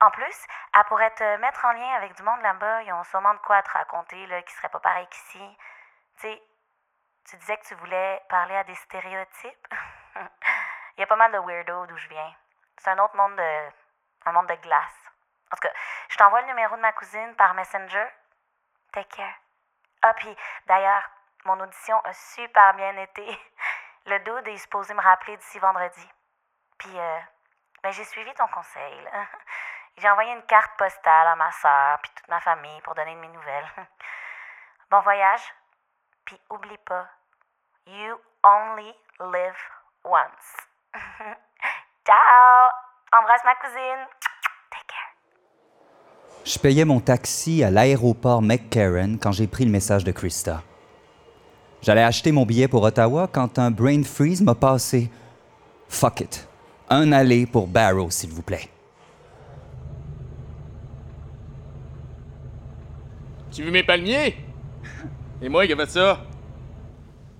En 0.00 0.10
plus, 0.10 0.46
elle 0.74 0.84
pourrait 0.84 1.10
te 1.10 1.36
mettre 1.36 1.64
en 1.66 1.72
lien 1.72 1.94
avec 1.96 2.14
du 2.14 2.22
monde 2.22 2.40
là-bas. 2.40 2.82
Ils 2.82 2.92
ont 2.92 3.04
sûrement 3.04 3.34
de 3.34 3.40
quoi 3.40 3.62
te 3.62 3.70
raconter 3.70 4.26
là, 4.26 4.42
qui 4.42 4.54
serait 4.54 4.70
pas 4.70 4.80
pareil 4.80 5.06
qu'ici. 5.08 5.58
Tu 6.16 6.20
sais, 6.22 6.42
tu 7.28 7.36
disais 7.36 7.58
que 7.58 7.66
tu 7.66 7.74
voulais 7.74 8.22
parler 8.30 8.56
à 8.56 8.64
des 8.64 8.74
stéréotypes. 8.74 9.74
Il 10.96 11.00
y 11.00 11.02
a 11.02 11.06
pas 11.06 11.16
mal 11.16 11.32
de 11.32 11.38
weirdos 11.38 11.86
d'où 11.86 11.96
je 11.98 12.08
viens. 12.08 12.34
C'est 12.78 12.90
un 12.90 12.98
autre 12.98 13.14
monde 13.16 13.36
de. 13.36 13.70
un 14.24 14.32
monde 14.32 14.46
de 14.46 14.54
glace. 14.54 15.10
En 15.52 15.56
tout 15.56 15.68
cas, 15.68 15.72
je 16.08 16.16
t'envoie 16.16 16.40
le 16.42 16.46
numéro 16.46 16.76
de 16.76 16.80
ma 16.80 16.92
cousine 16.92 17.34
par 17.36 17.52
Messenger. 17.54 18.06
Take 18.92 19.16
care. 19.16 19.34
Ah, 20.02 20.14
puis 20.14 20.34
d'ailleurs, 20.66 21.10
mon 21.44 21.60
audition 21.60 22.00
a 22.04 22.12
super 22.14 22.72
bien 22.74 22.96
été. 22.96 23.26
Le 24.06 24.18
dude 24.20 24.48
est 24.48 24.58
supposé 24.58 24.94
me 24.94 25.00
rappeler 25.00 25.36
d'ici 25.36 25.58
vendredi. 25.58 26.08
Puis, 26.78 26.98
euh, 26.98 27.18
ben, 27.82 27.92
j'ai 27.92 28.04
suivi 28.04 28.32
ton 28.34 28.46
conseil. 28.48 29.08
J'ai 29.96 30.08
envoyé 30.08 30.32
une 30.32 30.44
carte 30.44 30.70
postale 30.78 31.26
à 31.26 31.36
ma 31.36 31.50
soeur 31.52 31.98
puis 32.00 32.10
toute 32.14 32.28
ma 32.28 32.40
famille 32.40 32.80
pour 32.82 32.94
donner 32.94 33.14
de 33.14 33.20
mes 33.20 33.28
nouvelles. 33.28 33.68
Bon 34.90 35.00
voyage. 35.00 35.42
Puis, 36.24 36.40
oublie 36.50 36.78
pas, 36.78 37.08
you 37.86 38.18
only 38.42 38.94
live 39.20 39.58
once. 40.04 40.56
Ciao! 42.06 42.70
Embrasse 43.12 43.44
ma 43.44 43.54
cousine. 43.56 44.06
Je 46.44 46.58
payais 46.58 46.84
mon 46.84 47.00
taxi 47.00 47.62
à 47.62 47.70
l'aéroport 47.70 48.42
McCarran 48.42 49.16
quand 49.20 49.32
j'ai 49.32 49.46
pris 49.46 49.64
le 49.64 49.70
message 49.70 50.04
de 50.04 50.10
Krista. 50.10 50.62
J'allais 51.82 52.02
acheter 52.02 52.30
mon 52.30 52.44
billet 52.44 52.68
pour 52.68 52.82
Ottawa 52.82 53.28
quand 53.30 53.58
un 53.58 53.70
brain 53.70 54.02
freeze 54.02 54.42
m'a 54.42 54.54
passé. 54.54 55.10
Fuck 55.88 56.20
it. 56.20 56.48
Un 56.88 57.12
aller 57.12 57.46
pour 57.46 57.66
Barrow, 57.66 58.10
s'il 58.10 58.30
vous 58.30 58.42
plaît. 58.42 58.68
Tu 63.50 63.62
veux 63.64 63.70
mes 63.70 63.82
palmiers? 63.82 64.36
C'est 65.40 65.48
moi 65.48 65.66
qui 65.66 65.72
ai 65.72 65.76
fait 65.76 65.90
ça. 65.90 66.20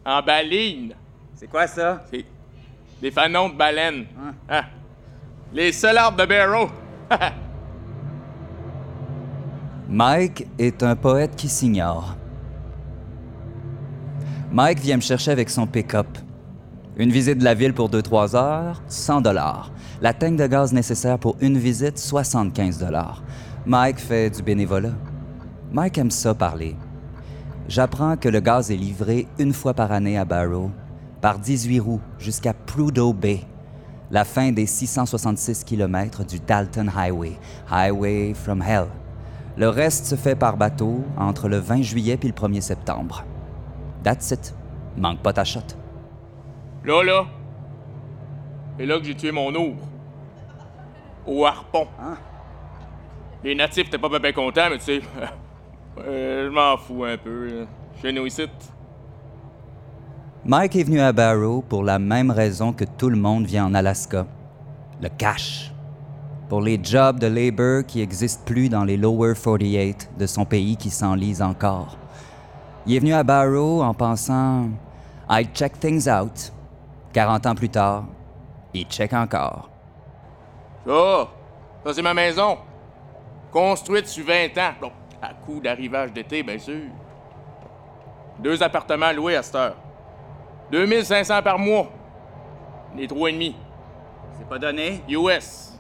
En 0.05 0.23
baline. 0.23 0.95
C'est 1.35 1.47
quoi 1.47 1.67
ça? 1.67 2.05
C'est 2.11 2.25
des 3.01 3.11
fanons 3.11 3.51
de 3.51 3.55
baleine. 3.55 4.07
Ah. 4.49 4.65
Les 5.53 5.73
seuls 5.73 5.99
arbres 5.99 6.19
de 6.19 6.27
Barrow. 6.27 6.71
Mike 9.89 10.47
est 10.59 10.83
un 10.83 10.97
poète 10.97 11.35
qui 11.37 11.49
s'ignore. 11.49 12.15
Mike 14.53 14.81
vient 14.81 14.97
me 14.97 15.01
chercher 15.01 15.31
avec 15.31 15.49
son 15.49 15.65
pick-up. 15.65 16.09
Une 16.97 17.13
visite 17.13 17.39
de 17.39 17.45
la 17.45 17.55
ville 17.55 17.73
pour 17.73 17.89
2-3 17.89 18.35
heures, 18.35 18.83
100 18.89 19.21
dollars. 19.21 19.71
La 20.03 20.13
tank 20.13 20.37
de 20.37 20.47
gaz 20.49 20.73
nécessaire 20.73 21.21
pour 21.21 21.37
une 21.41 21.57
visite, 21.57 22.01
75 22.01 22.79
dollars. 22.79 23.23
Mike 23.65 24.01
fait 24.01 24.29
du 24.29 24.43
bénévolat. 24.43 24.91
Mike 25.71 25.99
aime 25.99 26.11
ça 26.11 26.35
parler. 26.35 26.75
J'apprends 27.69 28.17
que 28.17 28.29
le 28.29 28.41
gaz 28.41 28.73
est 28.73 28.77
livré 28.77 29.29
une 29.39 29.53
fois 29.53 29.73
par 29.73 29.93
année 29.93 30.19
à 30.19 30.25
Barrow, 30.25 30.73
par 31.21 31.39
18 31.39 31.79
roues 31.79 32.01
jusqu'à 32.19 32.53
Prudhoe 32.53 33.15
Bay, 33.15 33.43
la 34.11 34.25
fin 34.25 34.51
des 34.51 34.67
666 34.67 35.63
km 35.63 36.25
du 36.25 36.41
Dalton 36.41 36.91
Highway, 36.93 37.39
Highway 37.71 38.35
from 38.35 38.63
Hell. 38.63 38.87
Le 39.57 39.69
reste 39.69 40.07
se 40.07 40.17
fait 40.17 40.35
par 40.35 40.57
bateau 40.57 41.05
entre 41.17 41.49
le 41.49 41.59
20 41.59 41.83
juillet 41.83 42.17
puis 42.17 42.29
le 42.29 42.35
1er 42.35 42.63
septembre. 42.63 43.25
That's 44.03 44.31
it. 44.31 44.55
Manque 44.97 45.21
pas 45.21 45.33
ta 45.33 45.45
shot. 45.45 45.77
Là, 46.85 47.03
là. 47.03 47.27
C'est 48.79 48.87
là 48.87 48.99
que 48.99 49.05
j'ai 49.05 49.15
tué 49.15 49.33
mon 49.33 49.55
ours. 49.55 49.77
Au 51.27 51.45
harpon. 51.45 51.87
Les 53.45 53.55
natifs 53.55 53.89
étaient 53.89 53.99
pas 53.99 54.09
bien 54.09 54.21
ben 54.21 54.33
contents, 54.33 54.69
mais 54.71 54.79
tu 54.79 54.85
sais. 54.85 55.01
euh, 55.99 56.47
je 56.47 56.51
m'en 56.51 56.77
fous 56.77 57.05
un 57.05 57.17
peu. 57.17 57.67
Chez 58.01 58.13
nous 58.13 58.27
ici. 58.27 58.47
Mike 60.45 60.77
est 60.77 60.85
venu 60.85 61.01
à 61.01 61.13
Barrow 61.13 61.61
pour 61.61 61.85
la 61.85 61.99
même 61.99 62.31
raison 62.31 62.73
que 62.73 62.85
tout 62.85 63.11
le 63.11 63.17
monde 63.17 63.45
vient 63.45 63.67
en 63.67 63.75
Alaska. 63.75 64.27
Le 65.03 65.09
cash. 65.11 65.71
Pour 66.49 66.63
les 66.63 66.81
jobs 66.83 67.19
de 67.19 67.27
labor 67.27 67.85
qui 67.87 67.99
n'existent 67.99 68.45
plus 68.47 68.71
dans 68.71 68.85
les 68.85 68.97
Lower 68.97 69.35
48 69.35 70.11
de 70.19 70.27
son 70.27 70.47
pays 70.47 70.77
qui 70.77 70.89
s'enlise 70.89 71.43
encore. 71.43 72.00
Il 72.91 72.97
est 72.97 72.99
venu 72.99 73.15
à 73.15 73.23
Barrow 73.23 73.85
en 73.85 73.95
pensant 73.95 74.69
I 75.29 75.45
check 75.55 75.79
things 75.79 76.09
out. 76.09 76.53
40 77.13 77.47
ans 77.47 77.55
plus 77.55 77.69
tard, 77.69 78.03
il 78.75 78.85
check 78.87 79.13
encore. 79.13 79.71
Ça, 80.85 81.29
ça 81.85 81.95
c'est 81.95 82.03
ma 82.03 82.15
maison. 82.15 82.59
Construite 83.53 84.09
sur 84.09 84.27
20 84.27 84.59
ans. 84.59 84.73
Bon, 84.81 84.91
à 85.23 85.33
coup 85.35 85.61
d'arrivage 85.61 86.13
d'été, 86.13 86.43
bien 86.43 86.59
sûr. 86.59 86.89
Deux 88.41 88.61
appartements 88.61 89.13
loués 89.13 89.37
à 89.37 89.45
cette 89.45 89.55
heure. 89.55 89.77
2500 90.73 91.43
par 91.45 91.61
mois. 91.61 91.87
Les 92.97 93.07
trois 93.07 93.31
et 93.31 93.33
demi. 93.35 93.55
C'est 94.37 94.49
pas 94.49 94.59
donné? 94.59 95.05
US. 95.09 95.79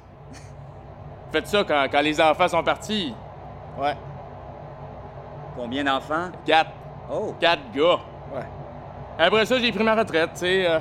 Faites 1.33 1.49
ça 1.49 1.65
quand, 1.65 1.89
quand 1.91 2.03
les 2.03 2.21
enfants 2.21 2.47
sont 2.47 2.63
partis. 2.63 3.13
Ouais. 3.77 3.97
Combien 5.57 5.83
d'enfants? 5.83 6.31
Quatre. 6.47 6.71
Oh. 7.11 7.35
Quatre 7.41 7.71
gars. 7.75 7.99
Ouais. 8.35 8.47
Après 9.19 9.45
ça, 9.45 9.59
j'ai 9.59 9.73
pris 9.73 9.83
ma 9.83 9.95
retraite, 9.95 10.31
tu 10.35 10.41
sais. 10.41 10.67
euh, 10.67 10.79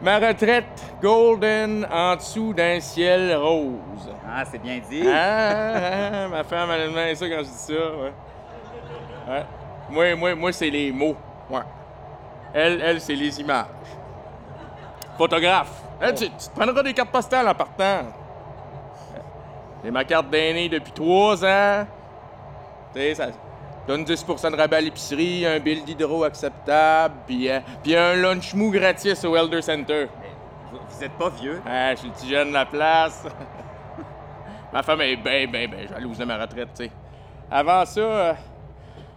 ma 0.00 0.18
retraite 0.18 0.94
golden 1.02 1.86
en 1.92 2.16
dessous 2.16 2.54
d'un 2.54 2.80
ciel 2.80 3.36
rose. 3.36 4.10
Ah, 4.26 4.44
c'est 4.44 4.58
bien 4.58 4.78
dit. 4.88 5.06
Ah, 5.06 6.24
ah, 6.24 6.28
ma 6.28 6.42
femme, 6.44 6.70
elle 6.72 6.96
aime 6.96 7.14
ça 7.14 7.28
quand 7.28 7.38
je 7.38 7.42
dis 7.42 7.48
ça, 7.48 7.72
ouais. 7.72 8.12
Ouais. 9.28 9.44
Moi, 9.90 10.14
moi, 10.16 10.34
moi, 10.34 10.52
c'est 10.52 10.70
les 10.70 10.90
mots. 10.90 11.16
Ouais. 11.50 11.60
Elle, 12.54 12.80
elle, 12.80 13.00
c'est 13.00 13.14
les 13.14 13.40
images. 13.40 13.66
Photographe. 15.18 15.82
Hein, 16.00 16.12
tu, 16.12 16.30
tu 16.30 16.48
te 16.48 16.58
prendras 16.58 16.82
des 16.82 16.94
cartes 16.94 17.10
postales 17.10 17.46
en 17.46 17.54
partant. 17.54 18.06
J'ai 19.84 19.90
ma 19.90 20.04
carte 20.04 20.30
d'aîné 20.30 20.68
depuis 20.68 20.92
trois 20.92 21.44
ans. 21.44 21.86
Tu 22.94 23.00
sais, 23.00 23.14
ça 23.14 23.26
donne 23.86 24.04
10% 24.04 24.50
de 24.50 24.56
rabais 24.56 24.76
à 24.76 24.80
l'épicerie, 24.80 25.46
un 25.46 25.58
bill 25.58 25.84
d'hydro 25.84 26.24
acceptable, 26.24 27.14
puis 27.26 27.50
euh, 27.50 27.60
puis 27.82 27.96
un 27.96 28.14
lunch 28.14 28.54
mou 28.54 28.70
gratis 28.70 29.24
au 29.24 29.36
Elder 29.36 29.62
Center. 29.62 30.06
Vous, 30.70 30.78
vous 30.88 31.04
êtes 31.04 31.12
pas 31.12 31.30
vieux. 31.30 31.60
Ah, 31.66 31.94
je 31.94 32.00
suis 32.00 32.08
le 32.08 32.14
petit 32.14 32.28
jeune 32.28 32.48
de 32.48 32.54
la 32.54 32.66
place. 32.66 33.26
ma 34.72 34.82
femme 34.82 35.00
est 35.00 35.16
ben, 35.16 35.50
ben, 35.50 35.68
ben 35.70 35.88
jalouse 35.88 36.18
de 36.18 36.24
ma 36.24 36.38
retraite, 36.38 36.68
tu 36.76 36.84
sais. 36.84 36.90
Avant 37.50 37.84
ça, 37.84 38.00
euh, 38.00 38.32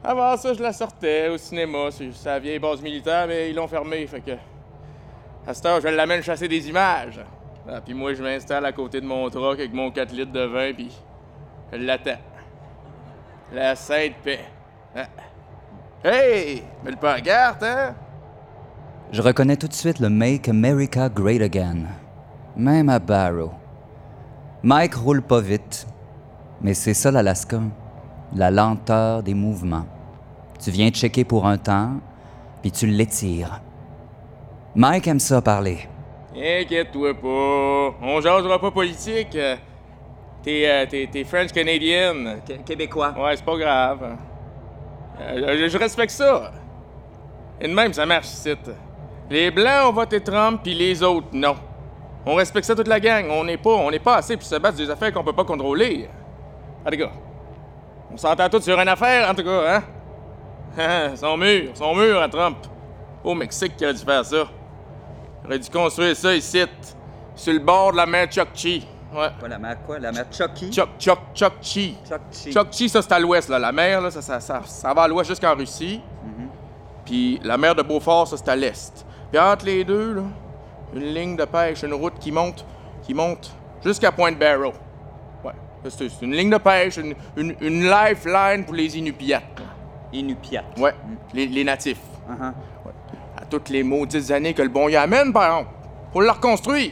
avant 0.04 0.36
ça, 0.38 0.54
je 0.54 0.62
la 0.62 0.74
sortais 0.74 1.30
au 1.30 1.38
cinéma. 1.38 1.92
C'est 1.92 2.12
sa 2.14 2.40
vieille 2.40 2.60
base 2.60 2.82
militaire, 2.82 3.28
mais 3.28 3.50
ils 3.50 3.56
l'ont 3.56 3.68
fermée, 3.68 4.08
fait 4.08 4.22
que... 4.22 4.32
À 5.46 5.54
cette 5.54 5.66
heure, 5.66 5.82
je 5.82 5.90
l'amène 5.90 6.24
chasser 6.24 6.48
des 6.48 6.70
images. 6.70 7.20
Ah, 7.70 7.80
puis 7.82 7.94
moi, 7.94 8.14
je 8.14 8.24
m'installe 8.24 8.66
à 8.66 8.72
côté 8.72 9.00
de 9.02 9.06
mon 9.06 9.30
truck 9.30 9.60
avec 9.60 9.74
mon 9.74 9.92
4 9.92 10.12
litres 10.14 10.32
de 10.32 10.46
vin, 10.46 10.74
puis 10.74 10.92
je 11.72 11.78
l'attends. 11.78 12.20
La 13.52 13.76
sainte 13.76 14.16
paix. 14.24 14.46
Ah. 14.96 15.08
Hey! 16.04 16.64
Mais 16.84 16.92
le 16.92 16.98
pancarte, 16.98 17.64
hein? 17.64 17.96
Je 19.12 19.22
reconnais 19.22 19.58
tout 19.58 19.68
de 19.68 19.74
suite 19.74 20.00
le 20.00 20.10
Make 20.10 20.50
America 20.50 21.10
Great 21.10 21.42
Again. 21.42 21.86
Même 22.56 22.90
à 22.90 23.00
Barrow. 23.00 23.52
Mike 24.64 24.96
roule 24.96 25.22
pas 25.22 25.42
vite, 25.42 25.88
mais 26.62 26.74
c'est 26.74 26.94
ça 26.94 27.12
l'Alaska. 27.12 27.60
La 28.36 28.50
lenteur 28.50 29.22
des 29.22 29.34
mouvements. 29.34 29.86
Tu 30.60 30.72
viens 30.72 30.90
checker 30.90 31.26
pour 31.26 31.46
un 31.46 31.58
temps, 31.58 31.96
puis 32.62 32.72
tu 32.72 32.88
l'étires. 32.88 33.62
Mike 34.76 35.08
aime 35.08 35.20
ça 35.20 35.42
parler. 35.42 35.88
Inquiète-toi 36.36 37.14
pas. 37.14 37.96
On 38.02 38.22
jasera 38.22 38.60
pas 38.60 38.72
politique. 38.72 39.38
T'es, 40.44 40.64
euh, 40.68 40.86
t'es, 40.90 41.10
t'es 41.12 41.24
French-Canadienne. 41.24 42.42
Québécois. 42.66 43.14
Ouais, 43.18 43.36
c'est 43.36 43.46
pas 43.46 43.58
grave. 43.58 44.18
Euh, 45.22 45.58
je, 45.58 45.68
je 45.70 45.78
respecte 45.78 46.12
ça. 46.12 46.52
Et 47.62 47.68
de 47.68 47.74
même, 47.74 47.94
ça 47.94 48.06
marche 48.06 48.28
ici. 48.28 48.54
Les 49.30 49.52
Blancs 49.52 49.88
ont 49.90 49.94
voté 49.94 50.20
Trump, 50.22 50.60
puis 50.62 50.74
les 50.74 51.02
autres, 51.02 51.28
non. 51.32 51.56
On 52.26 52.36
respecte 52.36 52.66
ça 52.66 52.76
toute 52.76 52.88
la 52.88 53.00
gang. 53.00 53.28
On 53.30 53.44
n'est 53.46 53.58
pas, 53.58 53.72
on 53.72 53.90
n'est 53.90 54.00
pas 54.00 54.18
assez 54.18 54.36
pour 54.36 54.46
se 54.46 54.56
battre 54.56 54.78
sur 54.78 54.86
des 54.86 54.92
affaires 54.92 55.14
qu'on 55.14 55.24
peut 55.24 55.34
pas 55.34 55.46
contrôler. 55.46 56.10
Ah, 56.86 56.90
les 56.90 56.98
gars. 56.98 57.12
On 58.12 58.18
s'entend 58.18 58.50
tous 58.50 58.62
sur 58.62 58.78
une 58.78 58.88
affaire, 58.88 59.30
en 59.30 59.34
tout 59.34 59.44
cas, 59.44 59.78
hein? 59.78 59.84
Son 61.16 61.38
mur, 61.38 61.72
son 61.76 61.96
mur 61.96 62.22
à 62.22 62.28
Trump. 62.28 62.58
Au 63.24 63.34
Mexique 63.34 63.78
qui 63.78 63.86
aurait 63.86 63.94
dû 63.94 64.04
faire 64.04 64.26
ça. 64.26 64.46
Il 65.44 65.48
aurait 65.48 65.60
dû 65.60 65.70
construire 65.70 66.16
ça 66.16 66.36
ici, 66.36 66.64
sur 67.36 67.54
le 67.54 67.60
bord 67.60 67.92
de 67.92 67.98
la 67.98 68.06
mer 68.06 68.28
Chukchi. 68.30 68.86
Ouais. 69.14 69.30
Quoi, 69.40 69.48
la 69.48 69.60
mer 69.60 69.78
quoi? 69.86 70.00
La 70.00 70.12
mer 70.12 70.26
Chucky? 70.32 70.72
Chuck, 70.72 70.90
Chuck, 70.98 71.20
Chukchi. 71.34 71.96
Chukchi. 72.08 72.52
Chukchi, 72.52 72.90
ça, 72.90 73.02
c'est 73.02 73.12
à 73.12 73.20
l'ouest, 73.20 73.48
là. 73.50 73.60
La 73.60 73.72
mer, 73.72 74.02
là, 74.02 74.10
ça, 74.10 74.22
ça, 74.22 74.40
ça, 74.40 74.62
ça 74.66 74.94
va 74.94 75.04
à 75.04 75.08
l'ouest 75.08 75.30
jusqu'en 75.30 75.56
Russie. 75.56 76.02
Puis 77.06 77.40
la 77.44 77.58
mer 77.58 77.76
de 77.76 77.84
Beaufort, 77.84 78.28
ça, 78.28 78.38
c'est 78.38 78.50
à 78.50 78.56
l'est. 78.56 79.06
Puis 79.30 79.40
entre 79.40 79.66
les 79.66 79.84
deux, 79.84 80.14
là, 80.14 80.22
une 80.96 81.14
ligne 81.14 81.36
de 81.36 81.46
pêche, 81.46 81.84
une 81.84 81.94
route 81.94 82.18
qui 82.20 82.32
monte, 82.32 82.66
qui 83.04 83.14
monte 83.14 83.54
jusqu'à 83.84 84.12
Point 84.12 84.32
Barrow. 84.32 84.74
Ouais. 85.44 85.52
C'est 85.90 86.22
une 86.22 86.34
ligne 86.34 86.50
de 86.50 86.58
pêche, 86.58 86.98
une, 86.98 87.14
une, 87.36 87.56
une 87.60 87.90
lifeline 87.90 88.64
pour 88.66 88.74
les 88.74 88.98
Inupiats. 88.98 89.42
Inupiat. 90.14 90.64
Ouais, 90.78 90.94
les, 91.34 91.48
les 91.48 91.64
natifs. 91.64 92.00
Uh-huh. 92.30 92.54
Ouais. 92.86 92.92
À 93.36 93.46
toutes 93.46 93.70
les 93.70 93.84
maudites 93.84 94.32
années 94.32 94.54
que 94.54 94.62
le 94.62 94.70
bon 94.70 94.88
y 94.88 94.96
amène, 94.96 95.34
par 95.34 95.44
exemple. 95.44 95.76
Pour 96.12 96.22
le 96.22 96.30
reconstruire. 96.30 96.92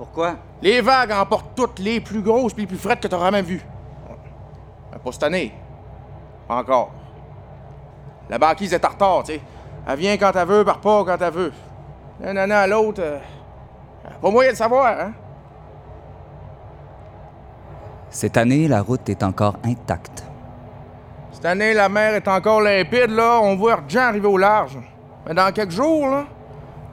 Pourquoi? 0.00 0.36
Les 0.62 0.80
vagues 0.80 1.12
emportent 1.12 1.54
toutes 1.54 1.78
les 1.78 2.00
plus 2.00 2.22
grosses 2.22 2.54
puis 2.54 2.62
les 2.62 2.66
plus 2.66 2.78
frettes 2.78 3.00
que 3.00 3.06
t'auras 3.06 3.26
jamais 3.26 3.42
vues. 3.42 3.60
Mais 4.90 4.98
pas 4.98 5.12
cette 5.12 5.24
année. 5.24 5.52
Pas 6.48 6.56
encore. 6.56 6.90
La 8.30 8.38
banquise 8.38 8.72
est 8.72 8.82
en 8.82 8.88
retard, 8.88 9.24
tu 9.24 9.34
sais. 9.34 9.42
Elle 9.86 9.98
vient 9.98 10.16
quand 10.16 10.32
elle 10.34 10.48
veut, 10.48 10.64
part 10.64 10.80
pas 10.80 11.04
quand 11.04 11.18
elle 11.20 11.34
veut. 11.34 11.52
D'un 12.18 12.34
année 12.34 12.54
à 12.54 12.66
l'autre, 12.66 13.02
euh, 13.04 13.18
pas 14.22 14.30
moyen 14.30 14.52
de 14.52 14.56
savoir, 14.56 14.86
hein? 14.98 15.12
Cette 18.08 18.38
année, 18.38 18.68
la 18.68 18.80
route 18.80 19.06
est 19.10 19.22
encore 19.22 19.56
intacte. 19.66 20.24
Cette 21.30 21.44
année, 21.44 21.74
la 21.74 21.90
mer 21.90 22.14
est 22.14 22.26
encore 22.26 22.62
limpide, 22.62 23.10
là. 23.10 23.38
On 23.42 23.54
voit 23.54 23.74
Argent 23.74 24.00
arriver 24.00 24.28
au 24.28 24.38
large. 24.38 24.78
Mais 25.26 25.34
dans 25.34 25.52
quelques 25.52 25.72
jours, 25.72 26.08
là, 26.08 26.24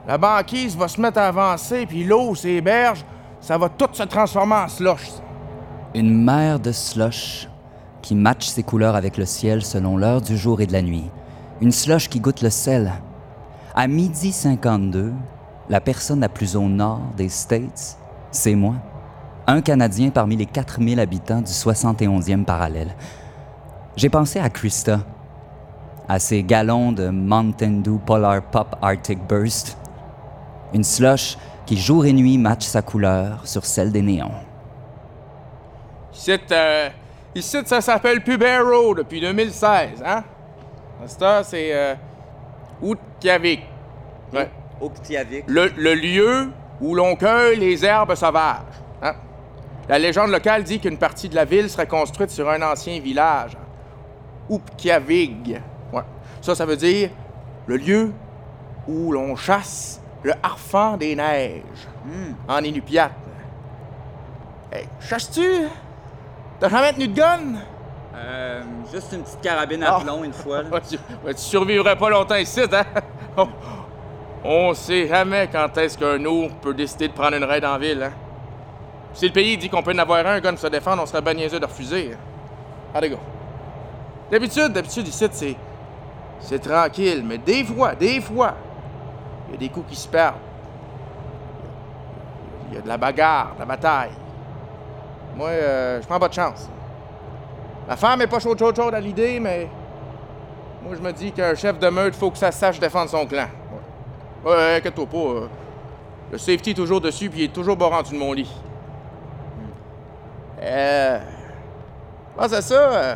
la 0.08 0.16
banquise 0.16 0.74
va 0.74 0.88
se 0.88 0.98
mettre 0.98 1.18
à 1.18 1.28
avancer, 1.28 1.84
puis 1.84 2.02
l'eau, 2.02 2.34
ces 2.34 2.62
berges, 2.62 3.04
ça 3.42 3.58
va 3.58 3.68
tout 3.68 3.90
se 3.92 4.04
transformer 4.04 4.54
en 4.54 4.68
slush. 4.68 5.10
Une 5.94 6.24
mer 6.24 6.58
de 6.58 6.72
slush 6.72 7.46
qui 8.00 8.14
matche 8.14 8.46
ses 8.46 8.62
couleurs 8.62 8.96
avec 8.96 9.18
le 9.18 9.26
ciel 9.26 9.62
selon 9.62 9.98
l'heure 9.98 10.22
du 10.22 10.38
jour 10.38 10.62
et 10.62 10.66
de 10.66 10.72
la 10.72 10.80
nuit. 10.80 11.10
Une 11.60 11.72
slush 11.72 12.08
qui 12.08 12.20
goûte 12.20 12.40
le 12.40 12.48
sel. 12.48 12.90
À 13.74 13.86
midi 13.86 14.32
52, 14.32 15.12
la 15.68 15.80
personne 15.82 16.20
la 16.20 16.30
plus 16.30 16.56
au 16.56 16.62
nord 16.62 17.02
des 17.18 17.28
States, 17.28 17.98
c'est 18.30 18.54
moi. 18.54 18.76
Un 19.46 19.60
Canadien 19.60 20.08
parmi 20.08 20.36
les 20.36 20.46
4000 20.46 21.00
habitants 21.00 21.42
du 21.42 21.52
71e 21.52 22.44
parallèle. 22.44 22.94
J'ai 23.94 24.08
pensé 24.08 24.38
à 24.38 24.48
Krista, 24.48 25.00
à 26.08 26.18
ses 26.18 26.42
galons 26.42 26.92
de 26.92 27.10
Mountain 27.10 27.82
Dew 27.84 27.98
Polar 28.06 28.40
Pop 28.40 28.74
Arctic 28.80 29.18
Burst. 29.28 29.77
Une 30.72 30.84
slush 30.84 31.36
qui 31.66 31.76
jour 31.76 32.04
et 32.06 32.12
nuit 32.12 32.38
matche 32.38 32.64
sa 32.64 32.82
couleur 32.82 33.46
sur 33.46 33.64
celle 33.64 33.92
des 33.92 34.02
néons. 34.02 34.30
Ici, 36.12 36.36
euh, 36.50 36.88
ici, 37.34 37.58
ça 37.64 37.80
s'appelle 37.80 38.22
Pubero 38.22 38.94
depuis 38.94 39.20
2016, 39.20 40.02
hein? 40.04 40.24
C'est 41.44 41.74
euh, 41.74 41.94
Outkiavik. 42.82 43.60
Ouais. 44.32 44.50
Ouktiavik. 44.80 45.44
Le, 45.46 45.70
le 45.76 45.94
lieu 45.94 46.50
où 46.80 46.94
l'on 46.94 47.16
cueille 47.16 47.58
les 47.58 47.84
herbes 47.84 48.14
sauvages. 48.14 48.62
hein? 49.02 49.14
La 49.88 49.98
légende 49.98 50.30
locale 50.30 50.64
dit 50.64 50.80
qu'une 50.80 50.98
partie 50.98 51.28
de 51.28 51.34
la 51.34 51.44
ville 51.44 51.68
serait 51.70 51.86
construite 51.86 52.30
sur 52.30 52.48
un 52.48 52.60
ancien 52.62 53.00
village. 53.00 53.56
Upkiavig. 54.50 55.60
Ouais. 55.92 56.02
Ça, 56.40 56.54
ça 56.54 56.66
veut 56.66 56.76
dire 56.76 57.10
le 57.66 57.76
lieu 57.76 58.12
où 58.86 59.12
l'on 59.12 59.36
chasse 59.36 60.00
le 60.22 60.32
harfang 60.42 60.96
des 60.96 61.14
neiges. 61.14 61.88
En 62.48 62.62
Inupiat. 62.64 63.10
Hey, 64.72 64.86
chasses-tu? 65.00 65.68
T'as 66.60 66.68
jamais 66.68 66.92
tenu 66.92 67.08
de 67.08 67.14
gun? 67.14 67.40
Euh, 68.14 68.62
juste 68.92 69.12
une 69.12 69.22
petite 69.22 69.40
carabine 69.40 69.82
à 69.82 70.00
plomb 70.00 70.24
une 70.24 70.32
fois. 70.32 70.62
là. 70.62 70.80
Tu, 70.88 70.98
survivrais 71.36 71.96
pas 71.96 72.10
longtemps 72.10 72.34
ici, 72.36 72.60
hein? 72.72 72.84
On, 73.36 73.48
on 74.44 74.74
sait 74.74 75.06
jamais 75.06 75.48
quand 75.50 75.76
est-ce 75.78 75.96
qu'un 75.96 76.24
ours 76.24 76.52
peut 76.60 76.74
décider 76.74 77.08
de 77.08 77.12
prendre 77.12 77.36
une 77.36 77.44
raid 77.44 77.64
en 77.64 77.78
ville, 77.78 78.02
hein? 78.02 78.12
Si 79.12 79.26
le 79.26 79.32
pays 79.32 79.56
dit 79.56 79.68
qu'on 79.68 79.82
peut 79.82 79.92
en 79.94 79.98
avoir 79.98 80.18
un, 80.26 80.34
un 80.34 80.40
gun 80.40 80.50
pour 80.50 80.60
se 80.60 80.66
défendre, 80.66 81.02
on 81.02 81.06
serait 81.06 81.22
bien 81.22 81.34
niaiseux 81.34 81.60
de 81.60 81.64
refuser. 81.66 82.16
Allez, 82.94 83.10
go. 83.10 83.18
D'habitude, 84.30 84.68
d'habitude, 84.72 85.06
ici, 85.08 85.26
c'est. 85.30 85.56
C'est 86.40 86.58
tranquille, 86.60 87.24
mais 87.26 87.38
des 87.38 87.64
fois, 87.64 87.94
des 87.94 88.20
fois, 88.20 88.54
il 89.48 89.52
y 89.52 89.54
a 89.54 89.58
des 89.58 89.68
coups 89.68 89.88
qui 89.90 89.96
se 89.96 90.08
perdent. 90.08 90.36
Il 92.70 92.74
y 92.76 92.78
a 92.78 92.82
de 92.82 92.88
la 92.88 92.96
bagarre, 92.98 93.54
de 93.54 93.60
la 93.60 93.64
bataille. 93.66 94.10
Moi, 95.36 95.48
euh, 95.48 96.00
je 96.02 96.06
prends 96.06 96.18
pas 96.18 96.28
de 96.28 96.34
chance. 96.34 96.68
Ma 97.88 97.96
femme 97.96 98.20
est 98.22 98.26
pas 98.26 98.38
chaude, 98.38 98.58
chaude, 98.58 98.76
chaude 98.76 98.94
à 98.94 99.00
l'idée, 99.00 99.40
mais. 99.40 99.68
Moi, 100.82 100.94
je 100.96 101.00
me 101.02 101.12
dis 101.12 101.32
qu'un 101.32 101.54
chef 101.54 101.78
de 101.78 101.88
meute, 101.88 102.14
faut 102.14 102.30
que 102.30 102.38
ça 102.38 102.52
sache 102.52 102.78
défendre 102.78 103.10
son 103.10 103.26
clan. 103.26 103.46
Ouais, 104.44 104.50
ouais 104.52 104.76
inquiète-toi 104.76 105.06
pas. 105.06 105.16
euh, 105.16 105.48
le 106.30 106.38
safety 106.38 106.70
est 106.70 106.74
toujours 106.74 107.00
dessus, 107.00 107.30
puis 107.30 107.40
il 107.40 107.44
est 107.46 107.52
toujours 107.52 107.76
bas 107.76 107.86
rendu 107.86 108.12
de 108.12 108.18
mon 108.18 108.32
lit. 108.32 108.54
Euh. 110.62 111.18
Pense 112.36 112.52
à 112.52 112.60
ça. 112.62 112.74
euh, 112.74 113.14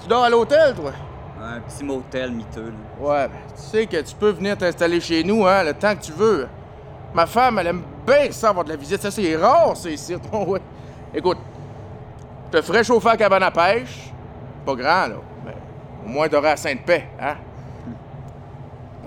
Tu 0.00 0.08
dors 0.08 0.22
à 0.24 0.30
l'hôtel, 0.30 0.74
toi? 0.74 0.92
Un 1.40 1.60
petit 1.60 1.84
motel 1.84 2.32
miteux. 2.32 2.72
là. 3.00 3.06
Ouais, 3.08 3.28
ben, 3.28 3.34
tu 3.54 3.62
sais 3.62 3.86
que 3.86 4.00
tu 4.02 4.14
peux 4.14 4.30
venir 4.30 4.56
t'installer 4.58 5.00
chez 5.00 5.22
nous, 5.22 5.46
hein, 5.46 5.62
le 5.64 5.72
temps 5.74 5.94
que 5.94 6.02
tu 6.02 6.12
veux. 6.12 6.48
Ma 7.14 7.26
femme, 7.26 7.58
elle 7.58 7.68
aime 7.68 7.82
bien 8.06 8.30
ça 8.32 8.50
avoir 8.50 8.64
de 8.64 8.70
la 8.70 8.76
visite. 8.76 9.00
Ça, 9.00 9.10
c'est 9.10 9.36
rare, 9.36 9.76
c'est 9.76 9.92
ici. 9.94 10.16
Ouais. 10.32 10.60
Écoute, 11.14 11.38
je 12.52 12.58
te 12.58 12.62
ferai 12.64 12.82
chauffer 12.84 13.08
à 13.08 13.12
la 13.12 13.16
cabane 13.16 13.42
à 13.44 13.50
pêche. 13.50 14.10
Pas 14.66 14.74
grand, 14.74 15.06
là. 15.08 15.14
Mais 15.46 15.54
au 16.04 16.08
moins, 16.08 16.28
t'auras 16.28 16.50
la 16.50 16.56
Sainte-Paix, 16.56 17.08
hein? 17.20 17.36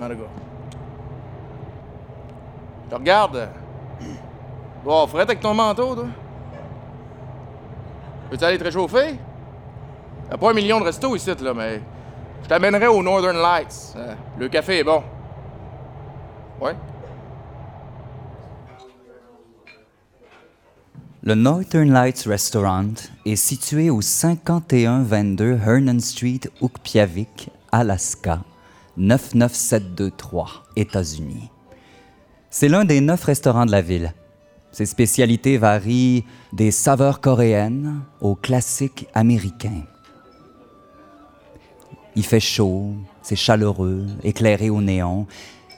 En 0.00 0.08
tout 0.08 0.14
cas. 0.14 0.22
Je 2.90 2.96
regarde. 2.96 3.48
Bon, 4.84 5.06
frette 5.06 5.28
avec 5.28 5.40
ton 5.40 5.54
manteau, 5.54 5.94
toi? 5.94 6.06
Veux-tu 8.30 8.44
aller 8.44 8.58
te 8.58 8.64
réchauffer? 8.64 9.16
Y'a 10.30 10.38
pas 10.38 10.50
un 10.50 10.54
million 10.54 10.80
de 10.80 10.84
restos 10.86 11.14
ici, 11.14 11.30
là, 11.40 11.54
mais 11.54 11.80
je 12.42 12.48
t'amènerai 12.48 12.86
au 12.86 13.02
Northern 13.02 13.36
Lights. 13.36 13.94
Euh, 13.96 14.14
le 14.38 14.48
café 14.48 14.78
est 14.78 14.84
bon. 14.84 15.02
Ouais? 16.60 16.74
Le 21.24 21.34
Northern 21.36 21.88
Lights 21.88 22.24
Restaurant 22.26 22.94
est 23.24 23.36
situé 23.36 23.90
au 23.90 24.00
5122 24.00 25.60
Hernan 25.64 26.00
Street, 26.00 26.40
Ukpiavik, 26.60 27.50
Alaska, 27.70 28.40
99723, 28.96 30.64
États-Unis. 30.74 31.48
C'est 32.50 32.68
l'un 32.68 32.84
des 32.84 33.00
neuf 33.00 33.22
restaurants 33.22 33.66
de 33.66 33.70
la 33.70 33.82
ville. 33.82 34.12
Ses 34.72 34.86
spécialités 34.86 35.58
varient 35.58 36.24
des 36.52 36.72
saveurs 36.72 37.20
coréennes 37.20 38.00
aux 38.20 38.34
classiques 38.34 39.06
américains. 39.14 39.84
Il 42.14 42.24
fait 42.24 42.40
chaud, 42.40 42.92
c'est 43.22 43.36
chaleureux, 43.36 44.06
éclairé 44.22 44.68
au 44.68 44.80
néon, 44.80 45.26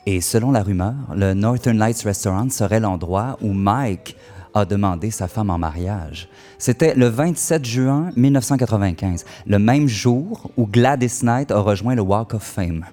et 0.07 0.21
selon 0.21 0.51
la 0.51 0.63
rumeur, 0.63 0.95
le 1.15 1.33
Northern 1.33 1.79
Lights 1.79 2.03
Restaurant 2.03 2.51
serait 2.51 2.81
l'endroit 2.81 3.39
où 3.41 3.53
Mike 3.53 4.17
a 4.53 4.65
demandé 4.65 5.11
sa 5.11 5.29
femme 5.29 5.51
en 5.51 5.59
mariage. 5.59 6.29
C'était 6.59 6.95
le 6.95 7.07
27 7.07 7.65
juin 7.65 8.11
1995, 8.17 9.25
le 9.47 9.59
même 9.59 9.89
jour 9.89 10.51
où 10.57 10.67
Gladys 10.67 11.21
Knight 11.23 11.51
a 11.51 11.59
rejoint 11.59 11.95
le 11.95 12.03
Walk 12.03 12.35
of 12.35 12.43
Fame. 12.43 12.85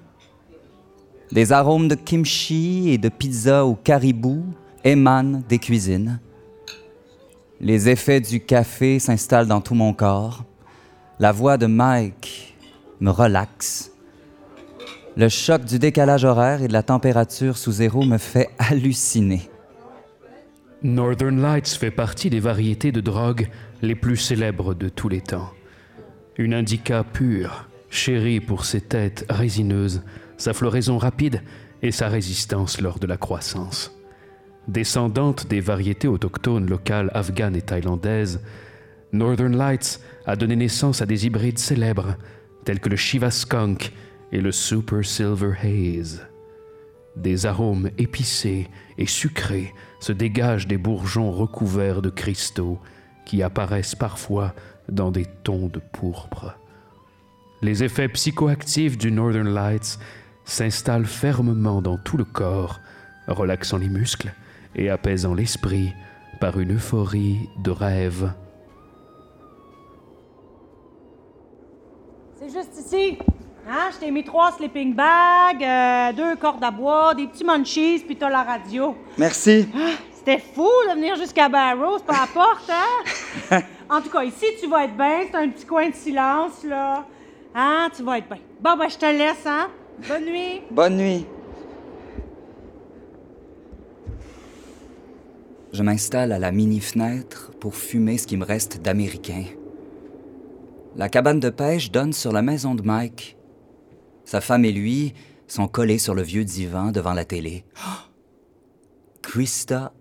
Des 1.30 1.52
arômes 1.52 1.88
de 1.88 1.94
kimchi 1.94 2.90
et 2.90 2.98
de 2.98 3.08
pizza 3.08 3.64
au 3.64 3.74
caribou 3.74 4.44
émanent 4.84 5.42
des 5.48 5.58
cuisines. 5.58 6.20
Les 7.60 7.88
effets 7.88 8.20
du 8.20 8.40
café 8.40 8.98
s'installent 8.98 9.46
dans 9.46 9.60
tout 9.60 9.74
mon 9.74 9.94
corps. 9.94 10.44
La 11.18 11.32
voix 11.32 11.56
de 11.56 11.66
Mike 11.66 12.51
me 13.02 13.10
relaxe. 13.10 13.90
Le 15.16 15.28
choc 15.28 15.64
du 15.64 15.78
décalage 15.78 16.24
horaire 16.24 16.62
et 16.62 16.68
de 16.68 16.72
la 16.72 16.84
température 16.84 17.58
sous 17.58 17.72
zéro 17.72 18.04
me 18.04 18.16
fait 18.16 18.48
halluciner. 18.58 19.50
Northern 20.82 21.40
Lights 21.40 21.68
fait 21.68 21.90
partie 21.90 22.30
des 22.30 22.40
variétés 22.40 22.92
de 22.92 23.00
drogue 23.00 23.48
les 23.82 23.94
plus 23.94 24.16
célèbres 24.16 24.72
de 24.74 24.88
tous 24.88 25.08
les 25.08 25.20
temps. 25.20 25.50
Une 26.38 26.54
indica 26.54 27.04
pure, 27.04 27.68
chérie 27.90 28.40
pour 28.40 28.64
ses 28.64 28.80
têtes 28.80 29.26
résineuses, 29.28 30.02
sa 30.36 30.54
floraison 30.54 30.96
rapide 30.96 31.42
et 31.82 31.90
sa 31.90 32.08
résistance 32.08 32.80
lors 32.80 33.00
de 33.00 33.06
la 33.06 33.16
croissance. 33.16 33.92
Descendante 34.68 35.48
des 35.48 35.60
variétés 35.60 36.08
autochtones 36.08 36.70
locales 36.70 37.10
afghanes 37.14 37.56
et 37.56 37.62
thaïlandaises, 37.62 38.40
Northern 39.12 39.56
Lights 39.56 40.00
a 40.24 40.36
donné 40.36 40.54
naissance 40.54 41.02
à 41.02 41.06
des 41.06 41.26
hybrides 41.26 41.58
célèbres 41.58 42.16
tels 42.64 42.80
que 42.80 42.88
le 42.88 42.96
Shiva 42.96 43.30
Skunk 43.30 43.92
et 44.32 44.40
le 44.40 44.52
Super 44.52 45.04
Silver 45.04 45.52
Haze. 45.62 46.26
Des 47.16 47.44
arômes 47.46 47.90
épicés 47.98 48.68
et 48.96 49.06
sucrés 49.06 49.74
se 50.00 50.12
dégagent 50.12 50.66
des 50.66 50.78
bourgeons 50.78 51.30
recouverts 51.30 52.02
de 52.02 52.10
cristaux 52.10 52.78
qui 53.26 53.42
apparaissent 53.42 53.94
parfois 53.94 54.54
dans 54.88 55.10
des 55.10 55.26
tons 55.44 55.68
de 55.68 55.80
pourpre. 55.92 56.56
Les 57.60 57.84
effets 57.84 58.08
psychoactifs 58.08 58.98
du 58.98 59.12
Northern 59.12 59.48
Lights 59.48 59.98
s'installent 60.44 61.06
fermement 61.06 61.82
dans 61.82 61.98
tout 61.98 62.16
le 62.16 62.24
corps, 62.24 62.80
relaxant 63.28 63.78
les 63.78 63.88
muscles 63.88 64.32
et 64.74 64.90
apaisant 64.90 65.34
l'esprit 65.34 65.92
par 66.40 66.58
une 66.58 66.74
euphorie 66.74 67.48
de 67.62 67.70
rêve. 67.70 68.32
Ici. 72.84 73.18
Hein? 73.68 73.90
Je 73.92 73.98
t'ai 73.98 74.10
mis 74.10 74.24
trois 74.24 74.52
sleeping 74.52 74.94
bags, 74.94 75.62
euh, 75.62 76.12
deux 76.12 76.36
cordes 76.36 76.62
à 76.64 76.70
bois, 76.70 77.14
des 77.14 77.26
petits 77.26 77.44
munchies, 77.44 78.02
puis 78.04 78.16
t'as 78.16 78.28
la 78.28 78.42
radio. 78.42 78.96
Merci. 79.16 79.68
Ah, 79.74 79.92
C'était 80.14 80.38
fou 80.38 80.68
de 80.88 80.94
venir 80.94 81.16
jusqu'à 81.16 81.48
Barrow, 81.48 81.98
c'est 81.98 82.06
pas 82.06 82.12
la 82.12 82.26
porte, 82.32 82.70
hein? 82.70 83.60
en 83.90 84.00
tout 84.00 84.10
cas, 84.10 84.24
ici, 84.24 84.46
tu 84.60 84.68
vas 84.68 84.84
être 84.84 84.96
bien. 84.96 85.20
C'est 85.30 85.36
un 85.36 85.48
petit 85.48 85.64
coin 85.66 85.88
de 85.88 85.94
silence, 85.94 86.64
là. 86.64 87.04
Hein? 87.54 87.88
Tu 87.94 88.02
vas 88.02 88.18
être 88.18 88.28
bien. 88.28 88.38
Bon, 88.60 88.76
ben, 88.76 88.88
je 88.88 88.98
te 88.98 89.06
laisse, 89.06 89.46
hein? 89.46 89.68
Bonne 90.08 90.24
nuit. 90.24 90.62
Bonne 90.70 90.96
nuit. 90.96 91.26
Je 95.72 95.82
m'installe 95.82 96.32
à 96.32 96.38
la 96.38 96.52
mini-fenêtre 96.52 97.52
pour 97.60 97.74
fumer 97.74 98.18
ce 98.18 98.26
qui 98.26 98.36
me 98.36 98.44
reste 98.44 98.82
d'américain. 98.82 99.44
La 100.94 101.08
cabane 101.08 101.40
de 101.40 101.48
pêche 101.48 101.90
donne 101.90 102.12
sur 102.12 102.32
la 102.32 102.42
maison 102.42 102.74
de 102.74 102.82
Mike. 102.82 103.38
Sa 104.24 104.42
femme 104.42 104.66
et 104.66 104.72
lui 104.72 105.14
sont 105.46 105.66
collés 105.66 105.98
sur 105.98 106.14
le 106.14 106.20
vieux 106.20 106.44
divan 106.44 106.92
devant 106.92 107.14
la 107.14 107.24
télé. 107.24 107.64
Krista 109.22 109.94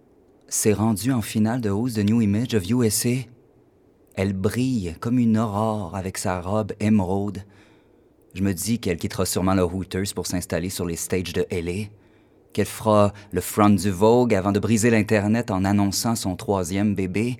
s'est 0.49 0.73
rendue 0.73 1.13
en 1.13 1.21
finale 1.21 1.61
de 1.61 1.69
hausse 1.69 1.93
de 1.93 2.03
New 2.03 2.19
Image 2.19 2.55
of 2.55 2.69
USA. 2.69 3.23
Elle 4.15 4.33
brille 4.33 4.95
comme 4.99 5.17
une 5.17 5.37
aurore 5.37 5.95
avec 5.95 6.17
sa 6.17 6.41
robe 6.41 6.73
émeraude. 6.81 7.45
Je 8.33 8.43
me 8.43 8.53
dis 8.53 8.79
qu'elle 8.79 8.97
quittera 8.97 9.25
sûrement 9.25 9.53
le 9.53 9.63
Hooters 9.63 10.13
pour 10.13 10.27
s'installer 10.27 10.69
sur 10.69 10.85
les 10.85 10.97
stages 10.97 11.31
de 11.31 11.45
LA, 11.51 11.87
qu'elle 12.51 12.65
fera 12.65 13.13
le 13.31 13.39
front 13.39 13.69
du 13.69 13.91
Vogue 13.91 14.35
avant 14.35 14.51
de 14.51 14.59
briser 14.59 14.89
l'Internet 14.89 15.51
en 15.51 15.63
annonçant 15.63 16.15
son 16.15 16.35
troisième 16.35 16.95
bébé. 16.95 17.37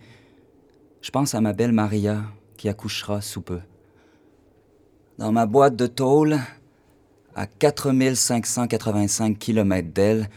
Je 1.02 1.12
pense 1.12 1.36
à 1.36 1.42
ma 1.42 1.52
belle 1.52 1.74
Maria, 1.74 2.24
qui 2.62 2.70
accouchera 2.70 3.22
sous 3.22 3.42
peu. 3.42 3.60
Dans 5.18 5.32
ma 5.32 5.48
boîte 5.48 5.76
de 5.76 5.88
tôle, 5.88 6.38
à 7.34 7.48
4585 7.48 9.40
km 9.40 9.90
d'elle, 9.92 10.30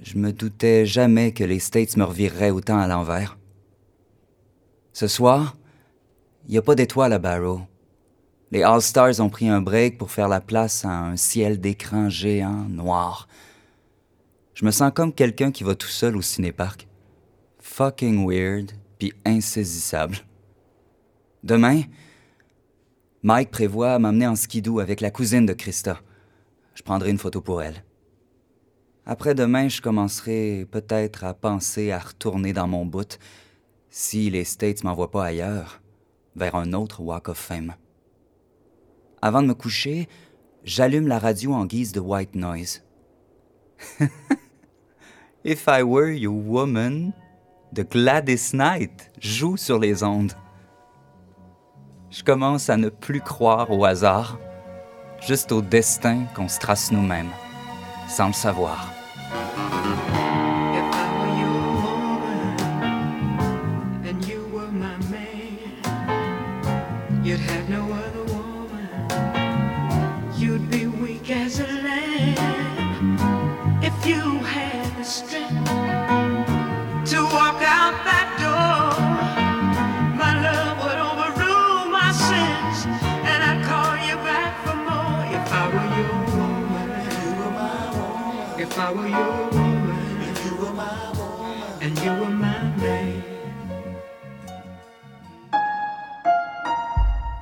je 0.00 0.16
me 0.16 0.32
doutais 0.32 0.86
jamais 0.86 1.32
que 1.32 1.42
les 1.42 1.58
States 1.58 1.96
me 1.96 2.04
revireraient 2.04 2.52
autant 2.52 2.78
à 2.78 2.86
l'envers. 2.86 3.36
Ce 4.92 5.08
soir, 5.08 5.56
il 6.46 6.52
n'y 6.52 6.58
a 6.58 6.62
pas 6.62 6.76
d'étoiles 6.76 7.14
à 7.14 7.18
Barrow. 7.18 7.62
Les 8.52 8.62
All-Stars 8.62 9.18
ont 9.18 9.30
pris 9.30 9.48
un 9.48 9.60
break 9.60 9.98
pour 9.98 10.12
faire 10.12 10.28
la 10.28 10.40
place 10.40 10.84
à 10.84 11.00
un 11.00 11.16
ciel 11.16 11.60
d'écran 11.60 12.08
géant 12.08 12.68
noir. 12.68 13.26
Je 14.54 14.64
me 14.64 14.70
sens 14.70 14.92
comme 14.94 15.12
quelqu'un 15.12 15.50
qui 15.50 15.64
va 15.64 15.74
tout 15.74 15.88
seul 15.88 16.16
au 16.16 16.22
cinéparc. 16.22 16.86
Fucking 17.58 18.24
weird, 18.24 18.70
puis 19.00 19.12
insaisissable. 19.24 20.18
Demain, 21.44 21.82
Mike 23.22 23.50
prévoit 23.50 23.98
m'emmener 23.98 24.26
en 24.26 24.34
skidoo 24.34 24.80
avec 24.80 25.02
la 25.02 25.10
cousine 25.10 25.44
de 25.44 25.52
Krista. 25.52 26.00
Je 26.74 26.82
prendrai 26.82 27.10
une 27.10 27.18
photo 27.18 27.42
pour 27.42 27.60
elle. 27.60 27.84
Après-demain, 29.04 29.68
je 29.68 29.82
commencerai 29.82 30.66
peut-être 30.70 31.22
à 31.22 31.34
penser 31.34 31.90
à 31.90 31.98
retourner 31.98 32.54
dans 32.54 32.66
mon 32.66 32.86
bout 32.86 33.18
si 33.90 34.30
les 34.30 34.44
States 34.44 34.84
m'envoient 34.84 35.10
pas 35.10 35.26
ailleurs, 35.26 35.82
vers 36.34 36.54
un 36.54 36.72
autre 36.72 37.02
Walk 37.02 37.28
of 37.28 37.36
Fame. 37.36 37.74
Avant 39.20 39.42
de 39.42 39.48
me 39.48 39.54
coucher, 39.54 40.08
j'allume 40.64 41.08
la 41.08 41.18
radio 41.18 41.52
en 41.52 41.66
guise 41.66 41.92
de 41.92 42.00
white 42.00 42.34
noise. 42.34 42.82
If 45.44 45.66
I 45.68 45.82
Were 45.82 46.10
Your 46.10 46.34
Woman 46.34 47.12
de 47.74 47.82
Gladys 47.82 48.52
Knight 48.54 49.10
joue 49.20 49.58
sur 49.58 49.78
les 49.78 50.02
ondes. 50.02 50.32
Je 52.16 52.22
commence 52.22 52.70
à 52.70 52.76
ne 52.76 52.90
plus 52.90 53.20
croire 53.20 53.72
au 53.72 53.84
hasard, 53.84 54.38
juste 55.20 55.50
au 55.50 55.60
destin 55.60 56.26
qu'on 56.36 56.46
se 56.46 56.60
trace 56.60 56.92
nous-mêmes, 56.92 57.30
sans 58.08 58.28
le 58.28 58.32
savoir. 58.32 58.93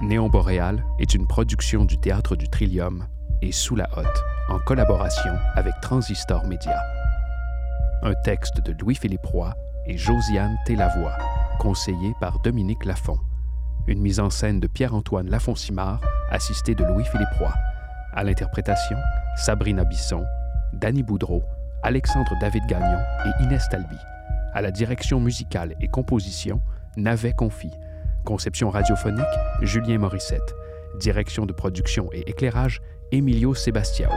Néon 0.01 0.29
Boréal 0.29 0.85
est 1.01 1.15
une 1.15 1.27
production 1.27 1.85
du 1.85 1.99
Théâtre 1.99 2.37
du 2.37 2.49
Trillium 2.49 3.09
et 3.41 3.51
Sous 3.51 3.75
la 3.75 3.89
Hotte, 3.97 4.07
en 4.51 4.61
collaboration 4.61 5.33
avec 5.57 5.75
Transistor 5.83 6.47
Média. 6.47 6.81
Un 8.05 8.15
texte 8.23 8.61
de 8.65 8.73
Louis-Philippe 8.81 9.27
Roy 9.27 9.53
et 9.87 9.99
Josiane 9.99 10.57
Tellavoie, 10.65 11.19
conseillé 11.59 12.13
par 12.21 12.39
Dominique 12.41 12.85
Lafont. 12.85 13.19
Une 13.89 14.01
mise 14.01 14.21
en 14.21 14.31
scène 14.31 14.61
de 14.61 14.69
Pierre-Antoine 14.69 15.29
Lafont-Simard, 15.29 16.01
assisté 16.31 16.77
de 16.77 16.85
Louis-Philippe 16.85 17.35
Roy. 17.41 17.53
À 18.13 18.23
l'interprétation, 18.23 18.97
Sabrina 19.37 19.83
Bisson 19.83 20.25
Danny 20.73 21.03
Boudreau, 21.03 21.43
Alexandre 21.83 22.33
David 22.41 22.67
Gagnon 22.67 22.99
et 23.27 23.45
Inès 23.45 23.69
Talby. 23.69 23.97
À 24.55 24.63
la 24.63 24.71
direction 24.71 25.21
musicale 25.21 25.75
et 25.81 25.89
composition, 25.89 26.61
Navet 26.97 27.33
Confi. 27.33 27.71
Conception 28.25 28.71
radiophonique, 28.71 29.25
Julien 29.63 29.99
Morissette. 29.99 30.55
Direction 30.99 31.47
de 31.47 31.53
production 31.53 32.09
et 32.13 32.29
éclairage, 32.29 32.81
Emilio 33.11 33.55
Sebastiao. 33.55 34.13